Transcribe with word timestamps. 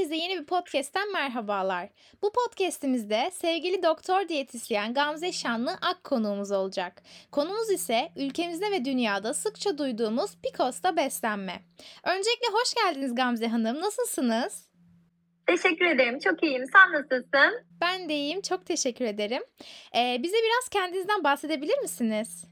Herkese 0.00 0.16
yeni 0.16 0.40
bir 0.40 0.46
podcast'ten 0.46 1.12
merhabalar. 1.12 1.88
Bu 2.22 2.32
podcast'imizde 2.32 3.30
sevgili 3.32 3.82
doktor 3.82 4.28
diyetisyen 4.28 4.94
Gamze 4.94 5.32
Şanlı 5.32 5.70
Ak 5.70 6.04
konuğumuz 6.04 6.52
olacak. 6.52 7.02
Konumuz 7.32 7.70
ise 7.70 8.08
ülkemizde 8.16 8.70
ve 8.70 8.84
dünyada 8.84 9.34
sıkça 9.34 9.78
duyduğumuz 9.78 10.36
PCOS'ta 10.36 10.96
beslenme. 10.96 11.60
Öncelikle 12.04 12.46
hoş 12.52 12.74
geldiniz 12.74 13.14
Gamze 13.14 13.48
Hanım. 13.48 13.80
Nasılsınız? 13.80 14.70
Teşekkür 15.46 15.84
ederim. 15.84 16.18
Çok 16.18 16.42
iyiyim. 16.42 16.64
Sen 16.72 16.92
nasılsın? 16.92 17.64
Ben 17.80 18.08
de 18.08 18.14
iyiyim. 18.14 18.40
Çok 18.40 18.66
teşekkür 18.66 19.04
ederim. 19.04 19.42
Ee, 19.96 20.16
bize 20.22 20.36
biraz 20.36 20.68
kendinizden 20.68 21.24
bahsedebilir 21.24 21.78
misiniz? 21.78 22.44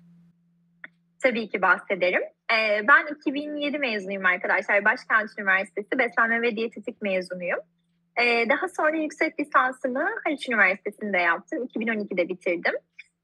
Tabii 1.23 1.49
ki 1.49 1.62
bahsederim. 1.62 2.23
Ee, 2.53 2.89
ben 2.89 3.15
2007 3.15 3.79
mezunuyum 3.79 4.25
arkadaşlar. 4.25 4.85
Başkent 4.85 5.30
Üniversitesi 5.39 5.98
Beslenme 5.98 6.43
ve 6.43 6.57
Diyetetik 6.57 7.03
mezunuyum. 7.03 7.59
Ee, 8.21 8.48
daha 8.48 8.69
sonra 8.69 8.97
yüksek 8.97 9.41
lisansımı 9.41 10.09
Haliç 10.24 10.48
Üniversitesi'nde 10.48 11.19
yaptım. 11.19 11.65
2012'de 11.66 12.29
bitirdim. 12.29 12.74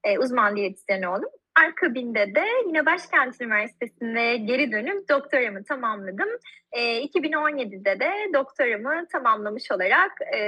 Ee, 0.05 0.19
uzman 0.19 0.57
diyetisyen 0.57 1.03
oldum. 1.03 1.31
Akabinde 1.55 2.35
de 2.35 2.45
yine 2.67 2.87
Başkent 2.87 3.41
Üniversitesi'nde 3.41 4.37
geri 4.37 4.73
dönüp 4.73 5.09
doktoramı 5.09 5.65
tamamladım. 5.65 6.29
E, 6.73 7.03
2017'de 7.05 8.01
de 8.01 8.13
doktoramı 8.35 9.07
tamamlamış 9.13 9.71
olarak 9.71 10.13
e, 10.35 10.39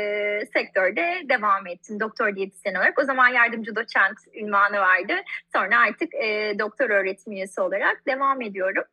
sektörde 0.53 1.23
devam 1.29 1.67
ettim. 1.67 2.01
Doktor 2.01 2.37
diyetisyen 2.37 2.75
olarak. 2.75 2.99
O 2.99 3.05
zaman 3.05 3.29
yardımcı 3.29 3.77
doçent 3.77 4.19
ünvanı 4.35 4.77
vardı. 4.77 5.13
Sonra 5.53 5.79
artık 5.79 6.15
e, 6.15 6.59
doktor 6.59 6.91
öğretim 6.91 7.33
üyesi 7.33 7.61
olarak 7.61 8.07
devam 8.07 8.43
ediyorum. 8.43 8.85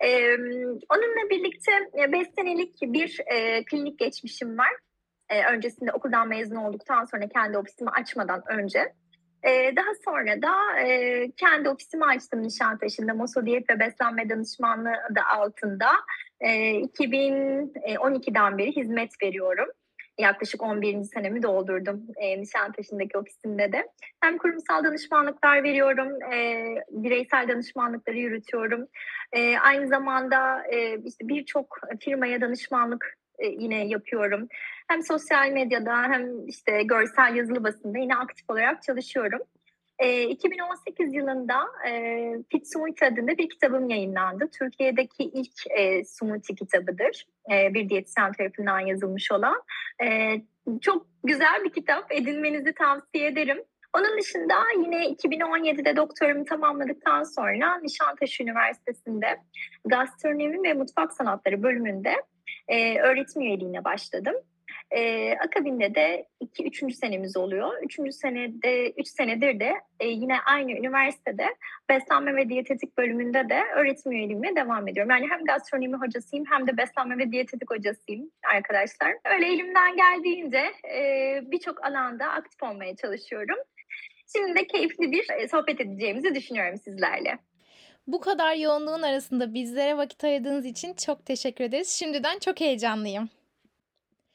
E, 0.00 0.34
onunla 0.88 1.30
birlikte 1.30 1.72
5 2.12 2.26
senelik 2.36 2.82
bir 2.82 3.20
e, 3.26 3.64
klinik 3.64 3.98
geçmişim 3.98 4.58
var. 4.58 4.72
E, 5.28 5.44
öncesinde 5.44 5.92
okuldan 5.92 6.28
mezun 6.28 6.56
olduktan 6.56 7.04
sonra 7.04 7.28
kendi 7.28 7.58
ofisimi 7.58 7.90
açmadan 7.90 8.42
önce 8.48 8.92
ee, 9.46 9.76
daha 9.76 9.94
sonra 10.04 10.42
da 10.42 10.80
e, 10.80 11.30
kendi 11.36 11.68
ofisimi 11.68 12.04
açtım 12.04 12.42
Nişantaşı'nda. 12.42 13.14
Moso 13.14 13.46
Diyet 13.46 13.70
ve 13.70 13.80
Beslenme 13.80 14.28
Danışmanlığı 14.30 14.94
adı 15.10 15.20
altında. 15.36 15.90
E, 16.40 16.50
2012'den 16.80 18.58
beri 18.58 18.76
hizmet 18.76 19.22
veriyorum. 19.22 19.68
Yaklaşık 20.18 20.62
11. 20.62 21.02
senemi 21.02 21.42
doldurdum 21.42 22.06
e, 22.16 22.40
Nişantaşı'ndaki 22.40 23.18
ofisimde 23.18 23.72
de. 23.72 23.88
Hem 24.20 24.38
kurumsal 24.38 24.84
danışmanlıklar 24.84 25.62
veriyorum, 25.62 26.22
e, 26.32 26.64
bireysel 26.90 27.48
danışmanlıkları 27.48 28.16
yürütüyorum. 28.16 28.86
E, 29.32 29.58
aynı 29.58 29.88
zamanda 29.88 30.62
e, 30.72 30.98
işte 31.04 31.28
birçok 31.28 31.80
firmaya 32.00 32.40
danışmanlık 32.40 33.14
e, 33.38 33.46
yine 33.46 33.86
yapıyorum. 33.86 34.48
Hem 34.88 35.02
sosyal 35.02 35.50
medyada 35.50 36.02
hem 36.02 36.48
işte 36.48 36.82
görsel 36.82 37.34
yazılı 37.34 37.64
basında 37.64 37.98
yine 37.98 38.16
aktif 38.16 38.50
olarak 38.50 38.82
çalışıyorum. 38.82 39.40
E, 39.98 40.22
2018 40.22 41.14
yılında 41.14 41.54
e, 41.88 41.92
Fit 42.50 42.72
Smoothie 42.72 43.08
adında 43.08 43.38
bir 43.38 43.48
kitabım 43.48 43.90
yayınlandı. 43.90 44.48
Türkiye'deki 44.58 45.24
ilk 45.24 45.66
e, 45.70 46.04
smoothie 46.04 46.56
kitabıdır. 46.56 47.26
E, 47.52 47.74
bir 47.74 47.88
diyetisyen 47.88 48.32
tarafından 48.32 48.80
yazılmış 48.80 49.32
olan. 49.32 49.62
E, 50.04 50.34
çok 50.80 51.06
güzel 51.24 51.64
bir 51.64 51.70
kitap. 51.70 52.12
Edinmenizi 52.12 52.72
tavsiye 52.72 53.26
ederim. 53.26 53.58
Onun 53.94 54.18
dışında 54.18 54.54
yine 54.76 55.06
2017'de 55.06 55.96
doktorumu 55.96 56.44
tamamladıktan 56.44 57.22
sonra 57.22 57.78
Nişantaşı 57.78 58.42
Üniversitesi'nde 58.42 59.40
gastronomi 59.84 60.62
ve 60.62 60.74
mutfak 60.74 61.12
sanatları 61.12 61.62
bölümünde 61.62 62.12
e, 62.68 62.98
öğretim 62.98 63.42
üyeliğine 63.42 63.84
başladım. 63.84 64.34
E, 64.90 65.32
akabinde 65.32 65.94
de 65.94 66.26
2-3. 66.40 66.92
senemiz 66.92 67.36
oluyor. 67.36 67.72
3. 67.82 68.14
senede 68.14 68.90
3 68.90 69.08
senedir 69.08 69.60
de 69.60 69.72
e, 70.00 70.08
yine 70.08 70.40
aynı 70.40 70.72
üniversitede 70.72 71.46
beslenme 71.88 72.36
ve 72.36 72.48
diyetetik 72.48 72.98
bölümünde 72.98 73.48
de 73.48 73.62
öğretim 73.76 74.12
üyeliğime 74.12 74.56
devam 74.56 74.88
ediyorum. 74.88 75.10
Yani 75.10 75.26
hem 75.30 75.44
gastronomi 75.44 75.96
hocasıyım 75.96 76.44
hem 76.50 76.66
de 76.66 76.76
beslenme 76.76 77.18
ve 77.18 77.32
diyetetik 77.32 77.70
hocasıyım 77.70 78.30
arkadaşlar. 78.54 79.14
Öyle 79.34 79.46
elimden 79.46 79.96
geldiğince 79.96 80.64
e, 80.94 81.40
birçok 81.50 81.84
alanda 81.84 82.26
aktif 82.26 82.62
olmaya 82.62 82.96
çalışıyorum. 82.96 83.56
Şimdi 84.32 84.54
de 84.58 84.66
keyifli 84.66 85.12
bir 85.12 85.30
e, 85.30 85.48
sohbet 85.48 85.80
edeceğimizi 85.80 86.34
düşünüyorum 86.34 86.78
sizlerle. 86.78 87.38
Bu 88.06 88.20
kadar 88.20 88.54
yoğunluğun 88.54 89.02
arasında 89.02 89.54
bizlere 89.54 89.96
vakit 89.96 90.24
ayırdığınız 90.24 90.66
için 90.66 90.94
çok 90.94 91.26
teşekkür 91.26 91.64
ederiz. 91.64 91.88
Şimdiden 91.88 92.38
çok 92.38 92.60
heyecanlıyım. 92.60 93.30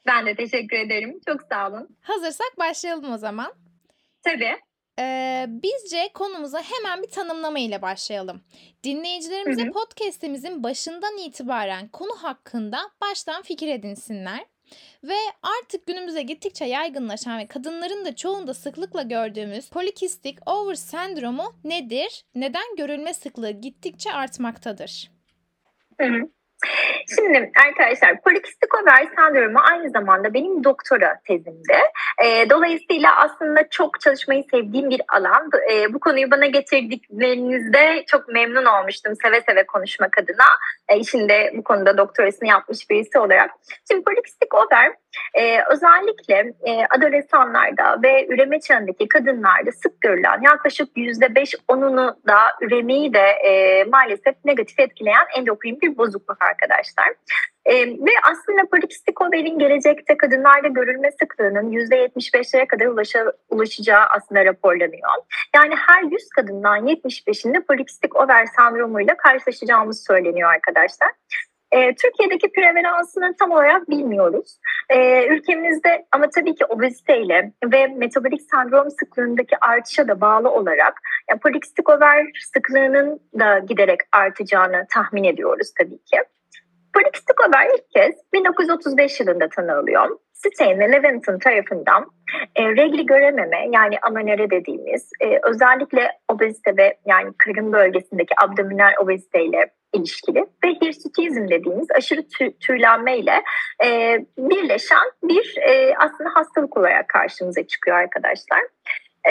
Ben 0.05 0.25
de 0.25 0.35
teşekkür 0.35 0.77
ederim. 0.77 1.19
Çok 1.27 1.41
sağ 1.41 1.69
olun. 1.69 1.97
Hazırsak 2.01 2.59
başlayalım 2.59 3.13
o 3.13 3.17
zaman. 3.17 3.53
Tabii. 4.23 4.55
Ee, 4.99 5.45
bizce 5.47 6.09
konumuza 6.13 6.61
hemen 6.61 7.03
bir 7.03 7.09
tanımlama 7.09 7.59
ile 7.59 7.81
başlayalım. 7.81 8.41
Dinleyicilerimize 8.83 9.63
hı 9.63 9.67
hı. 9.67 9.71
podcast'imizin 9.71 10.63
başından 10.63 11.17
itibaren 11.17 11.87
konu 11.87 12.15
hakkında 12.23 12.79
baştan 13.01 13.41
fikir 13.41 13.67
edinsinler. 13.67 14.45
Ve 15.03 15.15
artık 15.43 15.87
günümüze 15.87 16.21
gittikçe 16.21 16.65
yaygınlaşan 16.65 17.39
ve 17.39 17.47
kadınların 17.47 18.05
da 18.05 18.15
çoğunda 18.15 18.53
sıklıkla 18.53 19.01
gördüğümüz 19.01 19.69
polikistik 19.69 20.49
over 20.49 20.75
sendromu 20.75 21.53
nedir? 21.63 22.25
Neden 22.35 22.75
görülme 22.77 23.13
sıklığı 23.13 23.51
gittikçe 23.51 24.13
artmaktadır? 24.13 25.11
Hı. 25.99 26.29
Şimdi 27.15 27.51
arkadaşlar 27.67 28.21
polikistik 28.21 28.75
over 28.75 29.07
sendromu 29.15 29.59
aynı 29.71 29.89
zamanda 29.89 30.33
benim 30.33 30.63
doktora 30.63 31.19
tezimdi. 31.27 31.77
E, 32.25 32.49
dolayısıyla 32.49 33.15
aslında 33.15 33.69
çok 33.69 34.01
çalışmayı 34.01 34.43
sevdiğim 34.51 34.89
bir 34.89 35.01
alan. 35.07 35.49
E, 35.71 35.93
bu 35.93 35.99
konuyu 35.99 36.31
bana 36.31 36.45
getirdiklerinizde 36.45 38.03
çok 38.07 38.27
memnun 38.27 38.65
olmuştum 38.65 39.13
seve 39.23 39.41
seve 39.41 39.65
konuşmak 39.65 40.17
adına. 40.17 40.45
E, 40.89 40.97
işinde 40.97 41.51
bu 41.55 41.63
konuda 41.63 41.97
doktorasını 41.97 42.49
yapmış 42.49 42.89
birisi 42.89 43.19
olarak. 43.19 43.51
Şimdi 43.91 44.03
polikistik 44.03 44.53
over 44.53 44.93
e, 45.33 45.61
özellikle 45.71 46.53
e, 46.63 46.85
adolesanlarda 46.97 47.99
ve 48.03 48.27
üreme 48.27 48.59
çağındaki 48.59 49.07
kadınlarda 49.07 49.71
sık 49.71 50.01
görülen 50.01 50.41
yaklaşık 50.41 50.97
%5-10'unu 50.97 52.15
da 52.27 52.39
üremeyi 52.61 53.13
de 53.13 53.25
e, 53.29 53.83
maalesef 53.83 54.35
negatif 54.45 54.79
etkileyen 54.79 55.25
endokrin 55.37 55.81
bir 55.81 55.97
bozukluk 55.97 56.37
arkadaşlar. 56.43 57.13
Ee, 57.69 57.87
ve 57.87 58.11
aslında 58.31 58.61
polikistik 58.71 59.21
overin 59.21 59.59
gelecekte 59.59 60.17
kadınlarda 60.17 60.67
görülme 60.67 61.11
sıklığının 61.11 61.71
%75'lere 61.71 62.67
kadar 62.67 62.85
ulaşa, 62.85 63.33
ulaşacağı 63.49 64.05
aslında 64.05 64.45
raporlanıyor. 64.45 65.09
Yani 65.55 65.75
her 65.75 66.03
100 66.03 66.29
kadından 66.29 66.87
75'inde 66.87 67.65
polikistik 67.65 68.15
over 68.15 68.45
sendromuyla 68.45 69.17
karşılaşacağımız 69.17 70.03
söyleniyor 70.03 70.49
arkadaşlar. 70.49 71.09
E, 71.71 71.95
Türkiye'deki 71.95 72.51
prevalansını 72.51 73.35
tam 73.39 73.51
olarak 73.51 73.89
bilmiyoruz. 73.89 74.59
E, 74.89 75.27
ülkemizde 75.27 76.05
ama 76.11 76.29
tabii 76.29 76.55
ki 76.55 76.65
obeziteyle 76.65 77.53
ve 77.63 77.87
metabolik 77.87 78.41
sendrom 78.41 78.89
sıklığındaki 78.89 79.55
artışa 79.61 80.07
da 80.07 80.21
bağlı 80.21 80.49
olarak 80.49 81.01
yani 81.29 81.39
polikistik 81.39 81.89
over 81.89 82.25
sıklığının 82.53 83.19
da 83.39 83.59
giderek 83.59 83.99
artacağını 84.11 84.85
tahmin 84.93 85.23
ediyoruz 85.23 85.71
tabii 85.77 85.97
ki. 86.03 86.17
Polikistik 86.93 87.35
over 87.47 87.65
ilk 87.65 87.91
kez 87.91 88.15
1935 88.33 89.19
yılında 89.19 89.49
tanınıyor. 89.49 90.09
Stein 90.39 90.79
ve 90.79 91.21
tarafından 91.39 92.05
e, 92.55 92.63
regli 92.63 93.05
görememe 93.05 93.67
yani 93.71 93.95
amanöre 94.01 94.49
dediğimiz 94.49 95.09
e, 95.21 95.39
özellikle 95.43 96.11
obezite 96.27 96.77
ve 96.77 96.97
yani 97.05 97.33
karın 97.37 97.73
bölgesindeki 97.73 98.33
abdominal 98.43 98.91
obezite 99.01 99.45
ile 99.45 99.71
ilişkili 99.93 100.45
ve 100.63 100.69
hirsutizm 100.81 101.47
dediğimiz 101.47 101.87
aşırı 101.91 102.27
tü, 102.27 102.57
tüylenme 102.59 103.17
ile 103.17 103.43
e, 103.85 104.19
birleşen 104.37 105.11
bir 105.23 105.57
e, 105.57 105.95
aslında 105.97 106.29
hastalık 106.33 106.77
olarak 106.77 107.07
karşımıza 107.07 107.67
çıkıyor 107.67 107.97
arkadaşlar. 107.97 108.59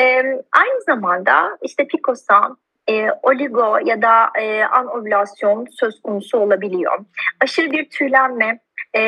E, 0.00 0.23
aynı 0.53 0.81
zamanda 0.87 1.59
işte 1.62 1.87
PCOS'a, 1.87 2.56
e, 2.91 3.06
oligo 3.23 3.79
ya 3.85 4.03
da 4.03 4.31
e, 4.41 4.65
anovülasyon 4.65 5.67
söz 5.71 6.03
konusu 6.03 6.38
olabiliyor. 6.38 6.99
Aşırı 7.41 7.73
bir 7.73 7.91
tüylenme, 7.91 8.61
e, 8.96 9.00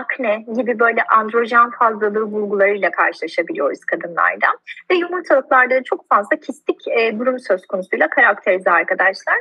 akne 0.00 0.44
gibi 0.56 0.78
böyle 0.78 1.02
androjen 1.02 1.70
fazlalığı 1.70 2.32
bulgularıyla 2.32 2.90
karşılaşabiliyoruz 2.90 3.84
kadınlarda. 3.84 4.46
Ve 4.90 4.94
yumurtalıklarda 4.94 5.74
da 5.74 5.82
çok 5.82 6.08
fazla 6.08 6.36
kistik 6.36 6.88
e, 6.88 7.18
durum 7.18 7.38
söz 7.38 7.66
konusuyla 7.66 8.10
karakterize 8.10 8.70
arkadaşlar. 8.70 9.36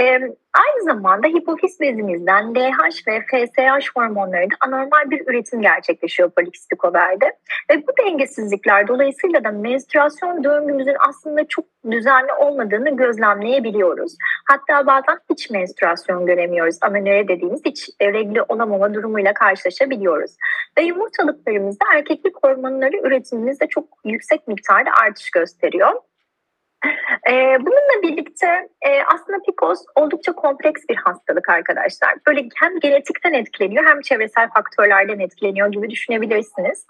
E, 0.00 0.04
aynı 0.54 0.82
zamanda 0.84 1.26
hipofiz 1.26 1.80
bezimizden 1.80 2.54
LH 2.54 3.06
ve 3.08 3.20
FSH 3.20 3.96
hormonları 3.96 4.50
da 4.50 4.54
anormal 4.60 5.10
bir 5.10 5.26
üretim 5.26 5.62
gerçekleşiyor 5.62 6.30
polikistik 6.30 6.84
overde. 6.84 7.32
Ve 7.70 7.86
bu 7.86 7.92
dengesizlikler 8.04 8.88
dolayısıyla 8.88 9.44
da 9.44 9.50
menstruasyon 9.50 10.44
döngümüzün 10.44 10.96
aslında 11.08 11.48
çok 11.48 11.64
düzenli 11.90 12.32
olmadığını 12.32 12.96
gözlemleyebiliyoruz. 12.96 14.16
Hatta 14.48 14.86
bazen 14.86 15.18
hiç 15.30 15.50
menstruasyon 15.50 16.26
göremiyoruz. 16.26 16.76
Amenore 16.80 17.28
dediğimiz 17.28 17.60
hiç 17.64 17.88
regli 18.02 18.42
olamama 18.42 18.94
durumuyla 18.94 19.34
karşılaşabiliyoruz. 19.34 20.36
Ve 20.78 20.82
yumurtalıklarımızda 20.82 21.84
erkeklik 21.94 22.44
hormonları 22.44 22.96
üretimimizde 22.96 23.66
çok 23.66 23.84
yüksek 24.04 24.48
miktarda 24.48 24.90
artış 25.02 25.30
gösteriyor. 25.30 25.92
Ee, 27.30 27.56
bununla 27.60 28.02
birlikte 28.02 28.46
e, 28.82 29.02
aslında 29.02 29.38
PCOS 29.38 29.84
oldukça 29.94 30.32
kompleks 30.32 30.82
bir 30.88 30.96
hastalık 30.96 31.48
arkadaşlar. 31.48 32.14
Böyle 32.26 32.48
hem 32.56 32.80
genetikten 32.80 33.32
etkileniyor 33.32 33.86
hem 33.86 34.00
çevresel 34.00 34.48
faktörlerden 34.54 35.18
etkileniyor 35.18 35.72
gibi 35.72 35.90
düşünebilirsiniz. 35.90 36.86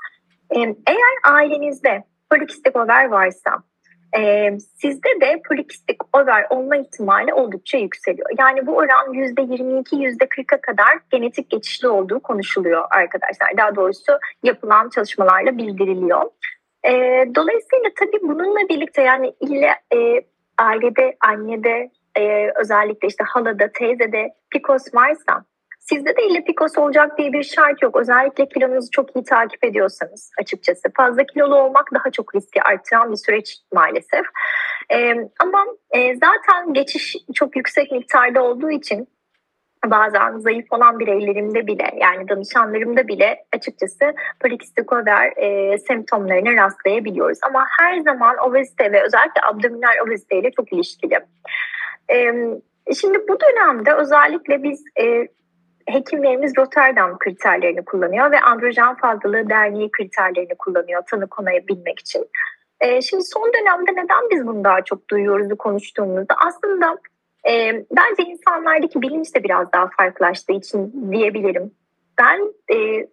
Ee, 0.57 0.61
eğer 0.87 1.33
ailenizde 1.33 2.05
polikistik 2.31 2.77
over 2.77 3.05
varsa 3.05 3.63
e, 4.19 4.51
sizde 4.77 5.21
de 5.21 5.43
polikistik 5.49 6.17
over 6.17 6.47
olma 6.51 6.77
ihtimali 6.77 7.35
oldukça 7.35 7.79
yükseliyor. 7.79 8.31
Yani 8.39 8.67
bu 8.67 8.77
oran 8.77 9.13
%22-%40'a 9.13 10.61
kadar 10.61 10.99
genetik 11.11 11.51
geçişli 11.51 11.89
olduğu 11.89 12.21
konuşuluyor 12.21 12.85
arkadaşlar. 12.91 13.57
Daha 13.57 13.77
doğrusu 13.77 14.19
yapılan 14.43 14.89
çalışmalarla 14.89 15.59
bildiriliyor. 15.59 16.23
E, 16.89 16.93
dolayısıyla 17.35 17.91
tabii 17.99 18.23
bununla 18.23 18.69
birlikte 18.69 19.03
yani 19.03 19.35
ille 19.41 19.71
e, 19.95 20.21
ailede, 20.59 21.17
annede, 21.21 21.91
e, 22.19 22.51
özellikle 22.61 23.09
işte 23.09 23.25
halada, 23.25 23.71
teyzede 23.73 24.35
PCOS 24.51 24.95
varsa 24.95 25.45
sizde 25.79 26.17
de 26.17 26.27
ille 26.27 26.45
PCOS 26.45 26.79
olacak 26.79 27.19
diye 27.19 27.33
bir 27.33 27.43
şart 27.43 27.83
yok. 27.83 27.97
Özellikle 27.97 28.49
kilonuzu 28.49 28.91
çok 28.91 29.17
iyi 29.17 29.25
takip 29.25 29.65
ediyorsanız 29.65 30.31
açıkçası. 30.41 30.89
Fazla 30.97 31.25
kilolu 31.25 31.57
olmak 31.57 31.95
daha 31.95 32.11
çok 32.11 32.35
riski 32.35 32.63
artıran 32.63 33.13
bir 33.13 33.17
süreç 33.17 33.57
maalesef. 33.75 34.27
E, 34.93 35.15
ama 35.41 35.67
e, 35.91 36.15
zaten 36.15 36.75
geçiş 36.75 37.17
çok 37.35 37.57
yüksek 37.57 37.93
miktarda 37.93 38.43
olduğu 38.43 38.71
için 38.71 39.09
bazen 39.85 40.39
zayıf 40.39 40.67
olan 40.71 40.99
bireylerimde 40.99 41.67
bile 41.67 41.91
yani 42.01 42.29
danışanlarımda 42.29 43.09
bile 43.09 43.45
açıkçası 43.57 44.15
polikistik 44.41 44.93
over 44.93 45.33
e, 45.37 45.79
semptomlarına 45.79 46.65
rastlayabiliyoruz. 46.65 47.39
Ama 47.43 47.67
her 47.79 47.99
zaman 47.99 48.37
obezite 48.39 48.93
ve 48.93 49.03
özellikle 49.03 49.41
abdominal 49.43 50.07
obezite 50.07 50.39
ile 50.39 50.51
çok 50.51 50.73
ilişkili. 50.73 51.19
E, 52.09 52.33
şimdi 52.95 53.29
bu 53.29 53.39
dönemde 53.41 53.95
özellikle 53.95 54.63
biz 54.63 54.85
e, 55.01 55.29
hekimlerimiz 55.87 56.53
Rotterdam 56.59 57.19
kriterlerini 57.19 57.85
kullanıyor 57.85 58.31
ve 58.31 58.41
Androjen 58.41 58.95
Fazlalığı 58.97 59.51
Derneği 59.51 59.91
kriterlerini 59.91 60.55
kullanıyor 60.59 61.03
tanı 61.11 61.27
konayabilmek 61.27 61.99
için. 61.99 62.29
E, 62.81 63.03
şimdi 63.03 63.25
son 63.25 63.53
dönemde 63.53 63.91
neden 63.93 64.31
biz 64.31 64.47
bunu 64.47 64.65
daha 64.65 64.83
çok 64.83 65.11
duyuyoruz 65.11 65.59
konuştuğumuzda 65.59 66.35
aslında 66.47 66.99
e, 67.49 67.85
bence 67.91 68.23
insanlardaki 68.23 69.03
bilinç 69.03 69.35
de 69.35 69.45
biraz 69.45 69.73
daha 69.73 69.89
farklılaştığı 69.99 70.53
için 70.53 71.13
diyebilirim. 71.13 71.71
Ben 72.19 72.41
e, 72.75 73.07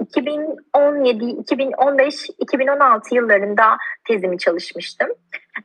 2017, 0.00 1.24
2015, 1.24 2.26
2016 2.38 3.14
yıllarında 3.14 3.76
tezimi 4.08 4.38
çalışmıştım. 4.38 5.08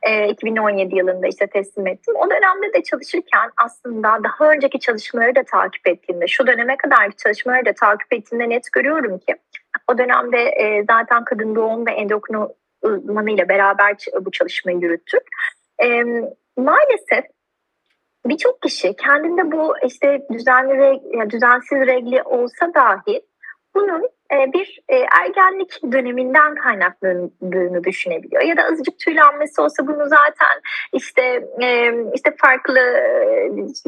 E, 0.02 0.28
2017 0.28 0.96
yılında 0.96 1.26
işte 1.26 1.46
teslim 1.46 1.86
ettim. 1.86 2.14
O 2.16 2.30
dönemde 2.30 2.72
de 2.72 2.82
çalışırken 2.82 3.50
aslında 3.56 4.18
daha 4.24 4.50
önceki 4.50 4.78
çalışmaları 4.78 5.34
da 5.34 5.42
takip 5.42 5.88
ettiğimde, 5.88 6.26
şu 6.26 6.46
döneme 6.46 6.76
kadar 6.76 7.10
çalışmaları 7.10 7.64
da 7.66 7.72
takip 7.72 8.12
ettiğimde 8.12 8.48
net 8.48 8.72
görüyorum 8.72 9.18
ki 9.18 9.36
o 9.88 9.98
dönemde 9.98 10.38
e, 10.38 10.84
zaten 10.90 11.24
kadın 11.24 11.54
doğum 11.54 11.86
ve 11.86 11.90
endokrin 11.90 12.48
uzmanıyla 12.82 13.48
beraber 13.48 13.96
bu 14.20 14.30
çalışmayı 14.30 14.78
yürüttük. 14.78 15.22
E, 15.82 16.02
maalesef 16.56 17.24
birçok 18.28 18.62
kişi 18.62 18.96
kendinde 18.96 19.52
bu 19.52 19.74
işte 19.86 20.26
düzenli 20.32 21.30
düzensiz 21.30 21.78
regli 21.78 22.22
olsa 22.22 22.74
dahi 22.74 23.22
bunun 23.74 24.08
bir 24.30 24.80
e, 24.88 24.96
ergenlik 24.96 25.92
döneminden 25.92 26.54
kaynaklandığını 26.54 27.84
düşünebiliyor. 27.84 28.42
Ya 28.42 28.56
da 28.56 28.62
azıcık 28.64 28.98
tüylenmesi 28.98 29.60
olsa 29.60 29.86
bunu 29.86 30.08
zaten 30.08 30.60
işte 30.92 31.22
e, 31.62 31.94
işte 32.14 32.34
farklı 32.38 32.80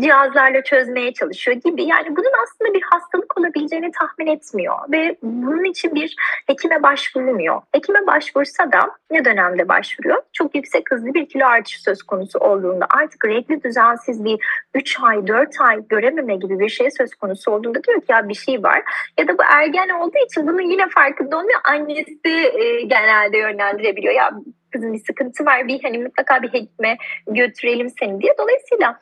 cihazlarla 0.00 0.62
çözmeye 0.62 1.12
çalışıyor 1.12 1.56
gibi. 1.56 1.84
Yani 1.84 2.16
bunun 2.16 2.32
aslında 2.42 2.74
bir 2.74 2.82
hastalık 2.82 3.40
olabileceğini 3.40 3.90
tahmin 3.92 4.26
etmiyor 4.26 4.76
ve 4.92 5.16
bunun 5.22 5.64
için 5.64 5.94
bir 5.94 6.16
hekime 6.46 6.82
başvurmuyor. 6.82 7.62
Hekime 7.72 8.06
başvursa 8.06 8.72
da 8.72 8.90
ne 9.10 9.24
dönemde 9.24 9.68
başvuruyor? 9.68 10.22
Çok 10.32 10.54
yüksek 10.54 10.90
hızlı 10.90 11.14
bir 11.14 11.28
kilo 11.28 11.46
artışı 11.46 11.82
söz 11.82 12.02
konusu 12.02 12.38
olduğunda 12.38 12.86
artık 12.90 13.24
regli 13.24 13.62
düzensizliği 13.62 14.38
3 14.74 15.00
ay 15.02 15.26
4 15.26 15.60
ay 15.60 15.88
görememe 15.88 16.36
gibi 16.36 16.58
bir 16.58 16.68
şey 16.68 16.90
söz 16.90 17.14
konusu 17.14 17.50
olduğunda 17.50 17.84
diyor 17.84 18.00
ki 18.00 18.06
ya 18.08 18.28
bir 18.28 18.34
şey 18.34 18.62
var. 18.62 18.82
Ya 19.18 19.28
da 19.28 19.38
bu 19.38 19.42
ergen 19.52 19.88
olduğu 19.88 20.18
için 20.30 20.46
bunun 20.46 20.70
yine 20.70 20.88
farkında 20.88 21.38
olmuyor. 21.38 21.60
Annesi 21.64 22.18
e, 22.54 22.82
genelde 22.82 23.38
yönlendirebiliyor. 23.38 24.14
Ya 24.14 24.30
kızım 24.72 24.92
bir 24.92 25.04
sıkıntı 25.04 25.44
var 25.44 25.68
bir 25.68 25.82
hani 25.82 25.98
mutlaka 25.98 26.42
bir 26.42 26.48
hekime 26.48 26.96
götürelim 27.26 27.90
seni 28.00 28.20
diye. 28.20 28.34
Dolayısıyla 28.38 28.98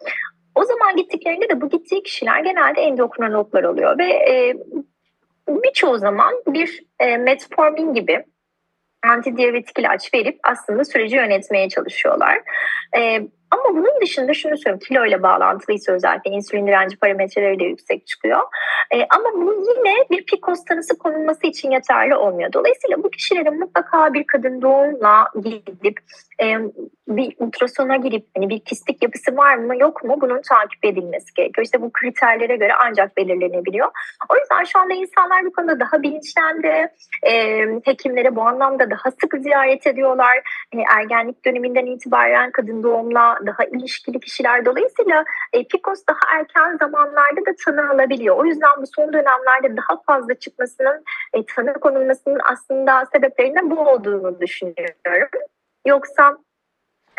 o 0.54 0.64
zaman 0.64 0.96
gittiklerinde 0.96 1.48
de 1.48 1.60
bu 1.60 1.68
gittiği 1.68 2.02
kişiler 2.02 2.40
genelde 2.40 2.80
endokrinologlar 2.80 3.64
oluyor 3.64 3.98
ve 3.98 4.04
e, 4.04 4.54
birçoğu 5.48 5.98
zaman 5.98 6.34
bir 6.46 6.82
e, 7.00 7.16
metformin 7.16 7.94
gibi 7.94 8.24
antidiyabetik 9.02 9.78
ilaç 9.78 10.14
verip 10.14 10.38
aslında 10.44 10.84
süreci 10.84 11.16
yönetmeye 11.16 11.68
çalışıyorlar. 11.68 12.38
E, 12.98 13.20
ama 13.50 13.76
bunun 13.76 14.00
dışında 14.00 14.34
şunu 14.34 14.56
söyleyeyim 14.56 14.78
kilo 14.88 15.06
ile 15.06 15.22
bağlantılıysa 15.22 15.92
özellikle 15.92 16.30
insülin 16.30 16.66
direnci 16.66 16.96
parametreleri 16.96 17.60
de 17.60 17.64
yüksek 17.64 18.06
çıkıyor. 18.06 18.40
E, 18.90 18.96
ama 19.10 19.32
bu 19.34 19.52
yine 19.54 19.94
bir 20.10 20.26
PCOS 20.26 20.64
tanısı 20.64 20.98
konulması 20.98 21.46
için 21.46 21.70
yeterli 21.70 22.16
olmuyor. 22.16 22.52
Dolayısıyla 22.52 23.02
bu 23.02 23.10
kişilerin 23.10 23.58
mutlaka 23.58 24.14
bir 24.14 24.26
kadın 24.26 24.62
doğumla 24.62 25.28
gidip 25.44 25.98
e, 26.42 26.56
bir 27.08 27.36
ultrasona 27.38 27.96
girip 27.96 28.26
hani 28.36 28.48
bir 28.48 28.60
kistik 28.60 29.02
yapısı 29.02 29.36
var 29.36 29.56
mı 29.56 29.76
yok 29.76 30.04
mu 30.04 30.16
bunun 30.20 30.42
takip 30.42 30.84
edilmesi 30.84 31.34
gerekiyor. 31.34 31.64
İşte 31.64 31.82
bu 31.82 31.92
kriterlere 31.92 32.56
göre 32.56 32.72
ancak 32.86 33.16
belirlenebiliyor. 33.16 33.88
O 34.28 34.36
yüzden 34.36 34.64
şu 34.64 34.78
anda 34.78 34.94
insanlar 34.94 35.44
bu 35.44 35.52
konuda 35.52 35.80
daha 35.80 36.02
bilinçlendi. 36.02 36.88
E, 37.22 37.62
hekimlere 37.84 38.36
bu 38.36 38.42
anlamda 38.42 38.90
daha 38.90 39.10
sık 39.10 39.34
ziyaret 39.42 39.86
ediyorlar. 39.86 40.36
E, 40.72 40.78
ergenlik 40.96 41.44
döneminden 41.44 41.86
itibaren 41.86 42.50
kadın 42.50 42.82
doğumla 42.82 43.38
daha 43.46 43.64
ilişkili 43.64 44.20
kişiler 44.20 44.64
dolayısıyla 44.64 45.24
e, 45.52 45.64
PCOS 45.64 46.06
daha 46.08 46.38
erken 46.38 46.76
zamanlarda 46.76 47.40
da 47.46 47.54
tanı 47.64 47.90
alabiliyor. 47.90 48.36
O 48.36 48.44
yüzden 48.44 48.70
bu 48.82 48.86
son 48.96 49.12
dönemlerde 49.12 49.76
daha 49.76 50.02
fazla 50.06 50.34
çıkmasının, 50.34 51.04
e, 51.34 51.46
tanı 51.46 51.72
konulmasının 51.74 52.40
aslında 52.52 53.04
sebeplerinden 53.12 53.70
bu 53.70 53.80
olduğunu 53.80 54.40
düşünüyorum. 54.40 55.55
Yoksa 55.86 56.38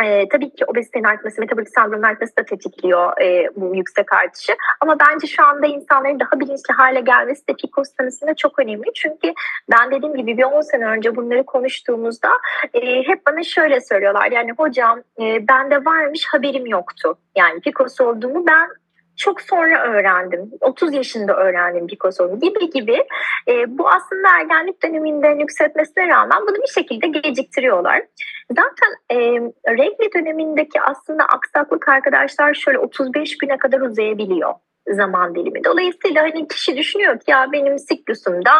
e, 0.03 0.29
tabii 0.29 0.49
ki 0.49 0.65
obezitenin 0.65 1.03
artması, 1.03 1.41
metabolik 1.41 1.69
sendromun 1.69 2.03
artması 2.03 2.37
da 2.37 2.43
tetikliyor 2.43 3.21
e, 3.21 3.49
bu 3.55 3.75
yüksek 3.75 4.13
artışı. 4.13 4.53
Ama 4.81 4.97
bence 4.99 5.27
şu 5.27 5.43
anda 5.45 5.67
insanların 5.67 6.19
daha 6.19 6.39
bilinçli 6.39 6.73
hale 6.73 6.99
gelmesi 6.99 7.47
de 7.47 7.53
PCOS 7.53 7.93
tanısında 7.93 8.35
çok 8.35 8.59
önemli. 8.59 8.93
Çünkü 8.95 9.33
ben 9.71 9.91
dediğim 9.91 10.15
gibi 10.15 10.37
bir 10.37 10.43
10 10.43 10.61
sene 10.61 10.85
önce 10.85 11.15
bunları 11.15 11.45
konuştuğumuzda 11.45 12.29
e, 12.73 13.03
hep 13.03 13.25
bana 13.27 13.43
şöyle 13.43 13.81
söylüyorlar. 13.81 14.31
Yani 14.31 14.51
hocam 14.51 14.99
e, 15.21 15.47
bende 15.47 15.85
varmış 15.85 16.25
haberim 16.25 16.65
yoktu. 16.65 17.17
Yani 17.37 17.59
PCOS 17.59 18.01
olduğumu 18.01 18.47
ben 18.47 18.69
çok 19.17 19.41
sonra 19.41 19.83
öğrendim. 19.83 20.51
30 20.61 20.93
yaşında 20.93 21.33
öğrendim 21.35 21.87
Picasso'nu 21.87 22.39
gibi 22.39 22.69
gibi. 22.69 23.05
E, 23.47 23.77
bu 23.77 23.89
aslında 23.89 24.27
ergenlik 24.39 24.83
döneminde 24.83 25.27
yükseltmesine 25.27 26.07
rağmen 26.07 26.41
bunu 26.41 26.55
bir 26.55 26.73
şekilde 26.73 27.07
geciktiriyorlar. 27.07 28.03
Zaten 28.49 28.91
e, 29.11 29.17
regli 29.77 30.13
dönemindeki 30.13 30.81
aslında 30.81 31.25
aksaklık 31.25 31.87
arkadaşlar 31.87 32.53
şöyle 32.53 32.79
35 32.79 33.37
güne 33.37 33.57
kadar 33.57 33.81
uzayabiliyor 33.81 34.53
zaman 34.91 35.35
dilimi. 35.35 35.63
Dolayısıyla 35.63 36.23
hani 36.23 36.47
kişi 36.47 36.77
düşünüyor 36.77 37.19
ki 37.19 37.31
ya 37.31 37.47
benim 37.51 37.79
siklusumda 37.79 38.51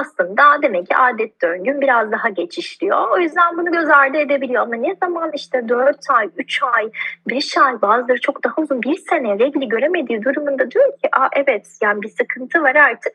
aslında 0.00 0.62
demek 0.62 0.86
ki 0.88 0.96
adet 0.96 1.42
döngüm 1.42 1.80
biraz 1.80 2.12
daha 2.12 2.28
geçişliyor. 2.28 3.10
O 3.10 3.18
yüzden 3.18 3.56
bunu 3.58 3.72
göz 3.72 3.90
ardı 3.90 4.18
edebiliyor 4.18 4.62
ama 4.62 4.74
ne 4.74 4.96
zaman 5.02 5.30
işte 5.34 5.68
4 5.68 5.96
ay, 6.10 6.30
3 6.36 6.62
ay, 6.62 6.90
5 7.30 7.58
ay 7.58 7.82
bazıları 7.82 8.20
çok 8.20 8.44
daha 8.44 8.54
uzun 8.56 8.82
bir 8.82 8.96
sene 8.96 9.38
regli 9.38 9.68
göremediği 9.68 10.22
durumunda 10.22 10.70
diyor 10.70 10.92
ki 10.92 11.08
Aa, 11.12 11.28
evet 11.36 11.66
yani 11.82 12.02
bir 12.02 12.08
sıkıntı 12.08 12.62
var 12.62 12.74
artık 12.74 13.12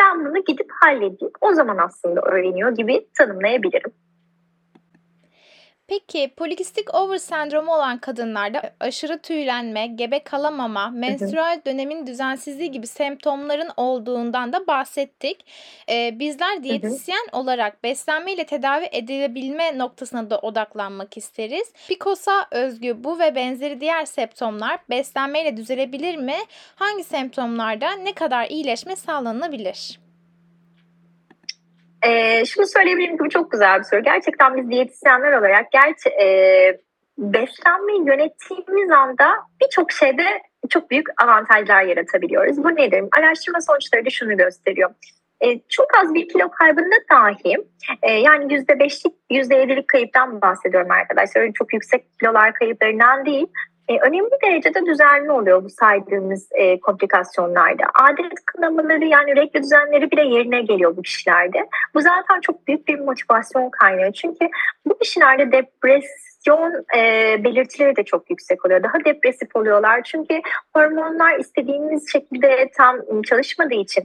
ben 0.00 0.24
bunu 0.24 0.44
gidip 0.44 0.70
halledeyim. 0.80 1.32
O 1.40 1.52
zaman 1.52 1.78
aslında 1.78 2.20
öğreniyor 2.20 2.70
gibi 2.70 3.06
tanımlayabilirim. 3.18 3.92
Peki 5.88 6.34
polikistik 6.36 6.94
over 6.94 7.18
sendromu 7.18 7.74
olan 7.74 7.98
kadınlarda 7.98 8.62
aşırı 8.80 9.18
tüylenme, 9.18 9.86
gebe 9.86 10.22
kalamama, 10.22 10.90
menstrual 10.90 11.60
dönemin 11.66 12.06
düzensizliği 12.06 12.70
gibi 12.70 12.86
semptomların 12.86 13.70
olduğundan 13.76 14.52
da 14.52 14.66
bahsettik. 14.66 15.44
Ee, 15.90 16.18
bizler 16.18 16.62
diyetisyen 16.62 17.26
olarak 17.32 17.84
beslenme 17.84 18.32
ile 18.32 18.46
tedavi 18.46 18.88
edilebilme 18.92 19.78
noktasına 19.78 20.30
da 20.30 20.38
odaklanmak 20.38 21.16
isteriz. 21.16 21.72
PCOS'a 21.88 22.46
özgü 22.50 23.04
bu 23.04 23.18
ve 23.18 23.34
benzeri 23.34 23.80
diğer 23.80 24.04
semptomlar 24.04 24.78
beslenmeyle 24.90 25.56
düzelebilir 25.56 26.16
mi? 26.16 26.36
Hangi 26.74 27.04
semptomlarda 27.04 27.92
ne 27.92 28.12
kadar 28.12 28.46
iyileşme 28.46 28.96
sağlanabilir? 28.96 30.07
Ee, 32.06 32.44
şunu 32.44 32.66
söyleyebilirim 32.66 33.16
ki 33.16 33.24
bu 33.24 33.28
çok 33.28 33.52
güzel 33.52 33.78
bir 33.78 33.84
soru. 33.84 34.02
Gerçekten 34.02 34.56
biz 34.56 34.70
diyetisyenler 34.70 35.32
olarak 35.32 35.72
gerçi 35.72 36.08
e, 36.08 36.26
beslenmeyi 37.18 38.06
yönettiğimiz 38.06 38.90
anda 38.90 39.34
birçok 39.62 39.92
şeyde 39.92 40.24
çok 40.68 40.90
büyük 40.90 41.22
avantajlar 41.22 41.82
yaratabiliyoruz. 41.82 42.64
Bu 42.64 42.68
nedir? 42.68 43.04
Araştırma 43.18 43.60
sonuçları 43.60 44.06
da 44.06 44.10
şunu 44.10 44.36
gösteriyor. 44.36 44.90
E, 45.40 45.60
çok 45.68 45.86
az 46.02 46.14
bir 46.14 46.28
kilo 46.28 46.50
kaybında 46.50 46.96
dahi 47.10 47.56
e, 48.02 48.12
yani 48.12 48.54
%5'lik 48.54 49.14
%7'lik 49.30 49.88
kayıptan 49.88 50.40
bahsediyorum 50.40 50.90
arkadaşlar. 50.90 51.40
Öyle 51.40 51.52
çok 51.52 51.72
yüksek 51.72 52.18
kilolar 52.18 52.54
kayıplarından 52.54 53.26
değil 53.26 53.46
e, 53.88 53.98
önemli 53.98 54.30
derecede 54.44 54.86
düzenli 54.86 55.32
oluyor 55.32 55.64
bu 55.64 55.70
saydığımız 55.70 56.48
e, 56.52 56.80
komplikasyonlarda. 56.80 57.84
Adet 58.02 58.44
kınamaları 58.46 59.04
yani 59.04 59.36
regl 59.36 59.62
düzenleri 59.62 60.10
bile 60.10 60.22
yerine 60.22 60.62
geliyor 60.62 60.96
bu 60.96 61.02
kişilerde. 61.02 61.68
Bu 61.94 62.00
zaten 62.00 62.40
çok 62.40 62.66
büyük 62.66 62.88
bir 62.88 62.98
motivasyon 62.98 63.70
kaynağı. 63.70 64.12
Çünkü 64.12 64.48
bu 64.86 64.98
kişilerde 64.98 65.52
depresyon 65.52 66.84
e, 66.96 67.00
belirtileri 67.44 67.96
de 67.96 68.04
çok 68.04 68.30
yüksek 68.30 68.66
oluyor. 68.66 68.82
Daha 68.82 69.04
depresif 69.04 69.56
oluyorlar. 69.56 70.02
Çünkü 70.02 70.40
hormonlar 70.76 71.38
istediğimiz 71.38 72.12
şekilde 72.12 72.70
tam 72.76 72.96
çalışmadığı 73.22 73.74
için 73.74 74.04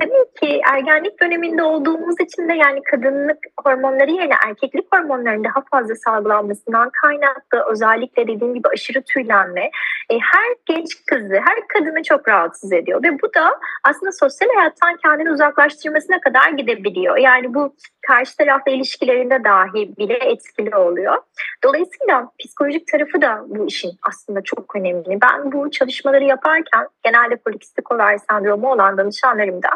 Tabii 0.00 0.24
ki 0.40 0.60
ergenlik 0.72 1.22
döneminde 1.22 1.62
olduğumuz 1.62 2.20
için 2.20 2.48
de 2.48 2.52
yani 2.54 2.82
kadınlık 2.82 3.38
hormonları 3.64 4.10
yerine 4.10 4.34
erkeklik 4.46 4.92
hormonlarının 4.92 5.44
daha 5.44 5.64
fazla 5.70 5.94
salgılanmasından 5.94 6.90
kaynaklı 7.02 7.72
özellikle 7.72 8.22
dediğim 8.28 8.54
gibi 8.54 8.68
aşırı 8.68 9.02
tüylenme 9.02 9.70
e, 10.10 10.14
her 10.14 10.54
genç 10.66 11.04
kızı, 11.06 11.34
her 11.34 11.68
kadını 11.68 12.02
çok 12.02 12.28
rahatsız 12.28 12.72
ediyor 12.72 13.02
ve 13.02 13.12
bu 13.22 13.34
da 13.34 13.60
aslında 13.84 14.12
sosyal 14.12 14.48
hayattan 14.56 14.96
kendini 14.96 15.30
uzaklaştırmasına 15.30 16.20
kadar 16.20 16.50
gidebiliyor. 16.50 17.16
Yani 17.16 17.54
bu 17.54 17.74
karşı 18.06 18.36
tarafla 18.36 18.72
ilişkilerinde 18.72 19.44
dahi 19.44 19.96
bile 19.96 20.14
etkili 20.14 20.76
oluyor. 20.76 21.16
Dolayısıyla 21.64 22.30
psikolojik 22.38 22.86
tarafı 22.86 23.22
da 23.22 23.44
bu 23.46 23.66
işin 23.66 23.92
aslında 24.08 24.42
çok 24.42 24.76
önemli. 24.76 25.18
Ben 25.22 25.52
bu 25.52 25.70
çalışmaları 25.70 26.24
yaparken 26.24 26.88
genelde 27.04 27.36
polikistik 27.36 27.92
over 27.92 28.18
sendromu 28.30 28.72
olan 28.72 28.96
danışanlarımda 28.96 29.68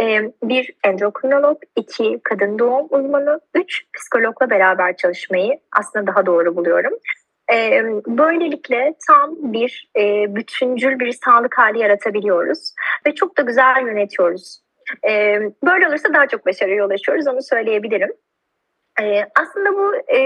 e, 0.00 0.32
bir 0.42 0.74
endokrinolog, 0.84 1.58
iki 1.76 2.20
kadın 2.24 2.58
doğum 2.58 2.86
uzmanı, 2.90 3.40
üç 3.54 3.84
psikologla 3.94 4.50
beraber 4.50 4.96
çalışmayı 4.96 5.58
aslında 5.78 6.06
daha 6.06 6.26
doğru 6.26 6.56
buluyorum. 6.56 6.92
E, 7.52 7.82
böylelikle 8.06 8.94
tam 9.06 9.52
bir 9.52 9.90
e, 9.96 10.34
bütüncül 10.36 10.98
bir 10.98 11.12
sağlık 11.12 11.58
hali 11.58 11.78
yaratabiliyoruz 11.78 12.74
ve 13.06 13.14
çok 13.14 13.38
da 13.38 13.42
güzel 13.42 13.86
yönetiyoruz. 13.86 14.61
E, 15.08 15.38
böyle 15.64 15.88
olursa 15.88 16.14
daha 16.14 16.26
çok 16.26 16.46
başarıya 16.46 16.86
ulaşıyoruz 16.86 17.26
onu 17.26 17.42
söyleyebilirim. 17.42 18.12
Ee, 19.00 19.24
aslında 19.40 19.72
bu 19.74 19.96
e, 19.96 20.20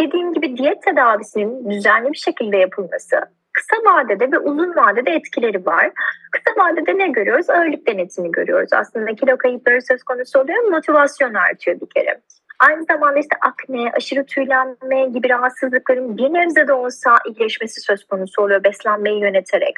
dediğim 0.00 0.34
gibi 0.34 0.56
diyet 0.56 0.82
tedavisinin 0.82 1.70
düzenli 1.70 2.12
bir 2.12 2.18
şekilde 2.18 2.56
yapılması 2.56 3.16
kısa 3.54 3.76
vadede 3.84 4.32
ve 4.32 4.38
uzun 4.38 4.76
vadede 4.76 5.10
etkileri 5.10 5.66
var. 5.66 5.90
Kısa 6.32 6.60
vadede 6.60 6.98
ne 6.98 7.08
görüyoruz? 7.08 7.50
Ağırlık 7.50 7.86
denetimi 7.86 8.32
görüyoruz. 8.32 8.72
Aslında 8.72 9.14
kilo 9.14 9.36
kayıpları 9.36 9.82
söz 9.82 10.02
konusu 10.02 10.40
oluyor. 10.40 10.62
Motivasyon 10.62 11.34
artıyor 11.34 11.80
bir 11.80 11.86
kere. 11.94 12.20
Aynı 12.58 12.84
zamanda 12.84 13.18
işte 13.18 13.36
akne, 13.40 13.90
aşırı 13.96 14.26
tüylenme 14.26 15.08
gibi 15.08 15.28
rahatsızlıkların 15.28 16.16
bir 16.16 16.32
nebze 16.32 16.68
de 16.68 16.72
olsa 16.72 17.18
iyileşmesi 17.26 17.80
söz 17.80 18.04
konusu 18.04 18.42
oluyor 18.42 18.64
beslenmeyi 18.64 19.20
yöneterek. 19.20 19.74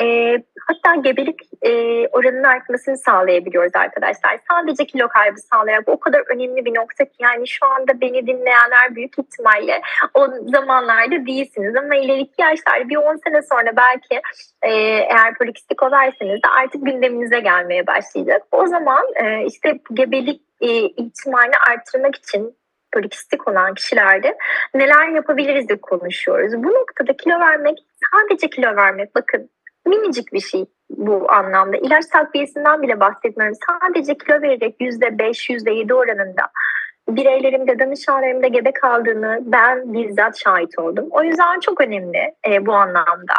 E, 0.00 0.36
hatta 0.68 0.94
gebelik 0.94 1.40
e, 1.62 1.72
oranının 2.08 2.42
artmasını 2.42 2.98
sağlayabiliyoruz 2.98 3.72
arkadaşlar. 3.74 4.38
Sadece 4.50 4.86
kilo 4.86 5.08
kaybı 5.08 5.36
sağlayarak 5.40 5.88
o 5.88 6.00
kadar 6.00 6.22
önemli 6.34 6.64
bir 6.64 6.74
nokta 6.74 7.04
ki 7.04 7.16
yani 7.18 7.48
şu 7.48 7.66
anda 7.66 8.00
beni 8.00 8.26
dinleyenler 8.26 8.94
büyük 8.94 9.18
ihtimalle 9.18 9.80
o 10.14 10.26
zamanlarda 10.52 11.26
değilsiniz 11.26 11.76
ama 11.76 11.94
ileriki 11.96 12.42
yaşlarda 12.42 12.88
bir 12.88 12.96
10 12.96 13.16
sene 13.16 13.42
sonra 13.42 13.76
belki 13.76 14.22
e, 14.62 14.72
eğer 15.10 15.34
polikistik 15.38 15.82
olarsanız 15.82 16.42
da 16.42 16.48
artık 16.58 16.86
gündeminize 16.86 17.40
gelmeye 17.40 17.86
başlayacak. 17.86 18.42
O 18.52 18.66
zaman 18.66 19.06
e, 19.14 19.46
işte 19.46 19.78
gebelik 19.92 20.42
e, 20.60 20.68
ihtimalini 20.78 21.56
arttırmak 21.70 22.16
için 22.16 22.56
polikistik 22.92 23.48
olan 23.48 23.74
kişilerde 23.74 24.38
neler 24.74 25.08
yapabiliriz 25.08 25.68
diye 25.68 25.80
konuşuyoruz. 25.80 26.52
Bu 26.56 26.68
noktada 26.68 27.16
kilo 27.16 27.40
vermek 27.40 27.78
sadece 28.12 28.50
kilo 28.50 28.76
vermek 28.76 29.14
bakın 29.14 29.50
minicik 29.86 30.32
bir 30.32 30.40
şey 30.40 30.64
bu 30.90 31.32
anlamda. 31.32 31.76
İlaç 31.76 32.06
takviyesinden 32.06 32.82
bile 32.82 33.00
bahsetmiyorum. 33.00 33.56
Sadece 33.68 34.18
kilo 34.18 34.42
vererek 34.42 34.80
%5, 34.80 35.50
%7 35.50 35.94
oranında 35.94 36.42
bireylerimde, 37.08 37.78
danışanlarımda 37.78 38.46
gebe 38.46 38.72
kaldığını 38.72 39.38
ben 39.42 39.92
bizzat 39.92 40.38
şahit 40.38 40.78
oldum. 40.78 41.06
O 41.10 41.22
yüzden 41.22 41.60
çok 41.60 41.80
önemli 41.80 42.34
e, 42.48 42.66
bu 42.66 42.72
anlamda. 42.72 43.34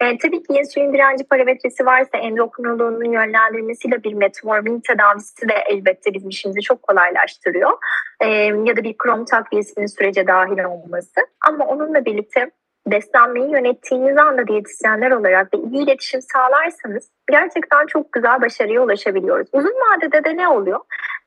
E, 0.00 0.18
tabii 0.18 0.42
ki 0.42 0.52
insülin 0.52 0.92
direnci 0.92 1.24
parametresi 1.24 1.86
varsa 1.86 2.18
endokrinoloğunun 2.18 3.12
yönlendirmesiyle 3.12 4.04
bir 4.04 4.14
metformin 4.14 4.80
tedavisi 4.80 5.48
de 5.48 5.54
elbette 5.70 6.14
bizim 6.14 6.28
işimizi 6.28 6.60
çok 6.60 6.82
kolaylaştırıyor. 6.82 7.72
E, 8.20 8.26
ya 8.44 8.76
da 8.76 8.84
bir 8.84 8.98
krom 8.98 9.24
takviyesinin 9.24 9.86
sürece 9.86 10.26
dahil 10.26 10.64
olması. 10.64 11.20
Ama 11.48 11.64
onunla 11.66 12.04
birlikte 12.04 12.50
beslenmeyi 12.90 13.50
yönettiğiniz 13.50 14.16
anda 14.16 14.46
diyetisyenler 14.46 15.10
olarak 15.10 15.54
ve 15.54 15.58
iyi 15.58 15.84
iletişim 15.84 16.20
sağlarsanız 16.22 17.10
gerçekten 17.30 17.86
çok 17.86 18.12
güzel 18.12 18.42
başarıya 18.42 18.82
ulaşabiliyoruz. 18.82 19.48
Uzun 19.52 19.74
vadede 19.74 20.24
de 20.24 20.36
ne 20.36 20.48
oluyor? 20.48 20.80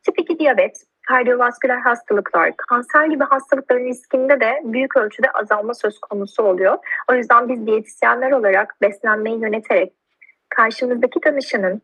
Tip 0.03 0.19
2 0.19 0.39
diyabet, 0.39 0.83
kardiyovasküler 1.07 1.77
hastalıklar, 1.77 2.51
kanser 2.57 3.05
gibi 3.05 3.23
hastalıkların 3.23 3.85
riskinde 3.85 4.39
de 4.39 4.61
büyük 4.63 4.97
ölçüde 4.97 5.31
azalma 5.31 5.73
söz 5.73 5.99
konusu 5.99 6.43
oluyor. 6.43 6.77
O 7.11 7.13
yüzden 7.13 7.49
biz 7.49 7.67
diyetisyenler 7.67 8.31
olarak 8.31 8.75
beslenmeyi 8.81 9.41
yöneterek 9.41 9.93
karşımızdaki 10.49 11.19
danışanın 11.25 11.81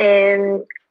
e, 0.00 0.36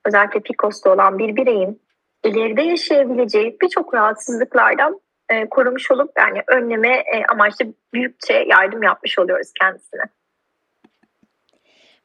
özellikle 0.05 0.39
PCOS'ta 0.39 0.93
olan 0.93 1.19
bir 1.19 1.35
bireyin 1.35 1.81
ileride 2.23 2.61
yaşayabileceği 2.61 3.57
birçok 3.61 3.93
rahatsızlıklardan 3.93 4.99
e, 5.29 5.49
korumuş 5.49 5.91
olup 5.91 6.11
yani 6.17 6.43
önleme 6.47 6.95
e, 6.97 7.25
amaçlı 7.31 7.65
büyükçe 7.93 8.33
yardım 8.33 8.83
yapmış 8.83 9.19
oluyoruz 9.19 9.51
kendisine. 9.61 10.03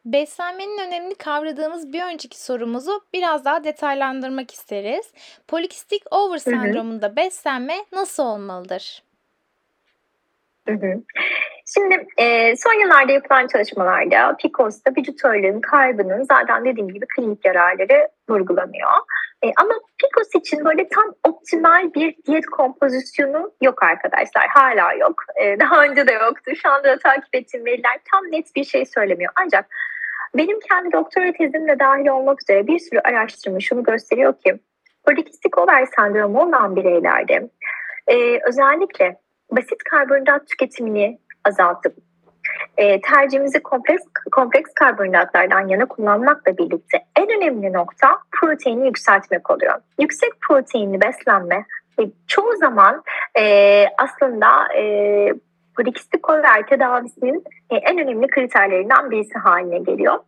Beslenmenin 0.05 0.87
önemini 0.87 1.15
kavradığımız 1.15 1.93
bir 1.93 2.03
önceki 2.03 2.43
sorumuzu 2.43 3.01
biraz 3.13 3.45
daha 3.45 3.65
detaylandırmak 3.65 4.51
isteriz. 4.51 5.13
Polikistik 5.49 6.03
over 6.11 6.39
sendromunda 6.39 7.17
beslenme 7.17 7.77
nasıl 7.93 8.23
olmalıdır? 8.23 9.03
Hı 10.69 10.75
hı. 10.75 11.03
Şimdi 11.75 12.07
e, 12.17 12.57
son 12.57 12.81
yıllarda 12.81 13.13
yapılan 13.13 13.47
çalışmalarda 13.47 14.37
PCOS'ta 14.37 14.91
vücut 14.99 15.25
ağırlığının 15.25 15.61
kaybının 15.61 16.23
zaten 16.23 16.65
dediğim 16.65 16.89
gibi 16.89 17.07
klinik 17.17 17.45
yararları 17.45 18.09
vurgulanıyor. 18.29 18.91
E, 19.45 19.53
ama 19.57 19.75
PCOS 19.99 20.35
için 20.35 20.65
böyle 20.65 20.89
tam 20.89 21.15
optimal 21.25 21.95
bir 21.95 22.17
diyet 22.27 22.47
kompozisyonu 22.47 23.53
yok 23.63 23.83
arkadaşlar. 23.83 24.47
Hala 24.49 24.93
yok. 24.93 25.15
E, 25.43 25.61
daha 25.61 25.85
önce 25.85 26.07
de 26.07 26.13
yoktu. 26.13 26.53
Şu 26.63 26.71
anda 26.71 26.89
da 26.89 26.99
takip 26.99 27.35
ettiğim 27.35 27.65
veriler 27.67 27.99
tam 28.13 28.25
net 28.33 28.57
bir 28.57 28.65
şey 28.65 28.87
söylemiyor. 28.87 29.33
Ancak 29.37 29.67
benim 30.35 30.61
kendi 30.61 30.93
doktora 30.93 31.33
tezimle 31.33 31.79
dahil 31.79 32.07
olmak 32.07 32.43
üzere 32.43 32.67
bir 32.67 32.79
sürü 32.79 33.01
araştırma 33.05 33.61
şunu 33.61 33.83
gösteriyor 33.83 34.35
ki 34.45 34.61
polikistik 35.07 35.59
over 35.59 35.87
sendromu 35.97 36.43
olan 36.43 36.77
bireylerde 36.77 37.51
e, 38.07 38.39
özellikle 38.49 39.17
basit 39.51 39.85
karbonhidrat 39.91 40.49
tüketimini 40.49 41.19
azaltıp 41.45 41.97
e, 42.77 43.01
tercihimizi 43.01 43.63
kompleks, 43.63 44.03
kompleks 44.33 44.75
karbonhidratlardan 44.75 45.69
yana 45.69 45.87
kullanmakla 45.87 46.59
birlikte 46.59 47.05
en 47.17 47.29
önemli 47.37 47.73
nokta 47.73 48.19
proteini 48.33 48.87
yükseltmek 48.87 49.51
oluyor. 49.51 49.75
Yüksek 50.01 50.41
proteinli 50.41 51.01
beslenme 51.01 51.65
e, 52.01 52.03
çoğu 52.27 52.57
zaman 52.57 53.03
e, 53.39 53.85
aslında 53.99 54.75
e, 54.79 54.83
polikistik 55.77 56.31
over 56.31 56.67
tedavisinin 56.67 57.45
e, 57.71 57.77
en 57.77 57.99
önemli 57.99 58.27
kriterlerinden 58.27 59.11
birisi 59.11 59.39
haline 59.39 59.79
geliyor. 59.79 60.19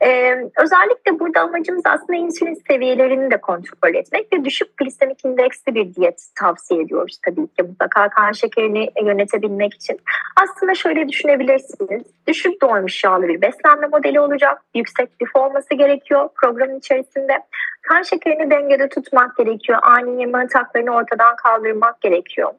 Ee, 0.00 0.34
özellikle 0.56 1.20
burada 1.20 1.40
amacımız 1.40 1.82
aslında 1.84 2.14
insülin 2.14 2.62
seviyelerini 2.68 3.30
de 3.30 3.40
kontrol 3.40 3.94
etmek 3.94 4.32
ve 4.32 4.44
düşük 4.44 4.76
glisemik 4.76 5.24
indeksli 5.24 5.74
bir 5.74 5.94
diyet 5.94 6.26
tavsiye 6.34 6.82
ediyoruz 6.82 7.18
tabii 7.24 7.46
ki 7.46 7.62
mutlaka 7.62 8.08
kan 8.08 8.32
şekerini 8.32 8.88
yönetebilmek 9.02 9.74
için. 9.74 10.00
Aslında 10.42 10.74
şöyle 10.74 11.08
düşünebilirsiniz. 11.08 12.02
Düşük 12.26 12.62
doymuş 12.62 13.04
yağlı 13.04 13.28
bir 13.28 13.42
beslenme 13.42 13.86
modeli 13.86 14.20
olacak. 14.20 14.62
Yüksek 14.74 15.22
lif 15.22 15.36
olması 15.36 15.74
gerekiyor 15.74 16.28
programın 16.42 16.78
içerisinde. 16.78 17.38
Kan 17.82 18.02
şekerini 18.02 18.50
dengede 18.50 18.88
tutmak 18.88 19.36
gerekiyor. 19.36 19.78
Ani 19.82 20.20
yeme 20.20 20.38
ataklarını 20.38 20.90
ortadan 20.90 21.36
kaldırmak 21.36 22.00
gerekiyor. 22.00 22.52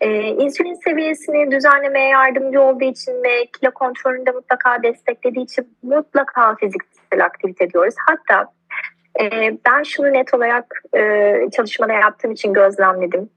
Ee, 0.00 0.28
insülin 0.28 0.74
seviyesini 0.74 1.50
düzenlemeye 1.50 2.08
yardımcı 2.08 2.62
olduğu 2.62 2.84
için 2.84 3.12
ve 3.12 3.46
kilo 3.46 3.70
kontrolünde 3.70 4.30
mutlaka 4.30 4.82
desteklediği 4.82 5.44
için 5.44 5.76
mutlaka 5.82 6.56
fiziksel 6.56 7.24
aktivite 7.24 7.70
diyoruz. 7.70 7.94
Hatta 8.06 8.52
e, 9.20 9.56
ben 9.66 9.82
şunu 9.82 10.12
net 10.12 10.34
olarak 10.34 10.82
e, 10.96 11.34
çalışmada 11.50 11.92
yaptığım 11.92 12.32
için 12.32 12.52
gözlemledim. 12.52 13.30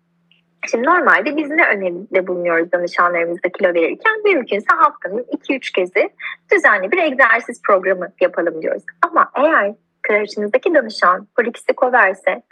Şimdi 0.71 0.85
normalde 0.85 1.37
biz 1.37 1.49
ne 1.49 1.67
öneride 1.67 2.27
bulunuyoruz 2.27 2.71
danışanlarımızda 2.71 3.49
kilo 3.49 3.73
verirken 3.73 4.23
mümkünse 4.23 4.75
haftanın 4.75 5.23
2-3 5.23 5.73
kezi 5.75 6.09
düzenli 6.51 6.91
bir 6.91 6.97
egzersiz 6.97 7.61
programı 7.61 8.07
yapalım 8.21 8.61
diyoruz. 8.61 8.83
Ama 9.01 9.31
eğer 9.35 9.73
karşınızdaki 10.01 10.73
danışan 10.73 11.27
polikistik 11.35 11.83
overse 11.83 12.43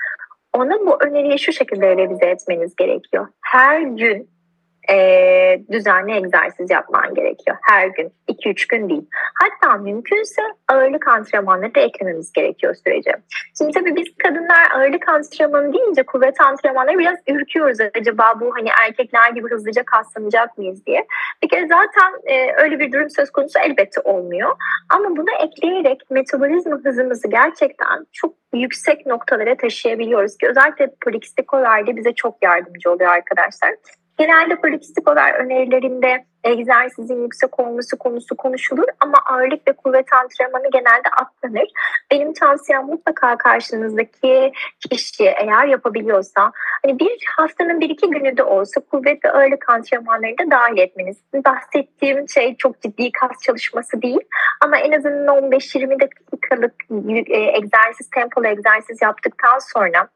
ona 0.54 0.80
bu 0.80 1.04
öneriyi 1.04 1.40
şu 1.40 1.54
şekilde 1.54 1.98
revize 1.98 2.26
etmeniz 2.26 2.76
gerekiyor. 2.76 3.28
Her 3.42 3.82
gün 3.82 4.30
e, 4.92 4.96
düzenli 5.72 6.12
egzersiz 6.12 6.72
yapman 6.72 7.14
gerekiyor. 7.14 7.58
Her 7.62 7.88
gün. 7.88 8.12
2-3 8.30 8.68
gün 8.70 8.90
değil. 8.90 9.08
Hatta 9.42 9.78
mümkünse 9.78 10.42
ağırlık 10.68 11.08
antrenmanları 11.08 11.76
da 11.76 11.80
eklememiz 11.80 12.32
gerekiyor 12.32 12.76
sürece. 12.86 13.12
Şimdi 13.58 13.72
tabii 13.72 13.96
biz 13.96 14.08
kadınlar 14.24 14.72
ağırlık 14.76 15.10
antrenmanı 15.10 15.74
deyince 15.74 16.04
kuvvet 16.04 16.42
antrenmanları 16.42 17.00
biraz 17.00 17.18
ürküyoruz. 17.28 17.78
Acaba 18.00 18.34
bu 18.40 18.52
hani 18.56 18.70
erkekler 18.84 19.32
gibi 19.32 19.50
hızlıca 19.50 19.84
kaslanacak 19.84 20.58
mıyız 20.58 20.86
diye. 20.86 21.06
Bir 21.44 21.50
kere 21.50 21.68
zaten 21.68 22.14
e, 22.26 22.64
öyle 22.64 22.80
bir 22.80 22.92
durum 22.92 23.10
söz 23.10 23.32
konusu 23.32 23.60
elbette 23.60 24.02
olmuyor. 24.02 24.52
Ama 24.90 25.18
bunu 25.18 25.32
ekleyerek 25.40 26.02
metabolizma 26.10 26.80
hızımızı 26.84 27.28
gerçekten 27.28 28.08
çok 28.12 28.34
yüksek 28.54 29.06
noktalara 29.06 29.58
taşıyabiliyoruz 29.58 30.38
ki 30.38 30.48
özellikle 30.50 30.92
polikistik 31.02 31.54
overde 31.54 31.96
bize 31.96 32.14
çok 32.14 32.44
yardımcı 32.44 32.92
oluyor 32.92 33.10
arkadaşlar. 33.10 33.76
Genelde 34.20 34.54
over 35.06 35.34
önerilerinde 35.34 36.26
egzersizin 36.44 37.22
yüksek 37.22 37.60
olması 37.60 37.98
konusu 37.98 38.38
konuşulur 38.38 38.88
ama 39.00 39.18
ağırlık 39.30 39.68
ve 39.68 39.72
kuvvet 39.74 40.14
antrenmanı 40.14 40.72
genelde 40.72 41.10
atlanır. 41.22 41.68
Benim 42.12 42.34
tavsiyem 42.34 42.86
mutlaka 42.86 43.38
karşınızdaki 43.38 44.52
kişi 44.90 45.24
eğer 45.24 45.66
yapabiliyorsa 45.66 46.52
hani 46.86 47.00
bir 47.00 47.24
haftanın 47.38 47.82
bir 47.82 47.90
iki 47.90 48.10
günü 48.10 48.38
de 48.38 48.44
olsa 48.44 48.82
kuvvet 48.82 49.26
ve 49.26 49.32
ağırlık 49.32 49.70
antrenmanlarını 49.70 50.38
da 50.38 50.52
dahil 50.52 50.78
etmeniz. 50.78 51.18
Bahsettiğim 51.34 52.30
şey 52.30 52.56
çok 52.56 52.82
ciddi 52.82 53.12
kas 53.12 53.32
çalışması 53.44 54.02
değil 54.02 54.22
ama 54.62 54.78
en 54.78 54.92
azından 54.92 55.52
15-20 55.52 56.00
dakikalık 56.00 56.74
egzersiz, 57.58 58.10
tempolu 58.10 58.48
egzersiz 58.48 59.02
yaptıktan 59.02 59.60
sonra 59.60 60.10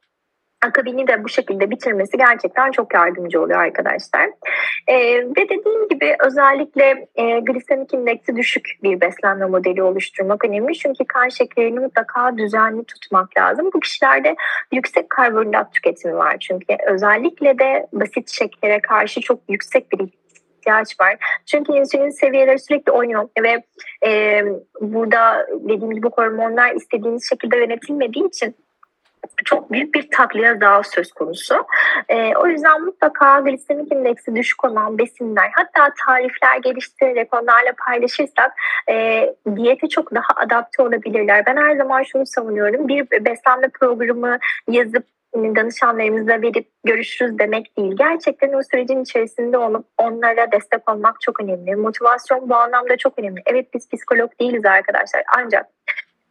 akabini 0.63 1.07
de 1.07 1.23
bu 1.23 1.29
şekilde 1.29 1.69
bitirmesi 1.69 2.17
gerçekten 2.17 2.71
çok 2.71 2.93
yardımcı 2.93 3.41
oluyor 3.41 3.59
arkadaşlar. 3.59 4.29
E, 4.87 4.95
ve 5.17 5.49
dediğim 5.49 5.87
gibi 5.89 6.15
özellikle 6.25 7.07
e, 7.15 7.39
glisemik 7.39 7.93
indeksi 7.93 8.35
düşük 8.35 8.69
bir 8.83 9.01
beslenme 9.01 9.45
modeli 9.45 9.83
oluşturmak 9.83 10.45
önemli. 10.45 10.73
Çünkü 10.73 11.05
kan 11.05 11.29
şekerini 11.29 11.79
mutlaka 11.79 12.37
düzenli 12.37 12.83
tutmak 12.83 13.37
lazım. 13.37 13.69
Bu 13.73 13.79
kişilerde 13.79 14.35
yüksek 14.71 15.09
karbonhidrat 15.09 15.73
tüketimi 15.73 16.15
var. 16.15 16.37
Çünkü 16.39 16.65
özellikle 16.87 17.59
de 17.59 17.87
basit 17.93 18.29
şekere 18.29 18.79
karşı 18.81 19.21
çok 19.21 19.39
yüksek 19.49 19.91
bir 19.91 20.09
ihtiyaç 20.63 20.99
var. 20.99 21.41
Çünkü 21.45 21.73
insülin 21.73 22.09
seviyeleri 22.09 22.59
sürekli 22.59 22.91
oynuyor 22.91 23.29
ve 23.43 23.63
e, 24.05 24.43
burada 24.81 25.47
dediğim 25.49 25.91
gibi 25.91 26.07
hormonlar 26.07 26.75
istediğiniz 26.75 27.29
şekilde 27.29 27.57
yönetilmediği 27.57 28.27
için 28.27 28.55
çok 29.45 29.71
büyük 29.71 29.95
bir 29.95 30.11
takliye 30.11 30.61
daha 30.61 30.83
söz 30.83 31.11
konusu. 31.11 31.55
E, 32.09 32.35
o 32.35 32.47
yüzden 32.47 32.81
mutlaka 32.81 33.39
glisemik 33.39 33.91
indeksi 33.93 34.35
düşük 34.35 34.65
olan 34.65 34.97
besinler 34.97 35.51
hatta 35.55 35.93
tarifler 36.05 36.57
geliştirerek 36.57 37.33
onlarla 37.33 37.73
paylaşırsak 37.87 38.51
e, 38.89 39.29
diyete 39.55 39.89
çok 39.89 40.15
daha 40.15 40.27
adapte 40.35 40.83
olabilirler. 40.83 41.45
Ben 41.45 41.57
her 41.57 41.75
zaman 41.75 42.03
şunu 42.03 42.25
savunuyorum. 42.25 42.87
Bir 42.87 43.25
beslenme 43.25 43.67
programı 43.69 44.37
yazıp 44.67 45.05
danışanlarımıza 45.35 46.41
verip 46.41 46.67
görüşürüz 46.83 47.39
demek 47.39 47.77
değil. 47.77 47.95
Gerçekten 47.97 48.53
o 48.53 48.63
sürecin 48.71 49.03
içerisinde 49.03 49.57
olup 49.57 49.85
onlara 49.97 50.51
destek 50.51 50.89
olmak 50.91 51.21
çok 51.21 51.41
önemli. 51.41 51.75
Motivasyon 51.75 52.49
bu 52.49 52.55
anlamda 52.55 52.97
çok 52.97 53.19
önemli. 53.19 53.41
Evet 53.45 53.73
biz 53.73 53.89
psikolog 53.89 54.31
değiliz 54.39 54.65
arkadaşlar 54.65 55.23
ancak 55.37 55.65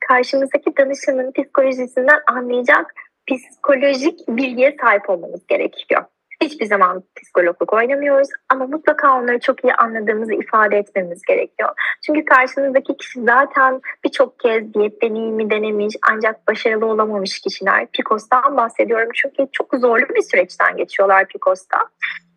karşımızdaki 0.09 0.77
danışanın 0.77 1.33
psikolojisinden 1.33 2.21
anlayacak 2.27 2.95
psikolojik 3.31 4.29
bilgiye 4.29 4.77
sahip 4.81 5.11
olmamız 5.11 5.47
gerekiyor. 5.47 6.05
Hiçbir 6.43 6.67
zaman 6.67 7.03
psikologluk 7.17 7.73
oynamıyoruz 7.73 8.29
ama 8.49 8.67
mutlaka 8.67 9.19
onları 9.19 9.41
çok 9.41 9.65
iyi 9.65 9.75
anladığımızı 9.75 10.35
ifade 10.35 10.77
etmemiz 10.77 11.23
gerekiyor. 11.23 11.71
Çünkü 12.07 12.25
karşınızdaki 12.25 12.97
kişi 12.97 13.23
zaten 13.23 13.81
birçok 14.05 14.39
kez 14.39 14.75
diyet 14.75 15.03
deneyimi 15.03 15.51
denemiş 15.51 15.95
ancak 16.11 16.49
başarılı 16.49 16.87
olamamış 16.87 17.41
kişiler. 17.41 17.87
PCOS'tan 17.87 18.57
bahsediyorum 18.57 19.09
çünkü 19.15 19.47
çok 19.53 19.75
zorlu 19.75 20.09
bir 20.15 20.23
süreçten 20.23 20.77
geçiyorlar 20.77 21.27
PCOS'ta. 21.29 21.79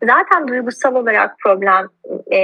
Zaten 0.04 0.48
duygusal 0.48 0.94
olarak 0.94 1.38
problem 1.38 1.88
e, 2.30 2.38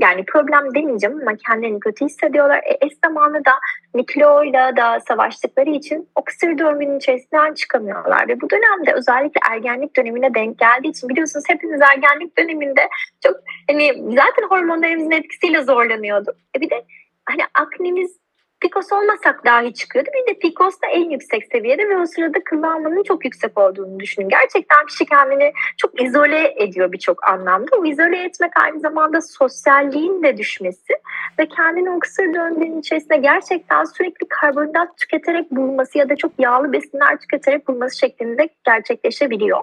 yani 0.00 0.24
problem 0.26 0.74
demeyeceğim 0.74 1.18
ama 1.20 1.36
kendilerini 1.46 1.80
kötü 1.80 2.04
hissediyorlar. 2.04 2.58
E, 2.58 2.86
eş 2.86 2.92
zamanlı 3.04 3.44
da 3.44 3.52
mikroyla 3.94 4.76
da 4.76 5.00
savaştıkları 5.08 5.70
için 5.70 6.08
o 6.14 6.24
kısır 6.24 6.50
içerisinden 6.96 7.54
çıkamıyorlar. 7.54 8.28
Ve 8.28 8.40
bu 8.40 8.50
dönemde 8.50 8.92
özellikle 8.92 9.40
ergenlik 9.50 9.96
dönemine 9.96 10.34
denk 10.34 10.58
geldiği 10.58 10.88
için 10.88 11.08
biliyorsunuz 11.08 11.44
hepimiz 11.48 11.80
ergenlik 11.80 12.38
döneminde 12.38 12.88
çok 13.22 13.36
hani 13.70 13.92
zaten 13.94 14.48
hormonlarımızın 14.48 15.10
etkisiyle 15.10 15.62
zorlanıyorduk. 15.62 16.34
E 16.56 16.60
bir 16.60 16.70
de 16.70 16.84
hani 17.24 17.42
aknemiz 17.54 18.20
Picos 18.60 18.92
olmasak 18.92 19.44
dahi 19.44 19.74
çıkıyordu. 19.74 20.10
Bir 20.14 20.34
de 20.34 20.38
Picos 20.38 20.74
da 20.74 20.86
en 20.86 21.10
yüksek 21.10 21.46
seviyede 21.52 21.88
ve 21.88 21.96
o 21.96 22.06
sırada 22.06 22.44
kıllanmanın 22.44 23.02
çok 23.02 23.24
yüksek 23.24 23.58
olduğunu 23.58 24.00
düşünün. 24.00 24.28
Gerçekten 24.28 24.86
kişi 24.86 25.06
kendini 25.06 25.52
çok 25.76 26.02
izole 26.02 26.54
ediyor 26.56 26.92
birçok 26.92 27.28
anlamda. 27.28 27.76
O 27.76 27.84
izole 27.84 28.24
etmek 28.24 28.52
aynı 28.62 28.80
zamanda 28.80 29.20
sosyalliğin 29.20 30.22
de 30.22 30.36
düşmesi 30.36 30.92
ve 31.38 31.48
kendini 31.48 31.90
o 31.90 31.98
kısır 31.98 32.34
döngünün 32.34 32.80
içerisinde 32.80 33.16
gerçekten 33.16 33.84
sürekli 33.84 34.28
karbonhidrat 34.28 34.98
tüketerek 34.98 35.50
bulması 35.50 35.98
ya 35.98 36.08
da 36.08 36.16
çok 36.16 36.32
yağlı 36.38 36.72
besinler 36.72 37.18
tüketerek 37.20 37.68
bulması 37.68 37.98
şeklinde 37.98 38.48
gerçekleşebiliyor. 38.64 39.60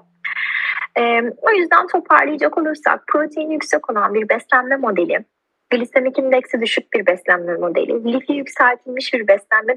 Ee, 0.98 1.22
o 1.42 1.52
yüzden 1.52 1.88
toparlayacak 1.88 2.58
olursak 2.58 3.04
protein 3.08 3.52
yüksek 3.52 3.90
olan 3.90 4.14
bir 4.14 4.30
beslenme 4.30 4.76
modeli 4.76 5.26
glisemik 5.70 6.20
indeksi 6.20 6.62
düşük 6.62 6.94
bir 6.94 7.06
beslenme 7.06 7.54
modeli, 7.54 8.14
lifi 8.14 8.34
yükseltilmiş 8.34 9.14
bir 9.14 9.28
beslenme 9.28 9.76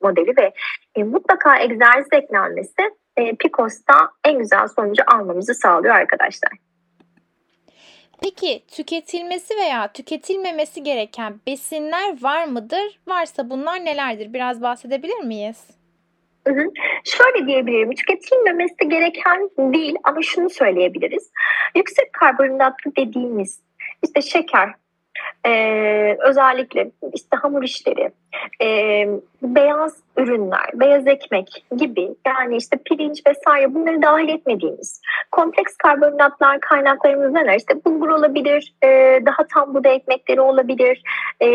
modeli 0.00 0.36
ve 0.36 0.52
e, 0.94 1.04
mutlaka 1.04 1.58
egzersiz 1.58 2.12
eklenmesi 2.12 2.90
e, 3.16 3.36
PCOS'ta 3.36 4.10
en 4.24 4.38
güzel 4.38 4.68
sonucu 4.68 5.02
almamızı 5.06 5.54
sağlıyor 5.54 5.94
arkadaşlar. 5.94 6.52
Peki 8.22 8.62
tüketilmesi 8.68 9.54
veya 9.56 9.92
tüketilmemesi 9.92 10.82
gereken 10.82 11.40
besinler 11.46 12.22
var 12.22 12.44
mıdır? 12.44 13.00
Varsa 13.08 13.50
bunlar 13.50 13.84
nelerdir? 13.84 14.32
Biraz 14.32 14.62
bahsedebilir 14.62 15.24
miyiz? 15.24 15.66
Hı 16.46 16.54
hı. 16.54 16.64
Şöyle 17.04 17.46
diyebilirim, 17.46 17.90
tüketilmemesi 17.94 18.88
gereken 18.88 19.50
değil 19.58 19.96
ama 20.04 20.22
şunu 20.22 20.50
söyleyebiliriz. 20.50 21.30
Yüksek 21.76 22.12
karbonhidratlı 22.12 22.96
dediğimiz 22.96 23.60
işte 24.02 24.22
şeker, 24.22 24.74
ee, 25.46 26.16
özellikle 26.20 26.90
işte 27.14 27.36
hamur 27.36 27.62
işleri, 27.62 28.10
e, 28.62 28.66
beyaz 29.42 29.96
ürünler, 30.16 30.70
beyaz 30.74 31.06
ekmek 31.06 31.64
gibi 31.76 32.08
yani 32.26 32.56
işte 32.56 32.76
pirinç 32.84 33.22
vesaire 33.26 33.74
bunları 33.74 34.02
dahil 34.02 34.28
etmediğimiz 34.28 35.00
kompleks 35.30 35.76
karbonhidratlar 35.76 36.60
kaynaklarımızdan? 36.60 37.56
İşte 37.56 37.84
bulgur 37.84 38.08
olabilir, 38.08 38.74
e, 38.84 38.88
daha 39.26 39.46
tam 39.54 39.74
buğday 39.74 39.96
ekmekleri 39.96 40.40
olabilir. 40.40 41.02
E, 41.40 41.48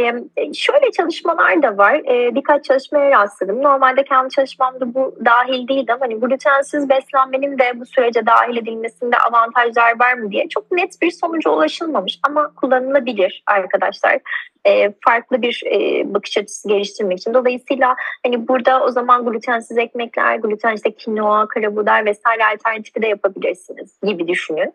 şöyle 0.54 0.92
çalışmalar 0.92 1.64
da 1.64 1.78
var. 1.78 1.94
E, 1.94 2.36
birkaç 2.36 2.66
çalışmaya 2.66 3.12
rastladım. 3.12 3.64
Normalde 3.64 4.04
kendi 4.04 4.30
çalışmamda 4.30 4.94
bu 4.94 5.16
dahil 5.26 5.68
değildi 5.68 5.94
ama 5.94 6.06
hani 6.06 6.16
glutensiz 6.16 6.90
beslenmenin 6.90 7.60
de 7.60 7.80
bu 7.80 7.86
sürece 7.86 8.26
dahil 8.26 8.58
edilmesinde 8.58 9.18
avantajlar 9.18 10.00
var 10.00 10.14
mı 10.14 10.32
diye 10.32 10.48
çok 10.50 10.72
net 10.72 11.02
bir 11.02 11.12
sonuca 11.12 11.52
ulaşılmamış 11.52 12.20
ama 12.24 12.52
kullanılabilir 12.56 13.44
arkadaşlar. 13.48 14.20
E, 14.66 14.94
farklı 15.06 15.42
bir 15.42 15.64
e, 15.66 16.04
bakış 16.14 16.38
açısı 16.38 16.70
geliştirmek 16.74 17.18
için. 17.18 17.34
Dolayısıyla 17.34 17.96
hani 18.26 18.48
burada 18.48 18.84
o 18.84 18.92
zaman 18.92 19.26
glutensiz 19.26 19.78
ekmekler, 19.78 20.36
gluten 20.36 20.76
işte 20.76 20.92
kinoa, 20.92 21.48
karabuğday 21.48 22.06
vesaire 22.06 22.46
alternatifi 22.46 23.02
de 23.02 23.08
yapabilirsiniz 23.08 24.00
gibi 24.04 24.28
düşünün. 24.28 24.74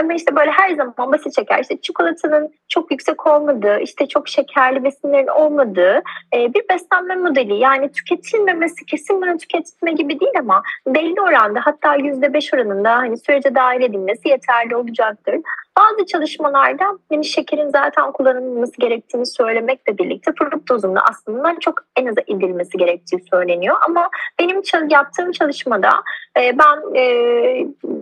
Ama 0.00 0.14
işte 0.14 0.36
böyle 0.36 0.50
her 0.50 0.74
zaman 0.74 1.12
basit 1.12 1.34
şeker 1.36 1.58
işte 1.60 1.80
çikolatanın 1.80 2.52
çok 2.68 2.90
yüksek 2.90 3.26
olmadığı, 3.26 3.80
işte 3.80 4.08
çok 4.08 4.28
şekerli 4.28 4.84
besinlerin 4.84 5.26
olmadığı 5.26 6.02
e, 6.34 6.54
bir 6.54 6.68
beslenme 6.70 7.14
modeli. 7.14 7.54
Yani 7.54 7.92
tüketilmemesi 7.92 8.86
kesin 8.86 9.22
bunu 9.22 9.38
tüketme 9.38 9.92
gibi 9.92 10.20
değil 10.20 10.38
ama 10.38 10.62
belli 10.86 11.20
oranda 11.20 11.60
hatta 11.62 11.96
%5 11.96 12.56
oranında 12.56 12.92
hani 12.92 13.18
sürece 13.18 13.54
dahil 13.54 13.80
edilmesi 13.80 14.28
yeterli 14.28 14.76
olacaktır. 14.76 15.34
Bazı 15.78 16.06
çalışmalarda 16.06 16.84
yani 17.10 17.24
şekerin 17.24 17.68
zaten 17.68 18.12
kullanılması 18.12 18.72
gerektiğini 18.78 19.26
söylemekle 19.26 19.98
birlikte 19.98 20.32
fruktozun 20.38 20.96
da 20.96 21.00
aslında 21.10 21.56
çok 21.60 21.74
en 21.96 22.06
aza 22.06 22.20
indirilmesi 22.26 22.78
gerektiği 22.78 23.20
söyleniyor. 23.30 23.76
Ama 23.88 24.08
benim 24.40 24.62
yaptığım 24.90 25.32
çalışmada 25.32 25.90
e, 26.36 26.58
ben 26.58 26.96
e, 26.96 27.02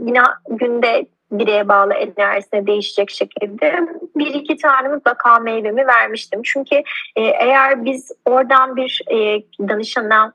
yine 0.07 0.23
günde 0.51 1.07
bireye 1.33 1.69
bağlı 1.69 1.95
enerjisine 1.95 2.67
değişecek 2.67 3.11
şekilde 3.11 3.89
bir 4.17 4.35
iki 4.35 4.57
tane 4.57 4.89
mutlaka 4.89 5.39
meyvemi 5.39 5.87
vermiştim. 5.87 6.41
Çünkü 6.45 6.75
e, 7.17 7.23
eğer 7.23 7.85
biz 7.85 8.13
oradan 8.25 8.77
bir 8.77 9.03
e, 9.11 9.43
danışana 9.69 10.33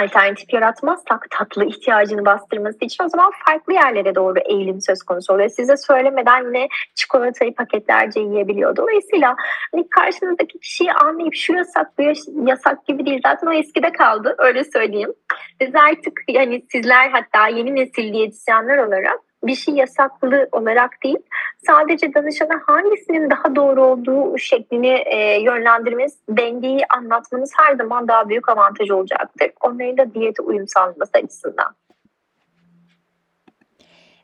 alternatif 0.00 0.52
yaratmazsak 0.52 1.26
tatlı 1.30 1.64
ihtiyacını 1.64 2.24
bastırması 2.24 2.78
için 2.80 3.04
o 3.04 3.08
zaman 3.08 3.32
farklı 3.46 3.72
yerlere 3.72 4.14
doğru 4.14 4.38
eğilim 4.38 4.80
söz 4.80 5.02
konusu 5.02 5.34
oluyor. 5.34 5.48
Size 5.48 5.76
söylemeden 5.76 6.52
ne 6.52 6.68
çikolatayı 6.94 7.54
paketlerce 7.54 8.20
yiyebiliyor. 8.20 8.76
Dolayısıyla 8.76 9.36
hani 9.72 9.88
karşınızdaki 9.88 10.58
kişiyi 10.58 10.92
anlayıp 10.92 11.34
şu 11.34 11.52
yasak 11.52 11.98
bu 11.98 12.02
yasak 12.48 12.86
gibi 12.86 13.06
değil. 13.06 13.20
Zaten 13.26 13.46
o 13.46 13.52
eskide 13.52 13.92
kaldı 13.92 14.34
öyle 14.38 14.64
söyleyeyim. 14.64 15.12
Biz 15.60 15.74
artık 15.74 16.20
yani 16.28 16.62
sizler 16.72 17.10
hatta 17.10 17.48
yeni 17.48 17.74
nesil 17.74 18.12
diyetisyenler 18.12 18.78
olarak 18.78 19.20
bir 19.46 19.54
şey 19.54 19.74
yasaklı 19.74 20.48
olarak 20.52 20.90
değil 21.04 21.18
sadece 21.66 22.14
danışana 22.14 22.60
hangisinin 22.66 23.30
daha 23.30 23.56
doğru 23.56 23.84
olduğu 23.84 24.38
şeklini 24.38 25.02
e, 25.06 25.42
yönlendirmeniz, 25.42 26.18
dengeyi 26.28 26.80
anlatmanız 26.96 27.52
her 27.56 27.76
zaman 27.76 28.08
daha 28.08 28.28
büyük 28.28 28.48
avantaj 28.48 28.90
olacaktır. 28.90 29.50
Onların 29.60 29.98
da 29.98 30.14
diyete 30.14 30.42
uyum 30.42 30.68
sağlaması 30.68 31.12
açısından. 31.14 31.74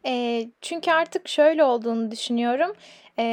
E, 0.06 0.42
çünkü 0.60 0.90
artık 0.90 1.28
şöyle 1.28 1.64
olduğunu 1.64 2.10
düşünüyorum. 2.10 2.72
E, 3.18 3.24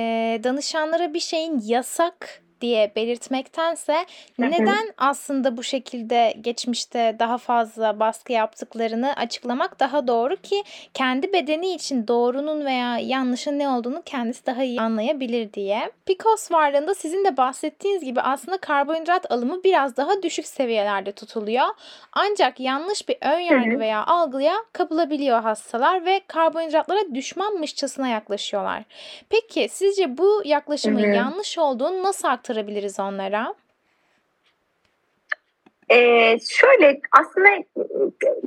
danışanlara 0.44 1.14
bir 1.14 1.20
şeyin 1.20 1.62
yasak 1.64 2.42
diye 2.62 2.92
belirtmektense 2.96 4.06
neden 4.40 4.94
aslında 4.98 5.58
bu 5.58 5.64
şekilde 5.64 6.34
geçmişte 6.42 7.16
daha 7.20 7.38
fazla 7.38 8.00
baskı 8.00 8.34
yaptıklarını 8.34 9.14
açıklamak 9.14 9.80
daha 9.80 10.08
doğru 10.08 10.36
ki 10.36 10.64
kendi 10.94 11.34
bedeni 11.34 11.74
için 11.74 12.08
doğrunun 12.08 12.66
veya 12.66 12.98
yanlışın 12.98 13.60
ne 13.60 13.70
olduğunu 13.70 14.02
kendisi 14.06 14.46
daha 14.46 14.64
iyi 14.64 14.82
anlayabilir 14.82 15.54
diye. 15.54 15.92
PCOS 16.06 16.52
varlığında 16.52 16.94
sizin 16.94 17.26
de 17.26 17.38
bahsettiğiniz 17.38 18.04
gibi 18.04 18.22
aslında 18.22 18.58
karbonhidrat 18.58 19.32
alımı 19.32 19.64
biraz 19.64 19.98
daha 19.98 20.24
düşük 20.24 20.48
seviyelerde 20.48 21.12
tutuluyor. 21.12 21.66
Ancak 22.14 22.60
yanlış 22.60 23.10
bir 23.10 23.18
ön 23.22 23.40
yargı 23.40 23.80
veya 23.80 24.06
algıya 24.06 24.56
kapılabiliyor 24.74 25.42
hastalar 25.42 26.06
ve 26.06 26.22
karbonhidratlara 26.28 27.00
düşmanmışçasına 27.16 28.08
yaklaşıyorlar. 28.08 28.84
Peki 29.30 29.68
sizce 29.72 30.18
bu 30.18 30.42
yaklaşımın 30.46 31.14
yanlış 31.14 31.58
olduğunu 31.58 32.04
nasıl 32.04 32.28
aktarabiliriz 32.48 33.00
onlara? 33.00 33.54
Ee, 35.92 36.38
şöyle 36.50 37.00
aslında 37.20 37.50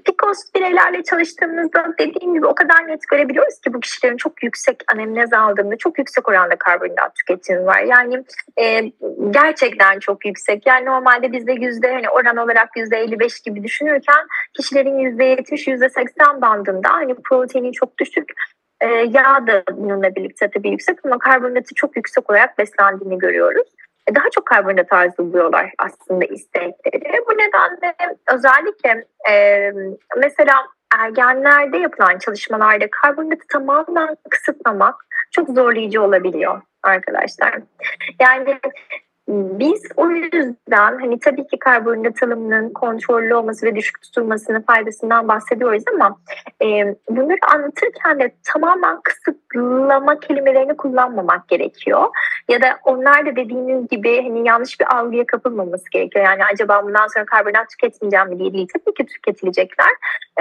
PCOS 0.04 0.54
bireylerle 0.54 1.02
çalıştığımızda 1.02 1.94
dediğim 1.98 2.34
gibi 2.34 2.46
o 2.46 2.54
kadar 2.54 2.88
net 2.88 3.08
görebiliyoruz 3.10 3.60
ki 3.60 3.74
bu 3.74 3.80
kişilerin 3.80 4.16
çok 4.16 4.42
yüksek 4.42 4.76
anemnez 4.94 5.32
aldığında 5.32 5.76
çok 5.76 5.98
yüksek 5.98 6.28
oranda 6.28 6.56
karbonhidrat 6.56 7.14
tüketimi 7.14 7.66
var. 7.66 7.80
Yani 7.80 8.24
e, 8.58 8.92
gerçekten 9.30 9.98
çok 9.98 10.26
yüksek. 10.26 10.66
Yani 10.66 10.86
normalde 10.86 11.32
bizde 11.32 11.52
yüzde 11.52 11.92
hani 11.92 12.10
oran 12.10 12.36
olarak 12.36 12.76
yüzde 12.76 12.96
55 12.96 13.40
gibi 13.40 13.64
düşünürken 13.64 14.26
kişilerin 14.54 14.98
yüzde 14.98 15.24
70 15.24 15.66
yüzde 15.66 15.88
80 15.88 16.40
bandında 16.40 16.92
hani 16.92 17.14
proteini 17.14 17.72
çok 17.72 17.98
düşük 17.98 18.32
e, 18.80 18.86
yağ 18.86 19.46
da 19.46 19.62
bununla 19.72 20.14
birlikte 20.14 20.50
tabii 20.50 20.70
yüksek 20.70 20.98
ama 21.04 21.18
karbonhidratı 21.18 21.74
çok 21.74 21.96
yüksek 21.96 22.30
olarak 22.30 22.58
beslendiğini 22.58 23.18
görüyoruz. 23.18 23.68
E, 24.10 24.14
daha 24.14 24.30
çok 24.30 24.46
karbonhidrat 24.46 24.92
arzuluyorlar 24.92 25.72
aslında 25.78 26.24
istekleri. 26.24 27.24
Bu 27.30 27.32
nedenle 27.32 27.94
özellikle 28.34 29.04
e, 29.30 29.72
mesela 30.16 30.54
ergenlerde 30.98 31.78
yapılan 31.78 32.18
çalışmalarda 32.18 32.84
karbonhidratı 32.90 33.46
tamamen 33.46 34.16
kısıtlamak 34.30 35.06
çok 35.30 35.48
zorlayıcı 35.48 36.02
olabiliyor 36.02 36.62
arkadaşlar. 36.82 37.58
Yani 38.20 38.60
biz 39.30 39.82
o 39.96 40.10
yüzden 40.10 40.98
hani 41.00 41.20
tabii 41.20 41.46
ki 41.46 41.58
karbonhidrat 41.58 42.22
alımının 42.22 42.72
kontrollü 42.72 43.34
olması 43.34 43.66
ve 43.66 43.76
düşük 43.76 44.02
tutulmasının 44.02 44.60
faydasından 44.60 45.28
bahsediyoruz 45.28 45.84
ama 45.94 46.16
e, 46.62 46.66
bunları 47.10 47.38
anlatırken 47.54 48.18
de 48.18 48.34
tamamen 48.52 49.00
kısıtlama 49.04 50.20
kelimelerini 50.20 50.76
kullanmamak 50.76 51.48
gerekiyor. 51.48 52.08
Ya 52.48 52.62
da 52.62 52.78
onlar 52.84 53.26
da 53.26 53.36
dediğiniz 53.36 53.88
gibi 53.88 54.22
hani 54.22 54.48
yanlış 54.48 54.80
bir 54.80 54.96
algıya 54.96 55.26
kapılmaması 55.26 55.90
gerekiyor. 55.90 56.24
Yani 56.24 56.44
acaba 56.52 56.84
bundan 56.84 57.06
sonra 57.06 57.24
karbonhidrat 57.24 57.70
tüketmeyeceğim 57.70 58.28
mi 58.28 58.38
diye 58.38 58.52
değil. 58.52 58.68
Tabii 58.72 58.94
ki 58.94 59.06
tüketilecekler. 59.06 59.90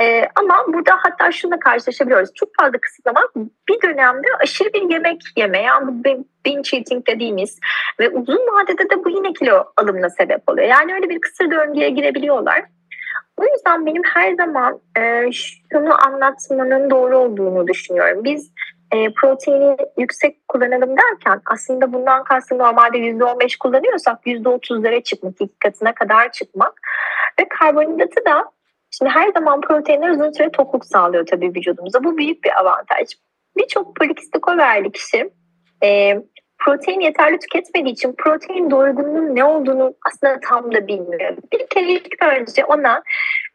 E, 0.01 0.29
ama 0.35 0.65
burada 0.67 0.91
hatta 0.97 1.31
şununla 1.31 1.59
karşılaşabiliyoruz. 1.59 2.33
Çok 2.35 2.49
fazla 2.59 2.77
kısıtlamak 2.77 3.35
bir 3.69 3.81
dönemde 3.81 4.27
aşırı 4.39 4.73
bir 4.73 4.89
yemek 4.89 5.21
yeme. 5.37 5.61
Yani 5.61 5.87
bu 5.87 6.25
binge 6.49 6.77
eating 6.77 7.07
dediğimiz 7.07 7.59
ve 7.99 8.09
uzun 8.09 8.37
vadede 8.53 8.89
de 8.89 9.03
bu 9.03 9.09
yine 9.09 9.33
kilo 9.33 9.63
alımına 9.77 10.09
sebep 10.09 10.49
oluyor. 10.49 10.67
Yani 10.67 10.93
öyle 10.93 11.09
bir 11.09 11.21
kısır 11.21 11.51
döngüye 11.51 11.89
girebiliyorlar. 11.89 12.63
O 13.37 13.43
yüzden 13.43 13.85
benim 13.85 14.03
her 14.03 14.33
zaman 14.33 14.79
e, 14.97 15.31
şunu 15.31 16.05
anlatmanın 16.07 16.89
doğru 16.89 17.17
olduğunu 17.17 17.67
düşünüyorum. 17.67 18.23
Biz 18.23 18.51
e, 18.91 19.13
proteini 19.13 19.77
yüksek 19.97 20.47
kullanalım 20.47 20.97
derken 20.97 21.41
aslında 21.45 21.93
bundan 21.93 22.23
kastım 22.23 22.57
normalde 22.57 22.97
%15 22.97 23.57
kullanıyorsak 23.57 24.25
%30'lara 24.25 25.03
çıkmak, 25.03 25.33
iki 25.39 25.59
katına 25.59 25.93
kadar 25.93 26.31
çıkmak 26.31 26.73
ve 27.39 27.47
karbonhidratı 27.49 28.25
da 28.25 28.51
şimdi 28.91 29.11
her 29.11 29.31
zaman 29.31 29.61
proteinler 29.61 30.09
uzun 30.09 30.31
süre 30.31 30.51
tokluk 30.51 30.85
sağlıyor 30.85 31.25
tabii 31.25 31.49
vücudumuza. 31.55 32.03
Bu 32.03 32.17
büyük 32.17 32.43
bir 32.43 32.59
avantaj. 32.59 33.07
Birçok 33.57 33.95
polikistik 33.95 34.47
overli 34.47 34.91
kişi 34.91 35.29
e, 35.83 36.17
protein 36.59 36.99
yeterli 36.99 37.39
tüketmediği 37.39 37.93
için 37.93 38.15
protein 38.17 38.71
doygunluğunun 38.71 39.35
ne 39.35 39.43
olduğunu 39.43 39.93
aslında 40.07 40.39
tam 40.49 40.73
da 40.73 40.87
bilmiyor. 40.87 41.37
Bir 41.53 41.67
kere 41.67 41.91
ilk 41.91 42.23
önce 42.23 42.65
ona 42.65 43.03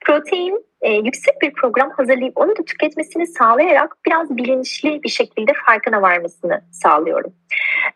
protein 0.07 0.65
e, 0.81 0.93
yüksek 0.93 1.43
bir 1.43 1.53
program 1.53 1.91
hazırlayıp 1.91 2.39
onu 2.39 2.57
da 2.57 2.65
tüketmesini 2.65 3.27
sağlayarak 3.27 3.97
biraz 4.07 4.37
bilinçli 4.37 5.03
bir 5.03 5.09
şekilde 5.09 5.53
farkına 5.67 6.03
varmasını 6.03 6.61
sağlıyorum. 6.73 7.33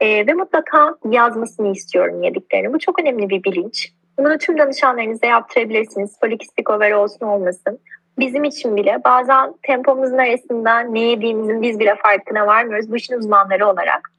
E, 0.01 0.27
ve 0.27 0.33
mutlaka 0.33 0.95
yazmasını 1.11 1.73
istiyorum 1.73 2.23
yediklerini. 2.23 2.73
Bu 2.73 2.79
çok 2.79 3.01
önemli 3.01 3.29
bir 3.29 3.45
bilinç. 3.45 3.93
Bunu 4.19 4.39
tüm 4.39 4.59
danışanlarınıza 4.59 5.27
yaptırabilirsiniz. 5.27 6.19
Polikistik 6.21 6.71
over 6.71 6.93
olsun 6.93 7.27
olmasın 7.27 7.81
bizim 8.19 8.45
için 8.45 8.77
bile 8.77 8.99
bazen 9.05 9.55
tempomuzun 9.63 10.19
arasında 10.19 10.81
ne 10.81 11.01
yediğimizin 11.01 11.63
biz 11.63 11.79
bile 11.79 11.95
farkına 12.03 12.47
varmıyoruz 12.47 12.91
bu 12.91 12.97
işin 12.97 13.19
uzmanları 13.19 13.67
olarak. 13.67 14.11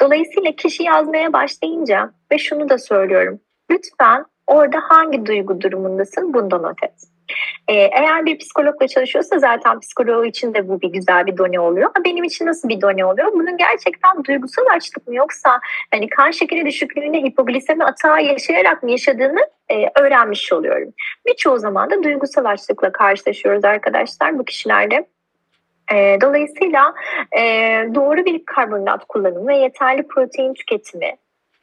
Dolayısıyla 0.00 0.52
kişi 0.52 0.82
yazmaya 0.82 1.32
başlayınca 1.32 2.10
ve 2.32 2.38
şunu 2.38 2.68
da 2.68 2.78
söylüyorum. 2.78 3.40
Lütfen 3.70 4.24
orada 4.46 4.78
hangi 4.82 5.26
duygu 5.26 5.60
durumundasın 5.60 6.34
bunu 6.34 6.50
da 6.50 6.58
not. 6.58 6.78
Ee, 7.68 7.74
eğer 7.74 8.26
bir 8.26 8.38
psikologla 8.38 8.88
çalışıyorsa 8.88 9.38
zaten 9.38 9.80
psikoloğu 9.80 10.26
için 10.26 10.54
de 10.54 10.68
bu 10.68 10.80
bir 10.80 10.88
güzel 10.88 11.26
bir 11.26 11.36
done 11.36 11.60
oluyor. 11.60 11.90
Ama 11.94 12.04
benim 12.04 12.24
için 12.24 12.46
nasıl 12.46 12.68
bir 12.68 12.80
done 12.80 13.04
oluyor? 13.04 13.32
Bunun 13.32 13.56
gerçekten 13.56 14.24
duygusal 14.24 14.64
açlık 14.74 15.08
mı 15.08 15.14
yoksa 15.14 15.60
hani 15.90 16.08
kan 16.08 16.30
şekeri 16.30 16.66
düşüklüğünde 16.66 17.18
hipoglisemi 17.18 17.84
atağı 17.84 18.22
yaşayarak 18.22 18.82
mı 18.82 18.90
yaşadığını 18.90 19.40
e, 19.68 19.90
öğrenmiş 20.00 20.52
oluyorum. 20.52 20.92
Birçoğu 21.26 21.58
zaman 21.58 21.90
da 21.90 22.02
duygusal 22.02 22.44
açlıkla 22.44 22.92
karşılaşıyoruz 22.92 23.64
arkadaşlar 23.64 24.38
bu 24.38 24.44
kişilerde. 24.44 25.06
E, 25.94 26.18
dolayısıyla 26.20 26.94
e, 27.38 27.42
doğru 27.94 28.24
bir 28.24 28.44
karbonhidrat 28.44 29.04
kullanımı 29.04 29.48
ve 29.48 29.56
yeterli 29.56 30.06
protein 30.08 30.54
tüketimi 30.54 31.16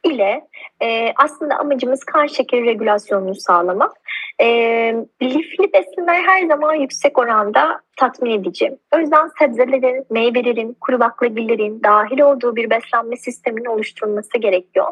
ile 0.04 0.44
aslında 1.16 1.56
amacımız 1.56 2.04
kan 2.04 2.26
şekeri 2.26 2.64
regülasyonunu 2.64 3.34
sağlamak. 3.34 3.92
E, 4.40 4.46
lifli 5.22 5.72
besinler 5.72 6.22
her 6.22 6.46
zaman 6.46 6.74
yüksek 6.74 7.18
oranda 7.18 7.80
tatmin 7.96 8.30
edici. 8.30 8.78
O 8.94 8.98
yüzden 8.98 9.30
sebzelerin, 9.38 10.06
meyvelerin, 10.10 10.76
kuru 10.80 11.00
baklagillerin 11.00 11.82
dahil 11.82 12.20
olduğu 12.20 12.56
bir 12.56 12.70
beslenme 12.70 13.16
sisteminin 13.16 13.64
oluşturulması 13.64 14.38
gerekiyor. 14.38 14.86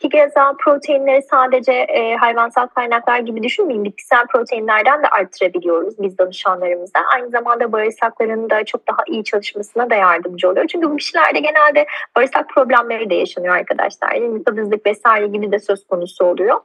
Ki 0.00 0.08
keza 0.08 0.54
proteinleri 0.64 1.22
sadece 1.22 1.72
e, 1.72 2.16
hayvansal 2.16 2.66
kaynaklar 2.66 3.18
gibi 3.18 3.42
düşünmeyin. 3.42 3.84
Bitkisel 3.84 4.26
proteinlerden 4.26 5.02
de 5.02 5.08
arttırabiliyoruz 5.08 5.94
biz 5.98 6.18
danışanlarımıza. 6.18 6.98
Aynı 7.14 7.30
zamanda 7.30 7.72
bağırsakların 7.72 8.50
da 8.50 8.64
çok 8.64 8.88
daha 8.88 9.02
iyi 9.06 9.24
çalışmasına 9.24 9.90
da 9.90 9.94
yardımcı 9.94 10.50
oluyor. 10.50 10.66
Çünkü 10.66 10.90
bu 10.90 10.96
kişilerde 10.96 11.40
genelde 11.40 11.86
bağırsak 12.16 12.48
problemleri 12.48 13.10
de 13.10 13.14
yaşanıyor 13.14 13.56
arkadaşlar. 13.56 14.12
Yani 14.12 14.44
kabızlık 14.44 14.86
vesaire 14.86 15.26
gibi 15.26 15.52
de 15.52 15.58
söz 15.58 15.86
konusu 15.86 16.24
oluyor. 16.24 16.60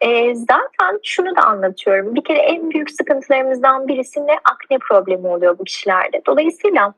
E, 0.00 0.34
zaten 0.34 1.00
şunu 1.02 1.36
da 1.36 1.42
anlatıyorum. 1.42 2.14
Bir 2.14 2.24
kere 2.24 2.38
en 2.38 2.70
büyük 2.70 2.90
sıkıntılarımızdan 2.90 3.88
birisi 3.88 4.26
ne 4.26 4.32
akne 4.32 4.78
problemi 4.78 5.26
oluyor 5.26 5.58
bu 5.58 5.64
kişilerde. 5.64 6.22
Dolayısıyla 6.26 6.94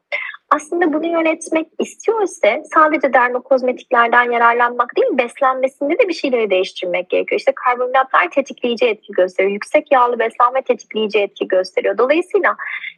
aslında 0.50 0.92
bunu 0.92 1.06
yönetmek 1.06 1.68
istiyorsa 1.78 2.62
sadece 2.74 3.12
dermokozmetiklerden 3.12 4.30
yararlanmak 4.30 4.96
değil 4.96 5.18
beslenmesinde 5.18 5.98
de 5.98 6.08
bir 6.08 6.12
şeyleri 6.12 6.50
değiştirmek 6.50 7.10
gerekiyor. 7.10 7.38
İşte 7.38 7.52
karbonhidratlar 7.66 8.30
tetikleyici 8.30 8.86
etki 8.86 9.12
gösteriyor. 9.12 9.52
Yüksek 9.52 9.92
yağlı 9.92 10.18
beslenme 10.18 10.62
tetikleyici 10.62 11.18
etki 11.18 11.48
gösteriyor. 11.48 11.98
Dolayısıyla 11.98 12.56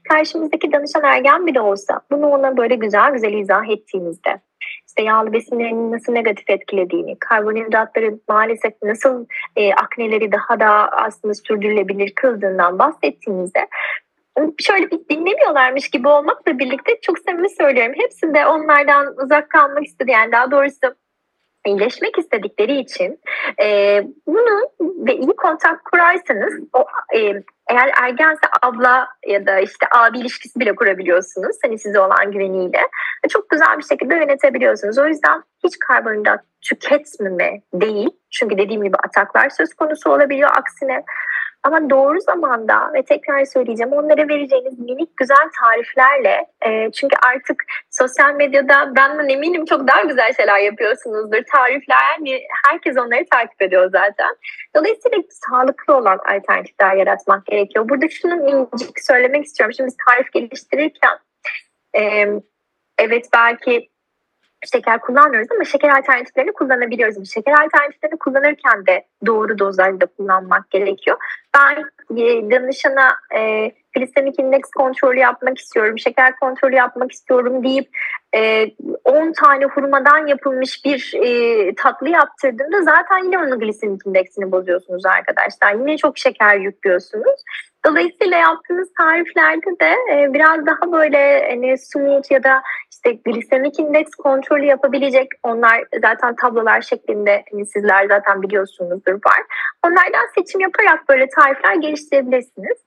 karşımızdaki 0.09 0.73
danışan 0.73 1.05
ergen 1.05 1.47
bile 1.47 1.61
olsa 1.61 2.01
bunu 2.11 2.27
ona 2.27 2.57
böyle 2.57 2.75
güzel 2.75 3.13
güzel 3.13 3.33
izah 3.33 3.69
ettiğimizde 3.69 4.41
işte 4.89 5.03
yağlı 5.03 5.33
besinlerin 5.33 5.93
nasıl 5.93 6.13
negatif 6.13 6.51
etkilediğini, 6.51 7.19
karbonhidratların 7.19 8.23
maalesef 8.29 8.73
nasıl 8.83 9.27
e, 9.57 9.75
akneleri 9.75 10.33
daha 10.33 10.61
da 10.61 10.69
aslında 10.93 11.35
sürdürülebilir 11.35 12.15
kıldığından 12.15 12.79
bahsettiğimizde 12.79 13.69
şöyle 14.59 14.91
bir 14.91 15.09
dinlemiyorlarmış 15.11 15.91
gibi 15.91 16.09
olmakla 16.09 16.59
birlikte 16.59 17.01
çok 17.03 17.19
samimi 17.19 17.51
söylüyorum. 17.51 17.95
Hepsi 17.97 18.35
de 18.35 18.47
onlardan 18.47 19.15
uzak 19.25 19.51
kalmak 19.51 19.87
istedi. 19.87 20.11
Yani 20.11 20.33
daha 20.33 20.51
doğrusu 20.51 20.95
iyileşmek 21.67 22.19
istedikleri 22.19 22.81
için 22.81 23.21
e, 23.63 24.03
bunu 24.27 24.71
ve 24.81 25.15
iyi 25.15 25.37
kontak 25.37 25.85
kurarsanız 25.85 26.61
o 26.73 26.87
e, 27.17 27.43
eğer 27.69 27.91
ergense 28.03 28.41
abla 28.63 29.09
ya 29.27 29.47
da 29.47 29.59
işte 29.59 29.87
abi 29.95 30.19
ilişkisi 30.19 30.61
bile 30.61 30.75
kurabiliyorsunuz. 30.75 31.57
Hani 31.65 31.79
size 31.79 32.01
olan 32.01 32.33
güveniyle. 32.33 32.81
Çok 33.29 33.51
güzel 33.51 33.79
bir 33.79 33.85
şekilde 33.85 34.15
yönetebiliyorsunuz. 34.15 34.99
O 34.99 35.07
yüzden 35.07 35.43
hiç 35.65 35.79
karbonhidrat 35.79 36.41
tüketmeme 36.61 37.63
değil. 37.75 38.11
Çünkü 38.31 38.59
dediğim 38.59 38.85
gibi 38.85 38.97
ataklar 38.97 39.51
söz 39.51 39.75
konusu 39.75 40.11
olabiliyor 40.11 40.51
aksine. 40.57 41.05
Ama 41.65 41.91
doğru 41.91 42.21
zamanda 42.21 42.91
ve 42.95 43.03
tekrar 43.03 43.45
söyleyeceğim 43.45 43.93
onlara 43.93 44.29
vereceğiniz 44.29 44.79
minik 44.79 45.17
güzel 45.17 45.49
tariflerle 45.61 46.47
e, 46.67 46.93
çünkü 46.93 47.17
artık 47.35 47.65
sosyal 47.91 48.35
medyada 48.35 48.93
ben 48.97 49.29
eminim 49.29 49.65
çok 49.65 49.89
daha 49.89 50.03
güzel 50.03 50.33
şeyler 50.35 50.59
yapıyorsunuzdur. 50.59 51.43
Tarifler 51.53 52.19
yani 52.19 52.43
herkes 52.67 52.97
onları 52.97 53.25
takip 53.31 53.63
ediyor 53.63 53.91
zaten. 53.93 54.37
Dolayısıyla 54.77 55.19
sağlıklı 55.31 55.97
olan 55.97 56.19
alternatifler 56.19 56.97
yaratmak 56.97 57.47
gerekiyor. 57.47 57.89
Burada 57.89 58.09
şunu 58.09 58.37
minicik 58.37 59.01
söylemek 59.01 59.45
istiyorum. 59.45 59.75
Şimdi 59.77 59.87
biz 59.87 59.97
tarif 60.07 60.33
geliştirirken 60.33 61.19
e, 61.99 62.27
evet 62.99 63.29
belki 63.35 63.91
şeker 64.73 65.01
kullanmıyoruz 65.01 65.53
ama 65.53 65.65
şeker 65.65 65.89
alternatiflerini 65.89 66.53
kullanabiliyoruz. 66.53 67.33
Şeker 67.35 67.53
alternatiflerini 67.53 68.19
kullanırken 68.19 68.87
de 68.87 69.05
doğru 69.27 69.59
dozajda 69.59 70.07
kullanmak 70.07 70.71
gerekiyor. 70.71 71.17
Ben 71.55 71.85
e, 72.17 72.51
danışana 72.51 73.09
e, 73.37 73.73
glisemik 73.97 74.39
indeks 74.39 74.71
kontrolü 74.71 75.19
yapmak 75.19 75.59
istiyorum, 75.59 75.99
şeker 75.99 76.37
kontrolü 76.37 76.75
yapmak 76.75 77.13
istiyorum 77.13 77.65
deyip 77.65 77.89
e, 78.35 78.71
10 79.05 79.33
tane 79.33 79.65
hurmadan 79.65 80.27
yapılmış 80.27 80.85
bir 80.85 81.13
e, 81.15 81.75
tatlı 81.75 82.09
yaptırdığımda 82.09 82.83
zaten 82.83 83.25
yine 83.25 83.39
onun 83.39 83.61
glisemik 83.61 84.07
indeksini 84.07 84.53
bozuyorsunuz 84.53 85.07
arkadaşlar. 85.07 85.75
Yine 85.75 85.97
çok 85.97 86.19
şeker 86.19 86.57
yüklüyorsunuz. 86.57 87.45
Dolayısıyla 87.89 88.39
yaptığınız 88.39 88.89
tariflerde 88.99 89.81
de 89.81 89.95
e, 90.13 90.35
biraz 90.35 90.67
daha 90.67 90.93
böyle 90.93 91.49
hani 91.51 91.79
smooth 91.79 92.31
ya 92.31 92.43
da 92.43 92.63
işte 92.93 93.13
glisemik 93.13 93.79
indeks 93.79 94.11
kontrolü 94.11 94.65
yapabilecek 94.65 95.29
onlar 95.43 95.85
zaten 96.03 96.37
tablolar 96.37 96.81
şeklinde 96.81 97.45
hani 97.53 97.67
sizler 97.67 98.07
zaten 98.09 98.43
biliyorsunuzdur 98.43 99.13
var. 99.13 99.43
Onlardan 99.87 100.27
seçim 100.35 100.61
yaparak 100.61 101.09
böyle 101.09 101.29
tarifler 101.29 101.75
geliştirebilirsiniz. 101.75 102.79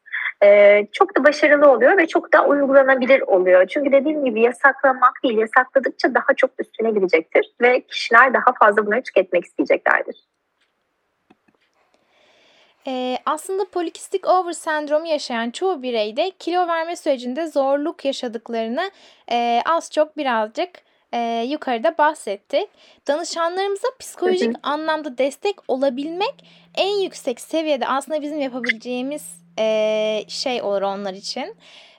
Ee, 0.44 0.88
çok 0.94 1.18
da 1.18 1.24
başarılı 1.24 1.72
oluyor 1.72 1.98
ve 1.98 2.08
çok 2.08 2.34
da 2.34 2.46
uygulanabilir 2.46 3.22
oluyor. 3.22 3.68
Çünkü 3.68 3.92
dediğim 3.92 4.26
gibi 4.26 4.42
yasaklamak 4.42 5.14
değil, 5.24 5.38
yasakladıkça 5.38 6.14
daha 6.16 6.34
çok 6.38 6.52
üstüne 6.60 6.92
gidecektir 6.92 7.54
ve 7.62 7.82
kişiler 7.82 8.34
daha 8.34 8.54
fazla 8.60 8.86
bunları 8.86 9.04
tüketmek 9.04 9.46
isteyeceklerdir. 9.46 10.16
Ee, 12.88 13.18
aslında 13.26 13.66
polikistik 13.66 14.28
over 14.28 14.54
sendromu 14.54 15.08
yaşayan 15.08 15.52
çoğu 15.52 15.84
bireyde 15.84 16.32
kilo 16.40 16.68
verme 16.68 16.96
sürecinde 16.96 17.48
zorluk 17.48 18.06
yaşadıklarını 18.06 18.92
e, 19.32 19.62
az 19.66 19.92
çok 19.92 20.18
birazcık 20.18 20.70
e, 21.14 21.46
yukarıda 21.50 21.98
bahsettik. 21.98 22.70
Danışanlarımıza 23.08 23.88
psikolojik 24.00 24.48
hı 24.48 24.50
hı. 24.50 24.60
anlamda 24.64 25.18
destek 25.18 25.56
olabilmek 25.68 26.36
en 26.76 27.02
yüksek 27.02 27.42
seviyede 27.42 27.88
aslında 27.88 28.22
bizim 28.22 28.42
yapabileceğimiz 28.42 29.42
e, 29.60 30.24
şey 30.28 30.62
olur 30.62 30.82
onlar 30.82 31.14
için. 31.14 31.56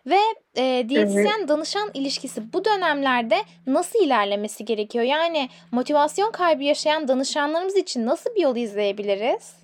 Ve 0.06 0.18
e, 0.56 0.88
diyetisyen 0.88 1.48
danışan 1.48 1.90
ilişkisi 1.94 2.52
bu 2.52 2.64
dönemlerde 2.64 3.36
nasıl 3.66 4.04
ilerlemesi 4.04 4.64
gerekiyor? 4.64 5.04
Yani 5.04 5.48
motivasyon 5.70 6.30
kaybı 6.30 6.62
yaşayan 6.62 7.08
danışanlarımız 7.08 7.76
için 7.76 8.06
nasıl 8.06 8.34
bir 8.34 8.40
yol 8.40 8.56
izleyebiliriz? 8.56 9.61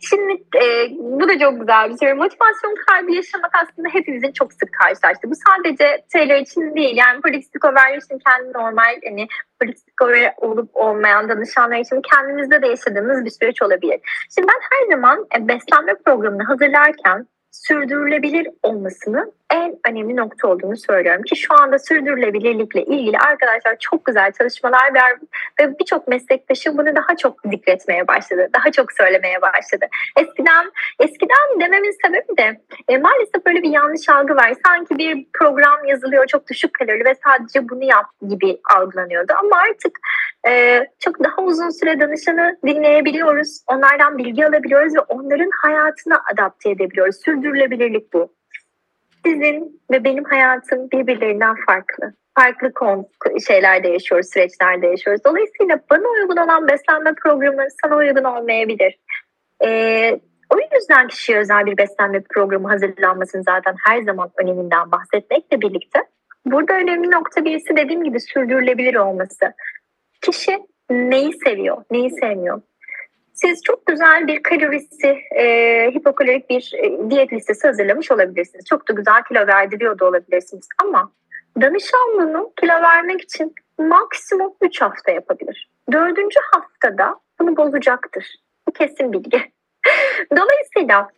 Şimdi 0.00 0.32
e, 0.64 0.90
bu 0.98 1.28
da 1.28 1.38
çok 1.38 1.60
güzel 1.60 1.90
bir 1.90 1.98
şey. 1.98 2.14
Motivasyon 2.14 2.74
kaybı 2.86 3.12
yaşamak 3.12 3.50
aslında 3.54 3.88
hepimizin 3.88 4.32
çok 4.32 4.52
sık 4.52 4.72
karşılaştığı. 4.72 5.30
Bu 5.30 5.34
sadece 5.48 6.04
Taylor 6.12 6.36
için 6.36 6.76
değil. 6.76 6.96
Yani 6.96 7.20
polikistik 7.20 7.64
over 7.64 7.96
için 7.96 8.18
kendi 8.26 8.52
normal 8.52 9.00
hani 9.08 9.26
polikistik 9.60 10.02
over 10.02 10.34
olup 10.36 10.70
olmayan 10.74 11.28
danışanlar 11.28 11.78
için 11.78 12.02
kendimizde 12.12 12.62
de 12.62 12.66
yaşadığımız 12.66 13.24
bir 13.24 13.30
süreç 13.30 13.62
olabilir. 13.62 14.00
Şimdi 14.34 14.48
ben 14.48 14.60
her 14.70 14.96
zaman 14.96 15.26
e, 15.36 15.48
beslenme 15.48 15.94
programını 16.04 16.42
hazırlarken 16.42 17.26
sürdürülebilir 17.50 18.48
olmasını 18.62 19.32
en 19.52 19.78
önemli 19.88 20.16
nokta 20.16 20.48
olduğunu 20.48 20.76
söylüyorum 20.76 21.22
ki 21.22 21.36
şu 21.36 21.54
anda 21.54 21.78
sürdürülebilirlikle 21.78 22.84
ilgili 22.84 23.18
arkadaşlar 23.18 23.76
çok 23.80 24.04
güzel 24.04 24.32
çalışmalar 24.32 24.94
var 24.94 25.12
ve 25.60 25.78
birçok 25.78 26.08
meslektaşı 26.08 26.78
bunu 26.78 26.96
daha 26.96 27.16
çok 27.16 27.40
zikretmeye 27.44 28.08
başladı. 28.08 28.48
Daha 28.54 28.72
çok 28.72 28.92
söylemeye 28.92 29.42
başladı. 29.42 29.86
Eskiden 30.16 30.72
eskiden 31.00 31.60
dememin 31.60 31.96
sebebi 32.06 32.36
de 32.38 32.60
e, 32.88 32.98
maalesef 32.98 33.46
böyle 33.46 33.62
bir 33.62 33.70
yanlış 33.70 34.08
algı 34.08 34.36
var. 34.36 34.52
Sanki 34.66 34.98
bir 34.98 35.26
program 35.32 35.84
yazılıyor 35.84 36.26
çok 36.26 36.48
düşük 36.50 36.74
kalorili 36.74 37.04
ve 37.04 37.14
sadece 37.24 37.68
bunu 37.68 37.84
yap 37.84 38.06
gibi 38.28 38.58
algılanıyordu. 38.76 39.32
Ama 39.38 39.56
artık 39.56 39.98
e, 40.48 40.80
çok 40.98 41.24
daha 41.24 41.42
uzun 41.42 41.70
süre 41.70 42.00
danışanı 42.00 42.58
dinleyebiliyoruz. 42.66 43.60
Onlardan 43.66 44.18
bilgi 44.18 44.46
alabiliyoruz 44.46 44.94
ve 44.94 45.00
onların 45.00 45.50
hayatına 45.62 46.22
adapte 46.32 46.70
edebiliyoruz. 46.70 47.16
Sürdürülebilirlik 47.24 48.12
bu 48.12 48.32
sizin 49.24 49.80
ve 49.90 50.04
benim 50.04 50.24
hayatım 50.24 50.90
birbirlerinden 50.90 51.56
farklı. 51.66 52.12
Farklı 52.38 52.72
şeylerde 53.46 53.88
yaşıyoruz, 53.88 54.26
süreçlerde 54.32 54.86
yaşıyoruz. 54.86 55.24
Dolayısıyla 55.24 55.80
bana 55.90 56.08
uygun 56.08 56.36
olan 56.36 56.68
beslenme 56.68 57.14
programı 57.22 57.66
sana 57.82 57.96
uygun 57.96 58.24
olmayabilir. 58.24 58.98
Ee, 59.64 60.20
o 60.50 60.56
yüzden 60.74 61.08
kişiye 61.08 61.38
özel 61.38 61.66
bir 61.66 61.76
beslenme 61.76 62.22
programı 62.30 62.68
hazırlanmasının 62.68 63.42
zaten 63.42 63.74
her 63.86 64.02
zaman 64.02 64.30
öneminden 64.36 64.92
bahsetmekle 64.92 65.60
birlikte 65.60 65.98
burada 66.46 66.72
önemli 66.72 67.10
nokta 67.10 67.44
birisi 67.44 67.76
dediğim 67.76 68.04
gibi 68.04 68.20
sürdürülebilir 68.20 68.94
olması. 68.94 69.52
Kişi 70.20 70.58
neyi 70.90 71.32
seviyor, 71.44 71.84
neyi 71.90 72.10
sevmiyor? 72.10 72.62
Siz 73.42 73.62
çok 73.62 73.86
güzel 73.86 74.26
bir 74.26 74.42
kalorisi, 74.42 75.18
e, 75.36 75.44
hipokalorik 75.94 76.50
bir 76.50 76.72
e, 76.74 77.10
diyet 77.10 77.32
listesi 77.32 77.66
hazırlamış 77.66 78.10
olabilirsiniz. 78.10 78.64
Çok 78.64 78.88
da 78.88 78.92
güzel 78.92 79.22
kilo 79.28 79.46
verdiriyor 79.46 79.98
da 79.98 80.04
olabilirsiniz. 80.04 80.68
Ama 80.82 81.12
danışan 81.60 82.52
kilo 82.60 82.82
vermek 82.82 83.20
için 83.20 83.54
maksimum 83.78 84.54
3 84.60 84.80
hafta 84.80 85.12
yapabilir. 85.12 85.70
Dördüncü 85.92 86.40
haftada 86.52 87.16
bunu 87.40 87.56
bozacaktır. 87.56 88.36
Bu 88.68 88.72
kesin 88.72 89.12
bilgi. 89.12 89.52
Dolayısıyla 90.36 91.08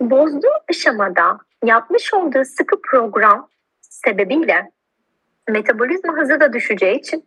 bozduğu 0.00 0.54
aşamada 0.70 1.38
yapmış 1.64 2.14
olduğu 2.14 2.44
sıkı 2.44 2.82
program 2.82 3.48
sebebiyle 3.80 4.70
metabolizma 5.48 6.12
hızı 6.12 6.40
da 6.40 6.52
düşeceği 6.52 6.98
için 6.98 7.24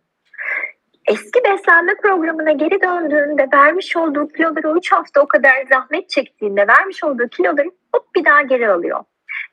eski 1.06 1.40
beslenme 1.44 1.94
programına 2.02 2.52
geri 2.52 2.82
döndüğünde 2.82 3.48
vermiş 3.54 3.96
olduğu 3.96 4.28
kiloları 4.28 4.78
3 4.78 4.92
hafta 4.92 5.20
o 5.20 5.28
kadar 5.28 5.64
zahmet 5.72 6.10
çektiğinde 6.10 6.66
vermiş 6.66 7.04
olduğu 7.04 7.28
kiloları 7.28 7.70
hop 7.94 8.14
bir 8.14 8.24
daha 8.24 8.42
geri 8.42 8.68
alıyor. 8.68 9.04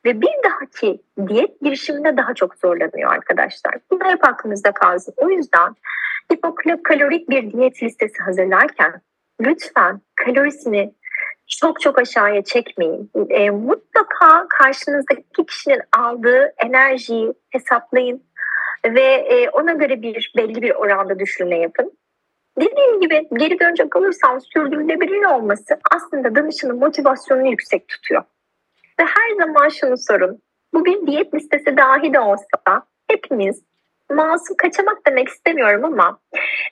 Ve 0.05 0.21
bir 0.21 0.31
dahaki 0.43 1.01
diyet 1.27 1.61
girişiminde 1.61 2.17
daha 2.17 2.33
çok 2.33 2.55
zorlanıyor 2.55 3.13
arkadaşlar. 3.13 3.75
Bu 3.91 3.99
da 3.99 4.05
hep 4.05 4.27
aklınızda 4.27 4.71
kalsın. 4.71 5.13
O 5.17 5.29
yüzden 5.29 5.75
hipokalorik 6.33 7.29
bir 7.29 7.51
diyet 7.51 7.83
listesi 7.83 8.23
hazırlarken 8.23 9.01
lütfen 9.41 10.01
kalorisini 10.15 10.93
çok 11.47 11.81
çok 11.81 11.99
aşağıya 11.99 12.43
çekmeyin. 12.43 13.11
E, 13.29 13.49
mutlaka 13.49 14.47
karşınızdaki 14.49 15.45
kişinin 15.47 15.81
aldığı 15.97 16.53
enerjiyi 16.65 17.33
hesaplayın 17.49 18.23
ve 18.85 19.01
e, 19.01 19.49
ona 19.49 19.73
göre 19.73 20.01
bir 20.01 20.33
belli 20.37 20.61
bir 20.61 20.71
oranda 20.71 21.19
düşürme 21.19 21.57
yapın. 21.57 21.91
Dediğim 22.59 23.01
gibi 23.01 23.27
geri 23.33 23.59
dönecek 23.59 23.95
olursam 23.95 24.41
sürdürülebilir 24.41 25.25
olması 25.25 25.79
aslında 25.91 26.35
danışanın 26.35 26.79
motivasyonunu 26.79 27.49
yüksek 27.49 27.87
tutuyor. 27.87 28.23
Ve 28.99 29.03
her 29.03 29.45
zaman 29.45 29.69
şunu 29.69 29.97
sorun. 29.97 30.41
Bu 30.73 30.85
bir 30.85 31.07
diyet 31.07 31.33
listesi 31.33 31.77
dahi 31.77 32.13
de 32.13 32.19
olsa 32.19 32.83
hepimiz 33.07 33.63
masum 34.09 34.57
kaçamak 34.57 35.07
demek 35.07 35.27
istemiyorum 35.27 35.85
ama 35.85 36.19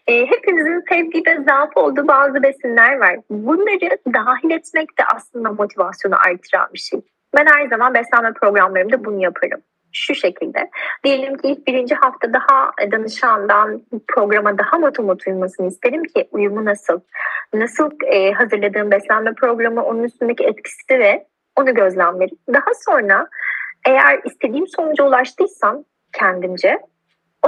e, 0.07 0.25
hepimizin 0.25 0.83
sevdiği 0.89 1.23
ve 1.27 1.43
zaaf 1.43 1.77
olduğu 1.77 2.07
bazı 2.07 2.43
besinler 2.43 2.97
var. 2.97 3.15
Bunları 3.29 3.97
dahil 4.13 4.51
etmek 4.51 4.97
de 4.97 5.03
aslında 5.15 5.51
motivasyonu 5.51 6.15
artıran 6.15 6.67
bir 6.73 6.79
şey. 6.79 7.01
Ben 7.37 7.45
her 7.45 7.67
zaman 7.67 7.93
beslenme 7.93 8.33
programlarımda 8.33 9.05
bunu 9.05 9.23
yaparım. 9.23 9.61
Şu 9.97 10.15
şekilde. 10.15 10.69
Diyelim 11.03 11.38
ki 11.38 11.47
ilk 11.47 11.67
birinci 11.67 11.95
hafta 11.95 12.33
daha 12.33 12.71
danışandan 12.91 13.81
programa 14.07 14.57
daha 14.57 14.77
motomot 14.77 15.27
uyumasını 15.27 15.67
isterim 15.67 16.03
ki 16.03 16.27
uyumu 16.31 16.65
nasıl? 16.65 16.99
Nasıl 17.53 17.91
e, 18.05 18.31
hazırladığım 18.31 18.91
beslenme 18.91 19.33
programı 19.33 19.86
onun 19.86 20.03
üstündeki 20.03 20.43
etkisi 20.43 20.99
ve 20.99 21.25
onu 21.55 21.73
gözlemlerim. 21.73 22.38
Daha 22.53 22.73
sonra 22.86 23.27
eğer 23.86 24.21
istediğim 24.25 24.67
sonuca 24.67 25.03
ulaştıysam 25.03 25.83
kendimce 26.13 26.79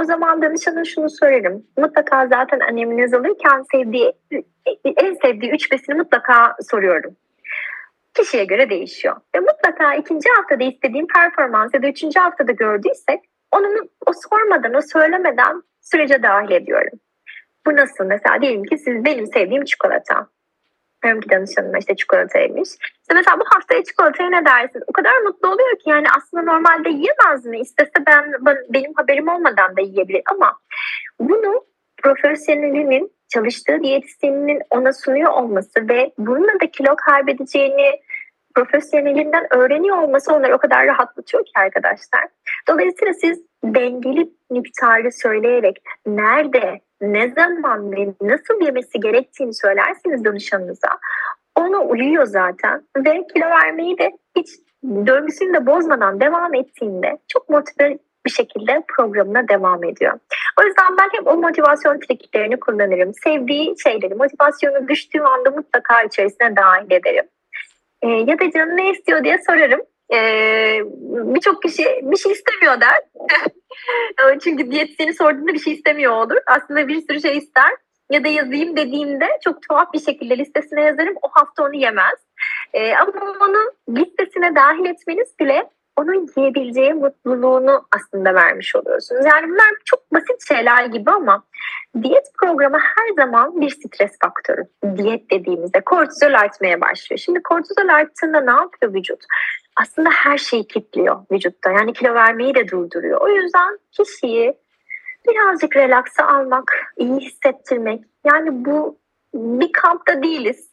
o 0.00 0.04
zaman 0.04 0.42
danışana 0.42 0.84
şunu 0.84 1.10
söylerim. 1.10 1.66
Mutlaka 1.78 2.26
zaten 2.26 2.60
anneminiz 2.60 3.14
alırken 3.14 3.64
sevdiği, 3.72 4.12
en 4.84 5.14
sevdiği 5.14 5.52
üç 5.52 5.72
besini 5.72 5.94
mutlaka 5.96 6.56
soruyorum. 6.70 7.16
Kişiye 8.20 8.44
göre 8.44 8.70
değişiyor. 8.70 9.16
Ve 9.34 9.40
mutlaka 9.40 9.94
ikinci 9.94 10.28
haftada 10.36 10.64
istediğim 10.64 11.06
performans 11.06 11.74
ya 11.74 11.82
da 11.82 11.86
üçüncü 11.88 12.20
haftada 12.20 12.52
gördüysek 12.52 13.20
onu 13.52 13.66
o 14.06 14.12
sormadan, 14.12 14.74
o 14.74 14.80
söylemeden 14.92 15.62
sürece 15.80 16.22
dahil 16.22 16.50
ediyorum. 16.50 16.98
Bu 17.66 17.76
nasıl? 17.76 18.04
Mesela 18.04 18.42
diyelim 18.42 18.64
ki 18.64 18.78
siz 18.78 19.04
benim 19.04 19.26
sevdiğim 19.26 19.64
çikolata. 19.64 20.26
Diyorum 21.04 21.20
ki 21.20 21.30
danışanıma 21.30 21.78
işte 21.78 21.96
çikolata 21.96 22.38
yemiş. 22.38 22.68
İşte 22.70 23.14
mesela 23.14 23.40
bu 23.40 23.44
haftaya 23.46 23.84
çikolataya 23.84 24.30
ne 24.30 24.44
dersin? 24.44 24.82
O 24.86 24.92
kadar 24.92 25.18
mutlu 25.18 25.48
oluyor 25.48 25.78
ki 25.78 25.90
yani 25.90 26.06
aslında 26.16 26.42
normalde 26.42 26.88
yiyemez 26.88 27.46
mi? 27.46 27.60
İstese 27.60 28.06
ben, 28.06 28.32
ben 28.40 28.56
benim 28.68 28.92
haberim 28.96 29.28
olmadan 29.28 29.76
da 29.76 29.80
yiyebilir 29.80 30.22
ama 30.30 30.58
bunu 31.20 31.64
profesyonelinin 32.02 33.12
çalıştığı 33.28 33.82
diyetisyeninin 33.82 34.62
ona 34.70 34.92
sunuyor 34.92 35.32
olması 35.32 35.88
ve 35.88 36.12
bununla 36.18 36.60
da 36.60 36.70
kilo 36.72 36.96
kaybedeceğini 36.96 38.00
profesyonelinden 38.54 39.46
öğreniyor 39.54 39.96
olması 39.96 40.34
onları 40.34 40.54
o 40.54 40.58
kadar 40.58 40.86
rahatlatıyor 40.86 41.44
ki 41.44 41.52
arkadaşlar. 41.56 42.24
Dolayısıyla 42.68 43.14
siz 43.14 43.42
dengeli 43.64 44.30
miktarı 44.50 45.12
söyleyerek 45.12 45.82
nerede, 46.06 46.80
ne 47.00 47.30
zaman 47.30 47.92
ve 47.92 48.14
nasıl 48.22 48.60
yemesi 48.60 49.00
gerektiğini 49.00 49.54
söylerseniz 49.54 50.24
danışanınıza 50.24 50.88
ona 51.56 51.78
uyuyor 51.78 52.26
zaten 52.26 52.82
ve 52.96 53.26
kilo 53.34 53.46
vermeyi 53.46 53.98
de 53.98 54.10
hiç 54.36 54.48
döngüsünü 54.84 55.54
de 55.54 55.66
bozmadan 55.66 56.20
devam 56.20 56.54
ettiğinde 56.54 57.18
çok 57.28 57.48
motive 57.48 57.98
bir 58.26 58.30
şekilde 58.30 58.82
programına 58.96 59.48
devam 59.48 59.84
ediyor. 59.84 60.18
O 60.60 60.64
yüzden 60.64 60.96
ben 61.00 61.18
hep 61.18 61.26
o 61.26 61.36
motivasyon 61.36 61.98
triklerini 61.98 62.60
kullanırım. 62.60 63.12
Sevdiği 63.24 63.74
şeyleri, 63.82 64.14
motivasyonu 64.14 64.88
düştüğü 64.88 65.20
anda 65.20 65.50
mutlaka 65.50 66.02
içerisine 66.02 66.56
dahil 66.56 66.90
ederim. 66.90 67.24
Ee, 68.02 68.08
ya 68.08 68.38
da 68.38 68.50
canı 68.50 68.76
ne 68.76 68.90
istiyor 68.90 69.24
diye 69.24 69.38
sorarım. 69.46 69.80
Ee, 70.14 70.80
Birçok 71.34 71.62
kişi 71.62 71.84
bir 72.02 72.16
şey 72.16 72.32
istemiyor 72.32 72.80
der. 72.80 73.00
Çünkü 74.44 74.70
diyetisyeni 74.70 75.14
sorduğunda 75.14 75.54
bir 75.54 75.58
şey 75.58 75.72
istemiyor 75.72 76.12
olur. 76.12 76.36
Aslında 76.46 76.88
bir 76.88 77.00
sürü 77.00 77.20
şey 77.20 77.38
ister. 77.38 77.70
Ya 78.10 78.24
da 78.24 78.28
yazayım 78.28 78.76
dediğimde 78.76 79.26
çok 79.44 79.68
tuhaf 79.68 79.92
bir 79.92 80.00
şekilde 80.00 80.38
listesine 80.38 80.80
yazarım. 80.82 81.14
O 81.22 81.28
hafta 81.32 81.64
onu 81.64 81.76
yemez. 81.76 82.18
Ee, 82.72 82.94
ama 82.94 83.12
onu 83.40 83.72
listesine 83.98 84.54
dahil 84.54 84.84
etmeniz 84.84 85.38
bile 85.40 85.70
onun 85.96 86.28
yiyebileceği 86.36 86.94
mutluluğunu 86.94 87.86
aslında 87.96 88.34
vermiş 88.34 88.76
oluyorsunuz. 88.76 89.26
Yani 89.26 89.48
bunlar 89.48 89.70
çok 89.84 90.12
basit 90.12 90.48
şeyler 90.48 90.84
gibi 90.84 91.10
ama 91.10 91.44
diyet 92.02 92.24
programı 92.38 92.78
her 92.78 93.24
zaman 93.24 93.60
bir 93.60 93.70
stres 93.70 94.12
faktörü. 94.22 94.64
Diyet 94.96 95.30
dediğimizde 95.30 95.80
kortizol 95.80 96.32
artmaya 96.32 96.80
başlıyor. 96.80 97.18
Şimdi 97.18 97.42
kortizol 97.42 97.88
arttığında 97.88 98.40
ne 98.40 98.50
yapıyor 98.50 98.94
vücut? 98.94 99.24
Aslında 99.76 100.10
her 100.10 100.38
şeyi 100.38 100.66
kilitliyor 100.66 101.16
vücutta. 101.32 101.70
Yani 101.70 101.92
kilo 101.92 102.14
vermeyi 102.14 102.54
de 102.54 102.68
durduruyor. 102.68 103.20
O 103.20 103.28
yüzden 103.28 103.78
kişiyi 103.92 104.54
birazcık 105.28 105.76
relaksa 105.76 106.26
almak, 106.26 106.72
iyi 106.96 107.20
hissettirmek. 107.20 108.04
Yani 108.26 108.64
bu 108.64 108.98
bir 109.34 109.72
kampta 109.72 110.22
değiliz 110.22 110.69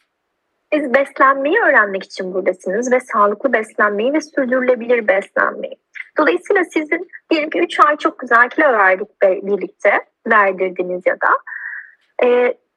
siz 0.74 0.94
beslenmeyi 0.94 1.60
öğrenmek 1.60 2.04
için 2.04 2.34
buradasınız 2.34 2.92
ve 2.92 3.00
sağlıklı 3.00 3.54
beslenmeyi 3.54 4.14
ve 4.14 4.22
sürdürülebilir 4.22 5.08
beslenmeyi. 5.08 5.76
Dolayısıyla 6.18 6.64
sizin 6.64 7.08
diyelim 7.32 7.50
ki 7.50 7.60
3 7.60 7.80
ay 7.80 7.98
çok 7.98 8.20
güzel 8.20 8.50
kilo 8.50 8.74
verdik 8.74 9.22
birlikte 9.22 9.92
verdirdiniz 10.28 11.02
ya 11.06 11.16
da 11.22 11.30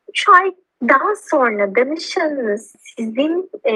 3 0.08 0.28
e, 0.28 0.32
ay 0.32 0.52
daha 0.88 1.16
sonra 1.30 1.74
danışanınız 1.74 2.72
sizin 2.96 3.50
e, 3.66 3.72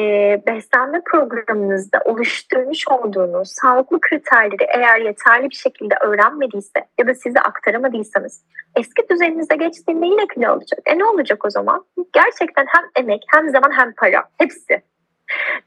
beslenme 0.46 1.00
programınızda 1.04 2.00
oluşturmuş 2.04 2.88
olduğunuz 2.88 3.48
sağlıklı 3.48 4.00
kriterleri 4.00 4.66
eğer 4.74 5.00
yeterli 5.00 5.50
bir 5.50 5.54
şekilde 5.54 5.94
öğrenmediyse 6.00 6.80
ya 6.98 7.06
da 7.06 7.14
size 7.14 7.40
aktaramadıysanız 7.40 8.42
eski 8.76 9.08
düzeninize 9.10 9.56
geçtiğinde 9.56 10.06
yine 10.06 10.26
kilo 10.34 10.48
alacak. 10.48 10.80
E 10.86 10.98
ne 10.98 11.04
olacak 11.04 11.44
o 11.44 11.50
zaman? 11.50 11.84
Gerçekten 12.12 12.66
hem 12.68 12.84
emek 13.04 13.22
hem 13.34 13.50
zaman 13.50 13.70
hem 13.70 13.92
para 13.92 14.24
hepsi. 14.38 14.82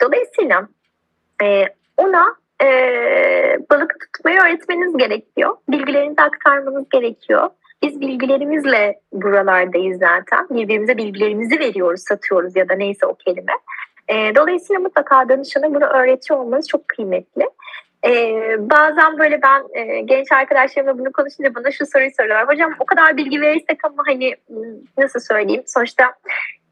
Dolayısıyla 0.02 0.68
e, 1.44 1.64
ona 1.98 2.36
e, 2.64 2.68
balık 3.72 3.96
tutmayı 4.00 4.40
öğretmeniz 4.40 4.98
gerekiyor. 4.98 5.58
Bilgilerinizi 5.70 6.22
aktarmanız 6.22 6.90
gerekiyor. 6.90 7.50
Biz 7.84 8.02
bilgilerimizle 8.02 9.00
buralardayız 9.14 10.00
zaten. 10.00 10.48
Birbirimize 10.50 10.98
bilgilerimizi 10.98 11.60
veriyoruz, 11.60 12.02
satıyoruz 12.02 12.56
ya 12.56 12.70
da 12.70 12.74
neyse 12.74 13.06
o 13.06 13.16
kelime. 13.16 13.54
E, 14.08 14.36
dolayısıyla 14.36 14.80
mutlaka 14.80 15.30
danışana 15.30 15.74
bunu 15.74 15.86
öğretiyor 15.86 16.40
olmanız 16.40 16.68
çok 16.68 16.88
kıymetli. 16.88 17.50
Ee, 18.06 18.56
bazen 18.60 19.20
böyle 19.20 19.42
ben 19.42 19.64
e, 19.74 20.02
genç 20.02 20.32
arkadaşlarımla 20.32 21.00
bunu 21.00 21.12
konuşunca 21.12 21.56
bana 21.56 21.72
şu 21.72 21.86
soruyu 21.86 22.10
soruyorlar. 22.18 22.48
Hocam 22.48 22.74
o 22.80 22.86
kadar 22.86 23.18
bilgi 23.18 23.42
verirsek 23.42 23.86
ama 23.86 24.04
hani 24.08 24.36
nasıl 24.98 25.20
söyleyeyim 25.20 25.64
sonuçta 25.68 26.14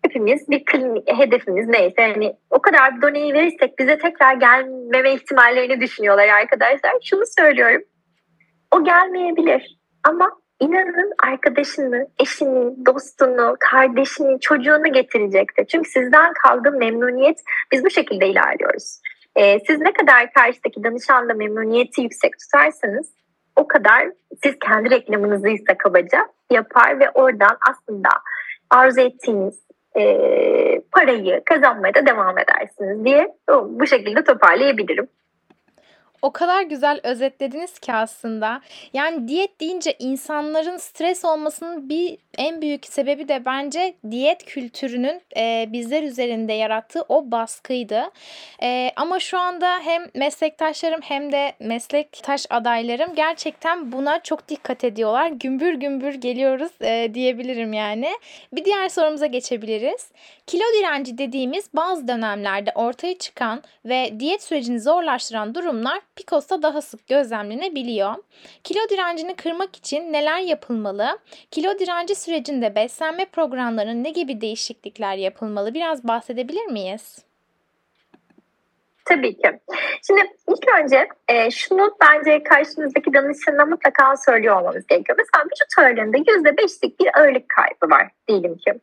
hepimiz 0.01 0.49
bir 0.49 0.65
klinik 0.65 1.17
hedefimiz 1.17 1.67
neyse 1.67 2.11
hani 2.13 2.35
o 2.49 2.61
kadar 2.61 3.01
doneyi 3.01 3.33
verirsek 3.33 3.79
bize 3.79 3.97
tekrar 3.97 4.33
gelmeme 4.33 5.13
ihtimallerini 5.13 5.81
düşünüyorlar 5.81 6.27
arkadaşlar. 6.27 6.91
Şunu 7.03 7.23
söylüyorum. 7.39 7.81
O 8.71 8.83
gelmeyebilir 8.83 9.77
ama 10.03 10.31
inanın 10.59 11.13
arkadaşını, 11.23 12.07
eşini, 12.19 12.85
dostunu, 12.85 13.55
kardeşini, 13.59 14.39
çocuğunu 14.39 14.93
getirecektir. 14.93 15.65
Çünkü 15.65 15.89
sizden 15.89 16.33
kaldığım 16.43 16.77
memnuniyet 16.77 17.37
biz 17.71 17.85
bu 17.85 17.89
şekilde 17.89 18.27
ilerliyoruz. 18.27 18.99
Ee, 19.35 19.59
siz 19.59 19.79
ne 19.79 19.93
kadar 19.93 20.33
karşıdaki 20.33 20.83
danışanla 20.83 21.33
memnuniyeti 21.33 22.01
yüksek 22.01 22.33
tutarsanız 22.39 23.13
o 23.55 23.67
kadar 23.67 24.11
siz 24.43 24.59
kendi 24.59 24.89
reklamınızı 24.89 25.49
ise 25.49 25.77
kabaca 25.77 26.27
yapar 26.51 26.99
ve 26.99 27.09
oradan 27.09 27.57
aslında 27.69 28.09
arzu 28.69 29.01
ettiğiniz 29.01 29.65
e, 29.97 30.03
parayı 30.91 31.41
kazanmaya 31.45 31.93
da 31.93 32.05
devam 32.05 32.37
edersiniz 32.37 33.05
diye 33.05 33.35
bu 33.49 33.87
şekilde 33.87 34.23
toparlayabilirim. 34.23 35.07
O 36.21 36.31
kadar 36.31 36.61
güzel 36.61 36.99
özetlediniz 37.03 37.79
ki 37.79 37.93
aslında. 37.93 38.61
Yani 38.93 39.27
diyet 39.27 39.61
deyince 39.61 39.95
insanların 39.99 40.77
stres 40.77 41.25
olmasının 41.25 41.89
bir 41.89 42.17
en 42.37 42.61
büyük 42.61 42.85
sebebi 42.85 43.27
de 43.27 43.45
bence 43.45 43.95
diyet 44.11 44.45
kültürünün 44.45 45.21
e, 45.37 45.65
bizler 45.69 46.03
üzerinde 46.03 46.53
yarattığı 46.53 47.01
o 47.09 47.31
baskıydı. 47.31 48.03
E, 48.61 48.91
ama 48.95 49.19
şu 49.19 49.39
anda 49.39 49.79
hem 49.79 50.07
meslektaşlarım 50.15 51.01
hem 51.01 51.31
de 51.31 51.53
meslektaş 51.59 52.45
adaylarım 52.49 53.15
gerçekten 53.15 53.91
buna 53.91 54.23
çok 54.23 54.47
dikkat 54.47 54.83
ediyorlar. 54.83 55.27
Gümbür 55.27 55.73
gümbür 55.73 56.13
geliyoruz 56.13 56.71
e, 56.81 57.13
diyebilirim 57.13 57.73
yani. 57.73 58.09
Bir 58.53 58.65
diğer 58.65 58.89
sorumuza 58.89 59.25
geçebiliriz. 59.25 60.11
Kilo 60.47 60.63
direnci 60.79 61.17
dediğimiz 61.17 61.69
bazı 61.73 62.07
dönemlerde 62.07 62.71
ortaya 62.75 63.17
çıkan 63.17 63.63
ve 63.85 64.19
diyet 64.19 64.43
sürecini 64.43 64.79
zorlaştıran 64.79 65.55
durumlar 65.55 66.01
PCOS'ta 66.15 66.61
daha 66.61 66.81
sık 66.81 67.07
gözlemlenebiliyor. 67.07 68.15
Kilo 68.63 68.79
direncini 68.89 69.35
kırmak 69.35 69.75
için 69.75 70.13
neler 70.13 70.39
yapılmalı? 70.39 71.19
Kilo 71.51 71.79
direnci 71.79 72.15
sürecinde 72.15 72.75
beslenme 72.75 73.25
programlarının 73.25 74.03
ne 74.03 74.09
gibi 74.09 74.41
değişiklikler 74.41 75.15
yapılmalı? 75.15 75.73
Biraz 75.73 76.03
bahsedebilir 76.03 76.65
miyiz? 76.65 77.25
Tabii 79.05 79.37
ki. 79.37 79.59
Şimdi 80.07 80.21
ilk 80.49 80.83
önce 80.83 81.07
e, 81.27 81.51
şunu 81.51 81.95
bence 82.01 82.43
karşımızdaki 82.43 83.13
danışanına 83.13 83.65
mutlaka 83.65 84.17
söylüyor 84.17 84.55
olmamız 84.55 84.87
gerekiyor. 84.87 85.17
Mesela 85.17 85.45
vücut 85.45 85.79
ağırlığında 85.79 86.17
%5'lik 86.17 86.99
bir 86.99 87.19
ağırlık 87.19 87.49
kaybı 87.49 87.93
var 87.93 88.09
diyelim 88.27 88.57
ki. 88.57 88.73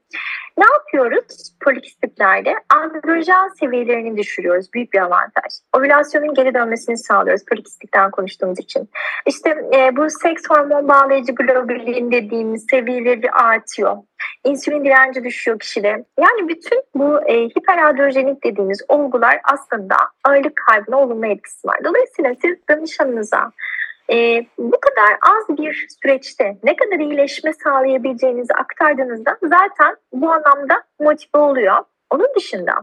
Ne 0.58 0.64
yapıyoruz 0.72 1.52
polikistiklerde? 1.64 2.54
Androjen 2.68 3.48
seviyelerini 3.48 4.16
düşürüyoruz. 4.16 4.72
Büyük 4.74 4.92
bir 4.92 5.00
avantaj. 5.00 5.52
Ovülasyonun 5.76 6.34
geri 6.34 6.54
dönmesini 6.54 6.98
sağlıyoruz 6.98 7.44
polikistikten 7.44 8.10
konuştuğumuz 8.10 8.58
için. 8.58 8.90
İşte 9.26 9.50
e, 9.50 9.96
bu 9.96 10.10
seks 10.10 10.42
hormon 10.50 10.88
bağlayıcı 10.88 11.34
globulin 11.34 12.12
dediğimiz 12.12 12.66
seviyeleri 12.70 13.30
artıyor. 13.30 13.96
İnsülin 14.44 14.84
direnci 14.84 15.24
düşüyor 15.24 15.58
kişide. 15.58 16.04
Yani 16.18 16.48
bütün 16.48 16.82
bu 16.94 17.28
e, 17.28 17.44
hiperadrojenik 17.44 18.44
dediğimiz 18.44 18.82
olgular 18.88 19.40
aslında 19.52 19.96
ağırlık 20.24 20.62
kaybına 20.66 21.00
olumlu 21.00 21.26
etkisi 21.26 21.68
var. 21.68 21.76
Dolayısıyla 21.84 22.34
siz 22.42 22.56
danışanınıza 22.68 23.52
e, 24.12 24.46
bu 24.58 24.80
kadar 24.80 25.18
az 25.22 25.58
bir 25.58 25.86
süreçte 26.02 26.56
ne 26.62 26.76
kadar 26.76 26.98
iyileşme 26.98 27.52
sağlayabileceğinizi 27.52 28.54
aktardığınızda 28.54 29.38
zaten 29.42 29.96
bu 30.12 30.32
anlamda 30.32 30.82
motive 31.00 31.42
oluyor. 31.42 31.76
Onun 32.10 32.28
dışında 32.36 32.74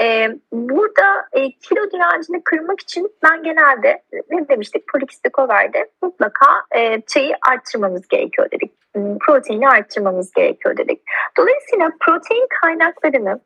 e, 0.00 0.28
burada 0.52 1.28
e, 1.32 1.50
kilo 1.50 1.90
direncini 1.90 2.44
kırmak 2.44 2.80
için 2.80 3.12
ben 3.22 3.42
genelde 3.42 4.02
ne 4.30 4.48
demiştik 4.48 4.88
polikistik 4.88 5.38
overde 5.38 5.90
mutlaka 6.02 6.46
e, 6.76 7.02
şeyi 7.12 7.34
arttırmamız 7.50 8.08
gerekiyor 8.08 8.50
dedik. 8.50 8.72
Hmm, 8.94 9.18
proteini 9.18 9.68
arttırmamız 9.68 10.32
gerekiyor 10.32 10.76
dedik. 10.76 11.02
Dolayısıyla 11.36 11.92
protein 12.00 12.46
kaynaklarını 12.60 13.40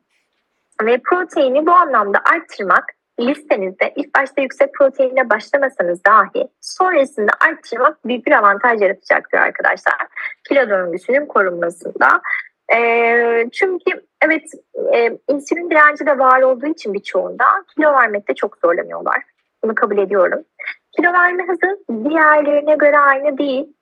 ve 0.83 1.01
proteini 1.05 1.65
bu 1.65 1.71
anlamda 1.71 2.19
arttırmak 2.33 2.85
listenizde 3.19 3.93
ilk 3.95 4.15
başta 4.15 4.41
yüksek 4.41 4.73
proteine 4.73 5.29
başlamasanız 5.29 6.05
dahi 6.05 6.47
sonrasında 6.61 7.31
arttırmak 7.39 8.05
büyük 8.05 8.25
bir 8.27 8.31
avantaj 8.31 8.81
yaratacaktır 8.81 9.37
arkadaşlar. 9.37 9.95
Kilo 10.49 10.69
döngüsünün 10.69 11.25
korunmasında. 11.25 12.21
E, 12.75 12.79
çünkü 13.51 13.91
evet 14.21 14.43
e, 14.93 15.17
insülin 15.29 15.69
direnci 15.69 16.05
de 16.05 16.19
var 16.19 16.41
olduğu 16.41 16.65
için 16.67 16.93
birçoğunda 16.93 17.45
kilo 17.75 17.93
vermekte 17.93 18.35
çok 18.35 18.57
zorlanıyorlar. 18.57 19.23
Bunu 19.63 19.75
kabul 19.75 19.97
ediyorum. 19.97 20.43
Kilo 20.91 21.13
verme 21.13 21.43
hızı 21.47 21.79
diğerlerine 22.09 22.75
göre 22.75 22.99
aynı 22.99 23.37
değil. 23.37 23.76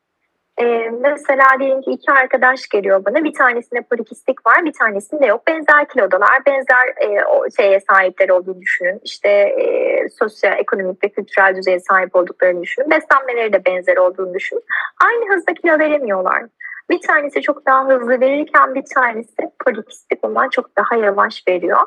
Ee, 0.61 0.89
mesela 1.01 1.45
diyelim 1.59 1.81
ki 1.81 1.91
iki 1.91 2.11
arkadaş 2.11 2.67
geliyor 2.67 3.05
bana. 3.05 3.23
Bir 3.23 3.33
tanesinde 3.33 3.81
polikistik 3.81 4.45
var, 4.47 4.65
bir 4.65 4.73
tanesinde 4.73 5.25
yok. 5.25 5.47
Benzer 5.47 5.87
kilodalar, 5.87 6.45
benzer 6.45 6.87
e, 7.01 7.25
o 7.25 7.45
şeye 7.57 7.79
sahipler 7.79 8.29
olduğunu 8.29 8.61
düşünün. 8.61 9.01
İşte 9.03 9.29
e, 9.29 10.09
sosyal, 10.19 10.59
ekonomik 10.59 11.03
ve 11.03 11.09
kültürel 11.09 11.55
düzeye 11.55 11.79
sahip 11.79 12.15
olduklarını 12.15 12.61
düşünün. 12.61 12.89
Beslenmeleri 12.89 13.53
de 13.53 13.65
benzer 13.65 13.97
olduğunu 13.97 14.33
düşünün. 14.33 14.63
Aynı 15.05 15.35
hızda 15.35 15.53
kilo 15.53 15.79
veremiyorlar. 15.79 16.43
Bir 16.89 17.01
tanesi 17.01 17.41
çok 17.41 17.65
daha 17.65 17.87
hızlı 17.87 18.19
verirken 18.19 18.75
bir 18.75 18.83
tanesi 18.95 19.35
polikistik 19.65 20.25
olan 20.25 20.49
çok 20.49 20.77
daha 20.77 20.95
yavaş 20.95 21.43
veriyor. 21.47 21.79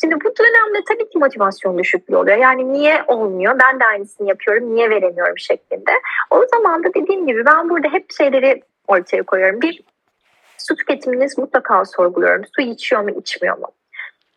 Şimdi 0.00 0.14
bu 0.14 0.36
dönemde 0.36 0.84
tabii 0.88 1.10
ki 1.10 1.18
motivasyon 1.18 1.78
düşüklüğü 1.78 2.16
oluyor. 2.16 2.36
Yani 2.36 2.72
niye 2.72 3.04
olmuyor? 3.06 3.58
Ben 3.62 3.80
de 3.80 3.84
aynısını 3.84 4.28
yapıyorum. 4.28 4.74
Niye 4.74 4.90
veremiyorum 4.90 5.38
şeklinde. 5.38 5.90
O 6.30 6.46
zaman 6.54 6.84
da 6.84 6.94
dediğim 6.94 7.26
gibi 7.26 7.46
ben 7.46 7.70
burada 7.70 7.88
hep 7.88 8.12
şeyleri 8.12 8.62
ortaya 8.88 9.22
koyuyorum. 9.22 9.60
Bir, 9.60 9.82
su 10.58 10.76
tüketiminiz 10.76 11.38
mutlaka 11.38 11.84
sorguluyorum. 11.84 12.44
Su 12.56 12.62
içiyor 12.62 13.02
mu, 13.02 13.10
içmiyor 13.10 13.58
mu? 13.58 13.66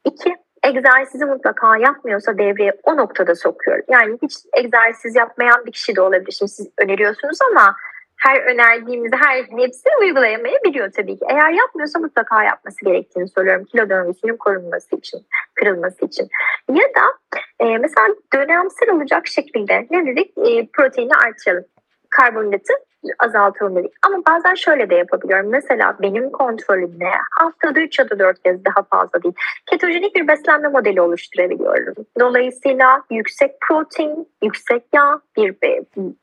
İki, 0.05 0.35
egzersizi 0.63 1.25
mutlaka 1.25 1.77
yapmıyorsa 1.77 2.37
devreye 2.37 2.73
o 2.83 2.97
noktada 2.97 3.35
sokuyorum. 3.35 3.85
Yani 3.89 4.17
hiç 4.21 4.33
egzersiz 4.53 5.15
yapmayan 5.15 5.65
bir 5.65 5.71
kişi 5.71 5.95
de 5.95 6.01
olabilir. 6.01 6.31
Şimdi 6.31 6.51
siz 6.51 6.69
öneriyorsunuz 6.77 7.37
ama 7.51 7.75
her 8.23 8.41
önerdiğimizde 8.41 9.15
her 9.17 9.43
hepsi 9.43 9.89
uygulayamayabiliyor 10.01 10.91
tabii 10.91 11.19
ki. 11.19 11.25
Eğer 11.29 11.51
yapmıyorsa 11.51 11.99
mutlaka 11.99 12.43
yapması 12.43 12.85
gerektiğini 12.85 13.27
söylüyorum 13.27 13.65
kilo 13.65 13.89
döngüsünün 13.89 14.37
korunması 14.37 14.95
için, 14.95 15.25
kırılması 15.55 16.05
için. 16.05 16.27
Ya 16.69 16.83
da 16.83 17.35
e, 17.59 17.77
mesela 17.77 18.07
dönemsel 18.33 18.89
olacak 18.89 19.27
şekilde 19.27 19.87
ne 19.91 20.05
dedik? 20.05 20.37
E, 20.37 20.67
proteini 20.73 21.13
artıralım. 21.25 21.65
Karbonhidratı 22.09 22.73
azaltalım 23.19 23.75
dedik. 23.75 23.91
Ama 24.07 24.17
bazen 24.27 24.55
şöyle 24.55 24.89
de 24.89 24.95
yapabiliyorum. 24.95 25.49
Mesela 25.49 25.97
benim 26.01 26.29
kontrolümde 26.29 27.05
haftada 27.39 27.81
3 27.81 27.99
ya 27.99 28.09
da 28.09 28.19
4 28.19 28.43
kez 28.43 28.65
daha 28.65 28.83
fazla 28.83 29.23
değil. 29.23 29.33
Ketojenik 29.65 30.15
bir 30.15 30.27
beslenme 30.27 30.67
modeli 30.67 31.01
oluşturabiliyorum. 31.01 32.05
Dolayısıyla 32.19 33.03
yüksek 33.11 33.51
protein, 33.61 34.27
yüksek 34.43 34.83
yağ 34.93 35.19
bir 35.37 35.55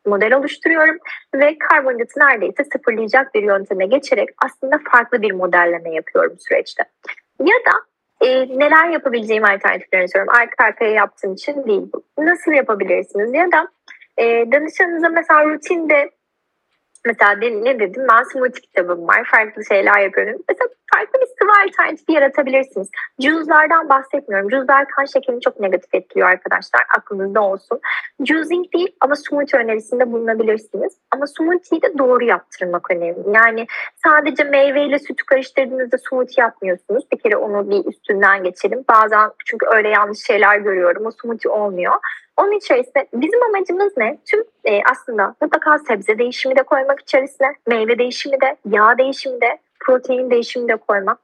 model 0.06 0.34
oluşturuyorum 0.34 0.96
ve 1.34 1.58
karbonhidratı 1.58 2.20
neredeyse 2.20 2.64
sıfırlayacak 2.72 3.34
bir 3.34 3.42
yönteme 3.42 3.86
geçerek 3.86 4.28
aslında 4.44 4.80
farklı 4.92 5.22
bir 5.22 5.32
modelleme 5.32 5.94
yapıyorum 5.94 6.36
süreçte. 6.38 6.82
Ya 7.40 7.46
da 7.46 7.90
e, 8.20 8.58
neler 8.58 8.88
yapabileceğim 8.88 9.44
alternatiflerini 9.44 10.08
söylüyorum. 10.08 10.40
Arka 10.40 10.64
arkaya 10.64 10.90
yaptığım 10.90 11.34
için 11.34 11.66
değil. 11.66 11.92
Nasıl 12.18 12.52
yapabilirsiniz? 12.52 13.34
Ya 13.34 13.52
da 13.52 13.68
e, 14.18 14.52
danışanınıza 14.52 15.08
mesela 15.08 15.44
rutinde 15.44 16.10
Mesela 17.04 17.32
ne 17.32 17.80
dedim 17.80 18.06
ben 18.08 18.22
smoothie 18.22 18.60
kitabım 18.60 19.08
var. 19.08 19.24
Farklı 19.24 19.64
şeyler 19.64 19.98
yapıyorum. 19.98 20.42
Mesela 20.48 20.68
farklı 20.94 21.20
bir 21.20 21.26
sıvı 21.26 21.52
alternatifi 21.66 22.12
yaratabilirsiniz. 22.12 22.90
Cüzlerden 23.20 23.88
bahsetmiyorum. 23.88 24.48
Cüzler 24.48 24.88
kan 24.88 25.04
şekerini 25.04 25.40
çok 25.40 25.60
negatif 25.60 25.94
etkiliyor 25.94 26.28
arkadaşlar. 26.28 26.82
Aklınızda 26.96 27.40
olsun. 27.40 27.80
Juicing 28.24 28.72
değil 28.74 28.96
ama 29.00 29.16
smoothie 29.16 29.60
önerisinde 29.60 30.12
bulunabilirsiniz. 30.12 30.92
Ama 31.10 31.26
smoothie'yi 31.26 31.82
de 31.82 31.98
doğru 31.98 32.24
yaptırmak 32.24 32.90
önemli. 32.90 33.36
Yani 33.36 33.66
sadece 34.04 34.44
meyveyle 34.44 34.98
sütü 34.98 35.24
karıştırdığınızda 35.26 35.98
smoothie 35.98 36.44
yapmıyorsunuz. 36.44 37.04
Bir 37.12 37.18
kere 37.18 37.36
onu 37.36 37.70
bir 37.70 37.90
üstünden 37.90 38.44
geçelim. 38.44 38.84
Bazen 38.88 39.30
çünkü 39.46 39.66
öyle 39.66 39.88
yanlış 39.88 40.26
şeyler 40.26 40.58
görüyorum. 40.58 41.06
O 41.06 41.10
smoothie 41.10 41.52
olmuyor. 41.52 41.94
Onun 42.40 42.52
içerisinde 42.52 43.06
bizim 43.14 43.42
amacımız 43.42 43.96
ne? 43.96 44.18
Tüm 44.26 44.44
e, 44.64 44.80
aslında 44.92 45.34
mutlaka 45.42 45.78
sebze 45.78 46.18
değişimi 46.18 46.56
de 46.56 46.62
koymak 46.62 47.00
içerisine, 47.00 47.52
meyve 47.66 47.98
değişimi 47.98 48.40
de, 48.40 48.56
yağ 48.68 48.98
değişimi 48.98 49.40
de, 49.40 49.58
protein 49.80 50.30
değişimi 50.30 50.68
de 50.68 50.76
koymak. 50.76 51.18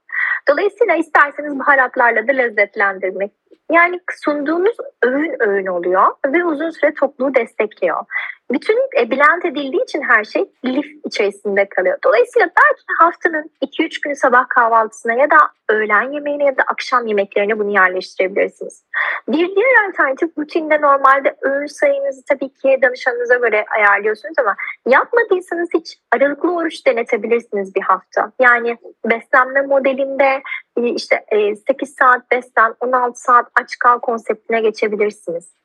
Dolayısıyla 0.49 0.95
isterseniz 0.95 1.59
baharatlarla 1.59 2.27
da 2.27 2.31
lezzetlendirmek. 2.31 3.31
Yani 3.71 3.99
sunduğumuz 4.11 4.75
öğün 5.03 5.35
öğün 5.39 5.65
oluyor 5.65 6.05
ve 6.25 6.45
uzun 6.45 6.69
süre 6.69 6.93
tokluğu 6.93 7.35
destekliyor. 7.35 8.05
Bütün 8.51 8.77
e, 8.99 9.11
blend 9.11 9.43
edildiği 9.43 9.83
için 9.83 10.01
her 10.01 10.23
şey 10.23 10.51
lif 10.65 10.85
içerisinde 11.05 11.69
kalıyor. 11.69 11.97
Dolayısıyla 12.03 12.47
belki 12.47 12.83
haftanın 12.99 13.51
2-3 13.61 14.01
günü 14.01 14.15
sabah 14.15 14.49
kahvaltısına 14.49 15.13
ya 15.13 15.31
da 15.31 15.37
öğlen 15.69 16.11
yemeğine 16.11 16.43
ya 16.43 16.57
da 16.57 16.63
akşam 16.67 17.07
yemeklerine 17.07 17.59
bunu 17.59 17.73
yerleştirebilirsiniz. 17.73 18.83
Bir 19.27 19.55
diğer 19.55 19.89
alternatif 19.89 20.37
rutinde 20.37 20.81
normalde 20.81 21.35
öğün 21.41 21.65
sayınızı 21.65 22.21
tabii 22.29 22.49
ki 22.49 22.79
danışanınıza 22.81 23.35
göre 23.35 23.65
ayarlıyorsunuz 23.75 24.35
ama 24.39 24.55
yapmadıysanız 24.87 25.69
hiç 25.73 25.97
aralıklı 26.11 26.55
oruç 26.55 26.85
denetebilirsiniz 26.85 27.75
bir 27.75 27.81
hafta. 27.81 28.31
Yani 28.39 28.77
beslenme 29.05 29.61
modelinde 29.61 30.41
e, 30.77 30.89
işte 30.89 31.25
8 31.67 31.89
e, 31.89 31.93
saat 31.99 32.31
beslen 32.31 32.75
16 32.79 33.21
saat 33.21 33.47
aç 33.61 33.79
kal 33.79 33.99
konseptine 33.99 34.61
geçebilirsiniz. 34.61 35.57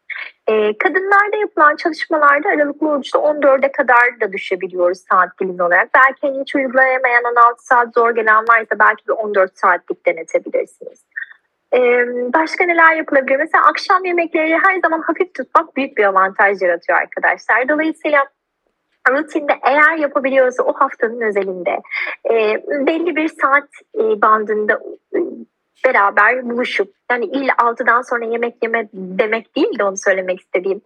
E, 0.48 0.78
kadınlarda 0.78 1.36
yapılan 1.40 1.76
çalışmalarda 1.76 2.48
aralıklı 2.48 2.88
oruçta 2.88 3.18
14'e 3.18 3.72
kadar 3.72 4.20
da 4.20 4.32
düşebiliyoruz 4.32 4.98
saat 5.10 5.40
dilimi 5.40 5.62
olarak. 5.62 5.88
Belki 5.94 6.18
hani 6.20 6.40
hiç 6.40 6.54
uygulayamayan 6.54 7.24
16 7.24 7.64
saat 7.64 7.94
zor 7.94 8.10
gelen 8.10 8.44
varsa 8.48 8.78
belki 8.78 9.08
bir 9.08 9.12
14 9.12 9.58
saatlik 9.58 10.06
denetebilirsiniz. 10.06 11.04
başka 12.34 12.64
neler 12.64 12.96
yapılabilir? 12.96 13.36
Mesela 13.36 13.64
akşam 13.64 14.04
yemekleri 14.04 14.58
her 14.58 14.80
zaman 14.80 15.00
hafif 15.00 15.34
tutmak 15.34 15.76
büyük 15.76 15.96
bir 15.96 16.04
avantaj 16.04 16.62
yaratıyor 16.62 16.98
arkadaşlar. 16.98 17.68
Dolayısıyla 17.68 18.24
rutinde 19.10 19.52
eğer 19.62 19.96
yapabiliyorsa 19.96 20.62
o 20.62 20.72
haftanın 20.72 21.20
özelinde 21.20 21.80
e, 22.30 22.62
belli 22.86 23.16
bir 23.16 23.28
saat 23.28 23.68
e, 23.94 24.22
bandında 24.22 24.80
e, 25.14 25.18
beraber 25.86 26.50
buluşup 26.50 26.94
yani 27.12 27.24
illa 27.24 27.52
6'dan 27.52 28.02
sonra 28.02 28.24
yemek 28.24 28.54
yeme 28.62 28.88
demek 28.92 29.56
değil 29.56 29.78
de 29.78 29.84
onu 29.84 29.96
söylemek 29.96 30.40
istediğim. 30.40 30.80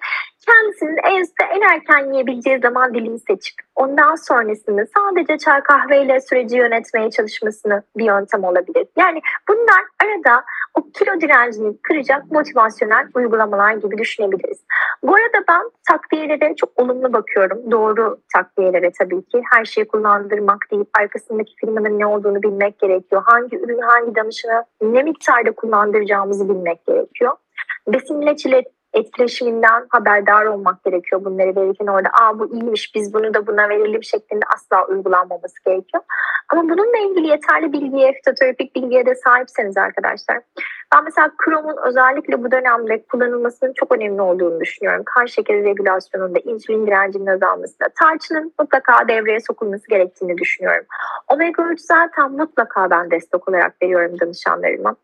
Kendisinin 0.47 0.97
en, 0.97 1.25
en 1.57 1.61
erken 1.61 2.13
yiyebileceği 2.13 2.59
zaman 2.59 2.95
dilimi 2.95 3.19
seçip 3.19 3.55
ondan 3.77 4.15
sonrasında 4.15 4.83
sadece 4.97 5.39
çay 5.39 5.63
kahveyle 5.63 6.21
süreci 6.21 6.57
yönetmeye 6.57 7.11
çalışmasını 7.11 7.83
bir 7.97 8.05
yöntem 8.05 8.45
olabilir. 8.45 8.87
Yani 8.97 9.21
bunlar 9.49 9.83
arada 10.05 10.45
o 10.75 10.91
kilo 10.91 11.21
direncini 11.21 11.77
kıracak 11.83 12.31
motivasyonel 12.31 13.07
uygulamalar 13.15 13.73
gibi 13.73 13.99
düşünebiliriz. 13.99 14.65
Bu 15.03 15.15
arada 15.15 15.45
ben 15.49 15.63
takviyelere 15.91 16.55
çok 16.57 16.71
olumlu 16.77 17.13
bakıyorum. 17.13 17.71
Doğru 17.71 18.19
takviyelere 18.35 18.91
tabii 18.99 19.23
ki. 19.23 19.43
Her 19.53 19.65
şeyi 19.65 19.89
kullandırmak 19.89 20.59
değil, 20.73 20.85
arkasındaki 20.99 21.55
firmanın 21.57 21.99
ne 21.99 22.07
olduğunu 22.07 22.43
bilmek 22.43 22.79
gerekiyor. 22.79 23.23
Hangi 23.27 23.57
ürünü 23.57 23.83
hangi 23.83 24.15
danışana 24.15 24.65
ne 24.83 25.03
miktarda 25.03 25.53
kullandıracağımızı 26.17 26.49
bilmek 26.49 26.87
gerekiyor. 26.87 27.33
Besin 27.89 28.37
çile 28.37 28.63
etkileşiminden 28.93 29.87
haberdar 29.89 30.45
olmak 30.45 30.85
gerekiyor 30.85 31.25
bunları 31.25 31.57
verirken 31.57 31.87
orada 31.87 32.09
aa 32.21 32.39
bu 32.39 32.55
iyiymiş 32.55 32.95
biz 32.95 33.15
bunu 33.15 33.35
da 33.35 33.47
buna 33.47 33.69
verelim 33.69 34.03
şeklinde 34.03 34.45
asla 34.55 34.87
uygulanmaması 34.87 35.55
gerekiyor. 35.65 36.03
Ama 36.49 36.63
bununla 36.63 36.99
ilgili 36.99 37.27
yeterli 37.27 37.73
bilgiye, 37.73 38.13
fitoterapik 38.13 38.77
bilgiye 38.77 39.07
de 39.07 39.15
sahipseniz 39.15 39.77
arkadaşlar. 39.77 40.41
Ben 40.95 41.05
mesela 41.05 41.31
kromun 41.39 41.77
özellikle 41.89 42.45
bu 42.45 42.51
dönemde 42.51 43.03
kullanılmasının 43.03 43.73
çok 43.73 43.97
önemli 43.97 44.23
olduğunu 44.23 44.61
düşünüyorum. 44.61 45.03
Kan 45.15 45.27
şekeri 45.27 45.65
regülasyonunda, 45.65 46.39
insülin 46.39 46.87
direncinin 46.87 47.27
azalmasında, 47.27 47.89
tarçının 48.01 48.53
mutlaka 48.59 49.09
devreye 49.09 49.41
sokulması 49.41 49.89
gerektiğini 49.89 50.39
düşünüyorum. 50.39 50.85
Omega 51.29 51.63
3 51.63 51.81
zaten 51.81 52.33
mutlaka 52.33 52.91
ben 52.91 53.11
destek 53.11 53.49
olarak 53.49 53.83
veriyorum 53.83 54.21
danışanlarıma. 54.21 54.97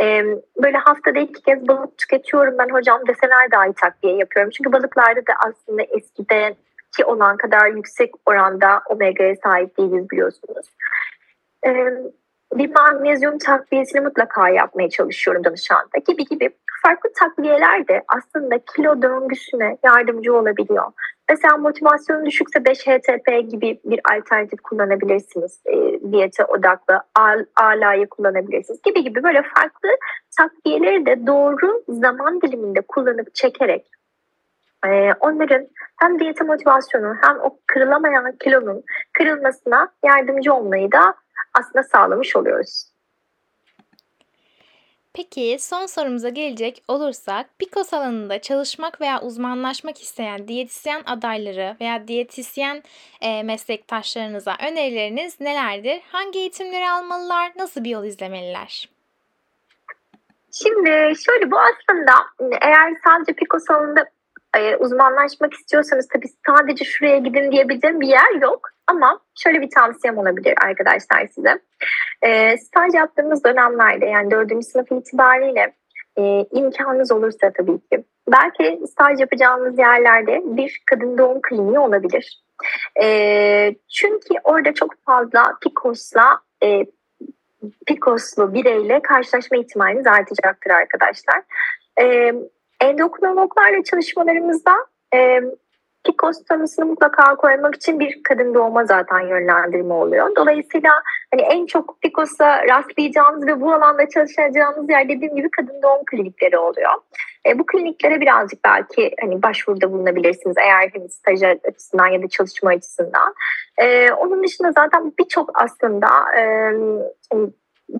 Ee, 0.00 0.24
böyle 0.62 0.76
haftada 0.76 1.18
iki 1.18 1.42
kez 1.42 1.68
balık 1.68 1.98
tüketiyorum 1.98 2.58
ben 2.58 2.68
hocam 2.68 3.00
deseler 3.08 3.50
dahi 3.50 3.72
takviye 3.72 4.16
yapıyorum. 4.16 4.50
Çünkü 4.50 4.72
balıklarda 4.72 5.20
da 5.20 5.32
aslında 5.46 5.82
eskiden 5.82 6.54
ki 6.96 7.04
olan 7.04 7.36
kadar 7.36 7.66
yüksek 7.66 8.10
oranda 8.26 8.82
omega'ya 8.90 9.34
sahip 9.42 9.78
değiliz 9.78 10.10
biliyorsunuz. 10.10 10.66
Ee, 11.66 11.92
bir 12.54 12.70
magnezyum 12.74 13.38
takviyesini 13.38 14.00
mutlaka 14.00 14.48
yapmaya 14.48 14.90
çalışıyorum 14.90 15.44
danışanda 15.44 15.98
gibi 16.06 16.24
gibi 16.24 16.50
farklı 16.86 17.10
takviyeler 17.20 17.88
de 17.88 18.02
aslında 18.08 18.58
kilo 18.58 19.02
döngüsüne 19.02 19.78
yardımcı 19.84 20.34
olabiliyor. 20.34 20.92
Mesela 21.28 21.56
motivasyon 21.56 22.26
düşükse 22.26 22.58
5-HTP 22.58 23.50
gibi 23.50 23.80
bir 23.84 24.00
alternatif 24.14 24.60
kullanabilirsiniz. 24.62 25.60
E, 25.66 26.00
diyete 26.12 26.44
odaklı 26.44 27.00
ALA'yı 27.56 28.06
kullanabilirsiniz 28.06 28.82
gibi 28.82 29.04
gibi 29.04 29.22
böyle 29.22 29.42
farklı 29.42 29.88
takviyeleri 30.38 31.06
de 31.06 31.26
doğru 31.26 31.82
zaman 31.88 32.40
diliminde 32.40 32.80
kullanıp 32.80 33.34
çekerek 33.34 33.86
e, 34.86 35.12
onların 35.20 35.66
hem 36.00 36.18
diyete 36.18 36.44
motivasyonu 36.44 37.14
hem 37.22 37.40
o 37.40 37.58
kırılamayan 37.66 38.36
kilonun 38.44 38.82
kırılmasına 39.18 39.88
yardımcı 40.04 40.54
olmayı 40.54 40.92
da 40.92 41.14
aslında 41.58 41.82
sağlamış 41.82 42.36
oluyoruz. 42.36 42.95
Peki 45.16 45.56
son 45.60 45.86
sorumuza 45.86 46.28
gelecek 46.28 46.84
olursak 46.88 47.46
PCOS 47.58 47.94
alanında 47.94 48.40
çalışmak 48.40 49.00
veya 49.00 49.22
uzmanlaşmak 49.22 50.02
isteyen 50.02 50.48
diyetisyen 50.48 51.02
adayları 51.06 51.76
veya 51.80 52.08
diyetisyen 52.08 52.82
e, 53.20 53.42
meslektaşlarınıza 53.42 54.56
önerileriniz 54.70 55.40
nelerdir? 55.40 56.02
Hangi 56.12 56.38
eğitimleri 56.38 56.90
almalılar? 56.90 57.52
Nasıl 57.56 57.84
bir 57.84 57.90
yol 57.90 58.04
izlemeliler? 58.04 58.88
Şimdi 60.52 61.12
şöyle 61.26 61.50
bu 61.50 61.56
aslında 61.58 62.12
eğer 62.62 62.94
sadece 63.04 63.32
PCOS 63.32 63.70
alanında 63.70 64.04
e, 64.56 64.76
uzmanlaşmak 64.76 65.54
istiyorsanız 65.54 66.08
tabii 66.08 66.26
sadece 66.46 66.84
şuraya 66.84 67.18
gidin 67.18 67.52
diyebileceğim 67.52 68.00
bir 68.00 68.08
yer 68.08 68.42
yok. 68.42 68.70
Ama 68.86 69.20
şöyle 69.34 69.60
bir 69.60 69.70
tavsiyem 69.70 70.18
olabilir 70.18 70.54
arkadaşlar 70.64 71.26
size. 71.26 71.58
E, 72.22 72.58
staj 72.58 72.94
yaptığımız 72.94 73.44
dönemlerde 73.44 74.06
yani 74.06 74.30
dördüncü 74.30 74.66
sınıf 74.66 74.92
itibariyle 74.92 75.74
e, 76.18 76.46
imkanınız 76.52 77.12
olursa 77.12 77.52
tabii 77.56 77.78
ki. 77.78 78.04
Belki 78.28 78.80
staj 78.86 79.20
yapacağınız 79.20 79.78
yerlerde 79.78 80.42
bir 80.44 80.82
kadın 80.86 81.18
doğum 81.18 81.42
kliniği 81.42 81.78
olabilir. 81.78 82.42
E, 83.02 83.74
çünkü 83.94 84.34
orada 84.44 84.74
çok 84.74 84.94
fazla 85.06 85.42
PCOS'la 85.60 86.40
e, 86.62 86.84
PCOS'lu 87.86 88.54
bireyle 88.54 89.02
karşılaşma 89.02 89.56
ihtimaliniz 89.56 90.06
artacaktır 90.06 90.70
arkadaşlar. 90.70 91.42
E, 92.00 92.34
endokrinologlarla 92.86 93.82
çalışmalarımızda 93.84 94.72
e, 95.14 95.40
tanısını 96.48 96.86
mutlaka 96.86 97.34
koymak 97.36 97.74
için 97.74 98.00
bir 98.00 98.22
kadın 98.22 98.54
doğuma 98.54 98.84
zaten 98.84 99.20
yönlendirme 99.20 99.94
oluyor. 99.94 100.36
Dolayısıyla 100.36 100.90
hani 101.30 101.42
en 101.42 101.66
çok 101.66 102.02
PCOS'a 102.02 102.68
rastlayacağınız 102.68 103.46
ve 103.46 103.60
bu 103.60 103.72
alanda 103.72 104.08
çalışacağınız 104.08 104.90
yer 104.90 105.08
dediğim 105.08 105.36
gibi 105.36 105.50
kadın 105.50 105.82
doğum 105.82 106.04
klinikleri 106.04 106.58
oluyor. 106.58 106.92
E, 107.46 107.58
bu 107.58 107.66
kliniklere 107.66 108.20
birazcık 108.20 108.64
belki 108.64 109.14
hani 109.20 109.42
başvuruda 109.42 109.92
bulunabilirsiniz 109.92 110.56
eğer 110.58 110.90
hani 110.94 111.08
staj 111.08 111.42
açısından 111.42 112.06
ya 112.06 112.22
da 112.22 112.28
çalışma 112.28 112.70
açısından. 112.70 113.34
E, 113.78 114.12
onun 114.12 114.44
dışında 114.44 114.72
zaten 114.72 115.12
birçok 115.18 115.62
aslında 115.62 116.08
e, 116.38 116.42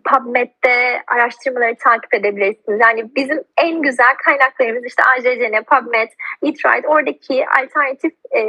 PubMed'de 0.05 1.03
araştırmaları 1.07 1.75
takip 1.85 2.15
edebilirsiniz. 2.15 2.81
Yani 2.81 3.11
bizim 3.17 3.45
en 3.57 3.83
güzel 3.83 4.15
kaynaklarımız 4.25 4.85
işte 4.85 5.03
AJCN, 5.03 5.63
PubMed, 5.63 6.09
Eatright 6.43 6.87
oradaki 6.87 7.45
alternatif 7.63 8.13
e, 8.37 8.43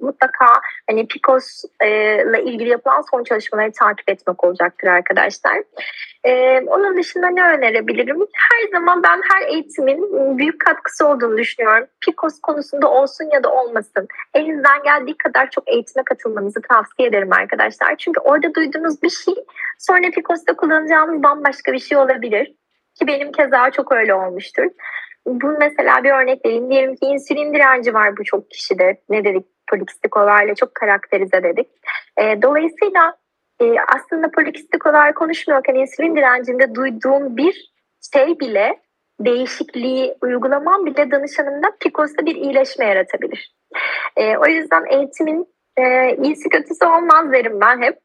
mutlaka 0.00 0.46
hani 0.90 1.08
PCOS 1.08 1.64
ile 1.82 2.42
ilgili 2.44 2.68
yapılan 2.68 3.02
son 3.10 3.24
çalışmaları 3.24 3.72
takip 3.72 4.10
etmek 4.10 4.44
olacaktır 4.44 4.88
arkadaşlar. 4.88 5.62
Ee, 6.24 6.60
onun 6.66 6.96
dışında 6.96 7.28
ne 7.28 7.42
önerebilirim? 7.42 8.18
Her 8.32 8.78
zaman 8.78 9.02
ben 9.02 9.20
her 9.32 9.48
eğitimin 9.48 10.38
büyük 10.38 10.60
katkısı 10.60 11.06
olduğunu 11.06 11.38
düşünüyorum. 11.38 11.86
PCOS 12.00 12.40
konusunda 12.40 12.90
olsun 12.90 13.30
ya 13.32 13.42
da 13.42 13.52
olmasın. 13.52 14.08
Elinizden 14.34 14.82
geldiği 14.82 15.16
kadar 15.16 15.50
çok 15.50 15.68
eğitime 15.68 16.04
katılmanızı 16.04 16.60
tavsiye 16.62 17.08
ederim 17.08 17.32
arkadaşlar. 17.32 17.96
Çünkü 17.96 18.20
orada 18.20 18.54
duyduğunuz 18.54 19.02
bir 19.02 19.10
şey 19.10 19.34
sonra 19.78 20.10
PCOS'ta 20.10 20.56
kullanacağımız 20.72 21.22
bambaşka 21.22 21.72
bir 21.72 21.78
şey 21.78 21.98
olabilir. 21.98 22.54
Ki 22.94 23.06
benim 23.06 23.32
keza 23.32 23.70
çok 23.70 23.92
öyle 23.92 24.14
olmuştur. 24.14 24.64
Bu 25.26 25.46
mesela 25.58 26.04
bir 26.04 26.10
örnek 26.10 26.46
vereyim. 26.46 26.70
Diyelim 26.70 26.96
ki 26.96 27.06
insülin 27.06 27.54
direnci 27.54 27.94
var 27.94 28.16
bu 28.16 28.24
çok 28.24 28.50
kişide. 28.50 29.00
Ne 29.08 29.24
dedik? 29.24 29.46
Polikistik 29.70 30.16
ovarla 30.16 30.54
çok 30.54 30.74
karakterize 30.74 31.42
dedik. 31.42 31.68
E, 32.18 32.42
dolayısıyla 32.42 33.16
e, 33.60 33.64
aslında 33.94 34.30
polikistik 34.30 34.86
olarak 34.86 35.16
konuşmuyorken 35.16 35.74
insülin 35.74 36.16
direncinde 36.16 36.74
duyduğum 36.74 37.36
bir 37.36 37.72
şey 38.14 38.40
bile 38.40 38.80
değişikliği 39.20 40.14
uygulamam 40.22 40.86
bile 40.86 41.10
danışanımda 41.10 41.68
PCOS'ta 41.80 42.26
bir 42.26 42.34
iyileşme 42.34 42.84
yaratabilir. 42.84 43.54
E, 44.16 44.36
o 44.36 44.46
yüzden 44.46 44.84
eğitimin 44.90 45.46
e, 45.76 46.16
iyisi 46.16 46.48
kötüsü 46.48 46.84
olmaz 46.84 47.32
derim 47.32 47.60
ben 47.60 47.82
hep. 47.82 48.01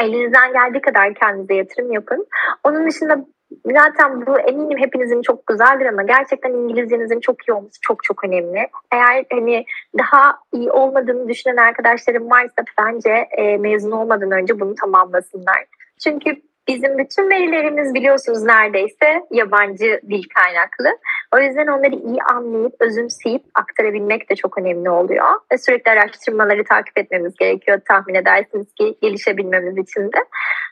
Elinizden 0.00 0.52
geldiği 0.52 0.80
kadar 0.80 1.14
kendinize 1.14 1.54
yatırım 1.54 1.92
yapın. 1.92 2.26
Onun 2.64 2.86
dışında 2.86 3.26
Zaten 3.66 4.26
bu 4.26 4.40
eminim 4.40 4.78
hepinizin 4.78 5.22
çok 5.22 5.46
güzeldir 5.46 5.86
ama 5.86 6.02
gerçekten 6.02 6.52
İngilizcenizin 6.52 7.20
çok 7.20 7.48
iyi 7.48 7.52
olması 7.52 7.80
çok 7.82 8.04
çok 8.04 8.24
önemli. 8.24 8.68
Eğer 8.92 9.24
hani 9.32 9.64
daha 9.98 10.38
iyi 10.52 10.70
olmadığını 10.70 11.28
düşünen 11.28 11.56
arkadaşlarım 11.56 12.30
varsa 12.30 12.62
bence 12.80 13.10
e, 13.10 13.56
mezun 13.56 13.90
olmadan 13.90 14.30
önce 14.30 14.60
bunu 14.60 14.74
tamamlasınlar. 14.74 15.64
Çünkü 16.04 16.36
Bizim 16.68 16.98
bütün 16.98 17.30
verilerimiz 17.30 17.94
biliyorsunuz 17.94 18.42
neredeyse 18.42 19.26
yabancı 19.30 20.00
dil 20.10 20.22
kaynaklı. 20.34 20.98
O 21.34 21.38
yüzden 21.38 21.66
onları 21.66 21.94
iyi 21.94 22.22
anlayıp, 22.22 22.74
özümseyip 22.80 23.42
aktarabilmek 23.54 24.30
de 24.30 24.34
çok 24.36 24.58
önemli 24.58 24.90
oluyor. 24.90 25.26
Ve 25.52 25.58
sürekli 25.58 25.90
araştırmaları 25.90 26.64
takip 26.64 26.98
etmemiz 26.98 27.34
gerekiyor 27.34 27.80
tahmin 27.88 28.14
edersiniz 28.14 28.72
ki 28.74 28.98
gelişebilmemiz 29.02 29.78
için 29.78 30.02
de. 30.02 30.18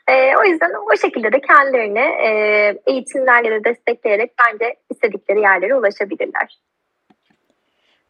E, 0.07 0.37
o 0.37 0.43
yüzden 0.43 0.71
o 0.93 0.97
şekilde 0.97 1.31
de 1.31 1.41
kendilerini 1.41 1.99
e, 1.99 2.29
eğitimlerle 2.87 3.51
de 3.51 3.63
destekleyerek 3.63 4.31
bence 4.45 4.75
istedikleri 4.89 5.39
yerlere 5.39 5.75
ulaşabilirler. 5.75 6.57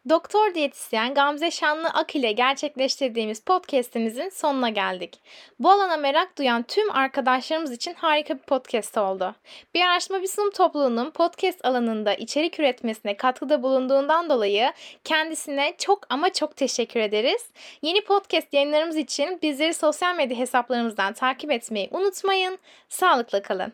Doktor 0.08 0.54
diyetisyen 0.54 1.14
Gamze 1.14 1.50
Şanlı 1.50 1.88
Ak 1.88 2.16
ile 2.16 2.32
gerçekleştirdiğimiz 2.32 3.40
podcast'imizin 3.40 4.28
sonuna 4.28 4.68
geldik. 4.68 5.20
Bu 5.58 5.70
alana 5.70 5.96
merak 5.96 6.38
duyan 6.38 6.62
tüm 6.62 6.90
arkadaşlarımız 6.90 7.72
için 7.72 7.94
harika 7.94 8.34
bir 8.34 8.42
podcast 8.42 8.98
oldu. 8.98 9.34
Bir 9.74 9.80
araştırma 9.80 10.22
bir 10.22 10.26
sunum 10.26 10.50
topluluğunun 10.50 11.10
podcast 11.10 11.64
alanında 11.64 12.14
içerik 12.14 12.60
üretmesine 12.60 13.16
katkıda 13.16 13.62
bulunduğundan 13.62 14.30
dolayı 14.30 14.72
kendisine 15.04 15.74
çok 15.78 16.06
ama 16.08 16.32
çok 16.32 16.56
teşekkür 16.56 17.00
ederiz. 17.00 17.46
Yeni 17.82 18.04
podcast 18.04 18.54
yayınlarımız 18.54 18.96
için 18.96 19.38
bizleri 19.42 19.74
sosyal 19.74 20.16
medya 20.16 20.38
hesaplarımızdan 20.38 21.12
takip 21.12 21.50
etmeyi 21.50 21.88
unutmayın. 21.92 22.58
Sağlıkla 22.88 23.42
kalın. 23.42 23.72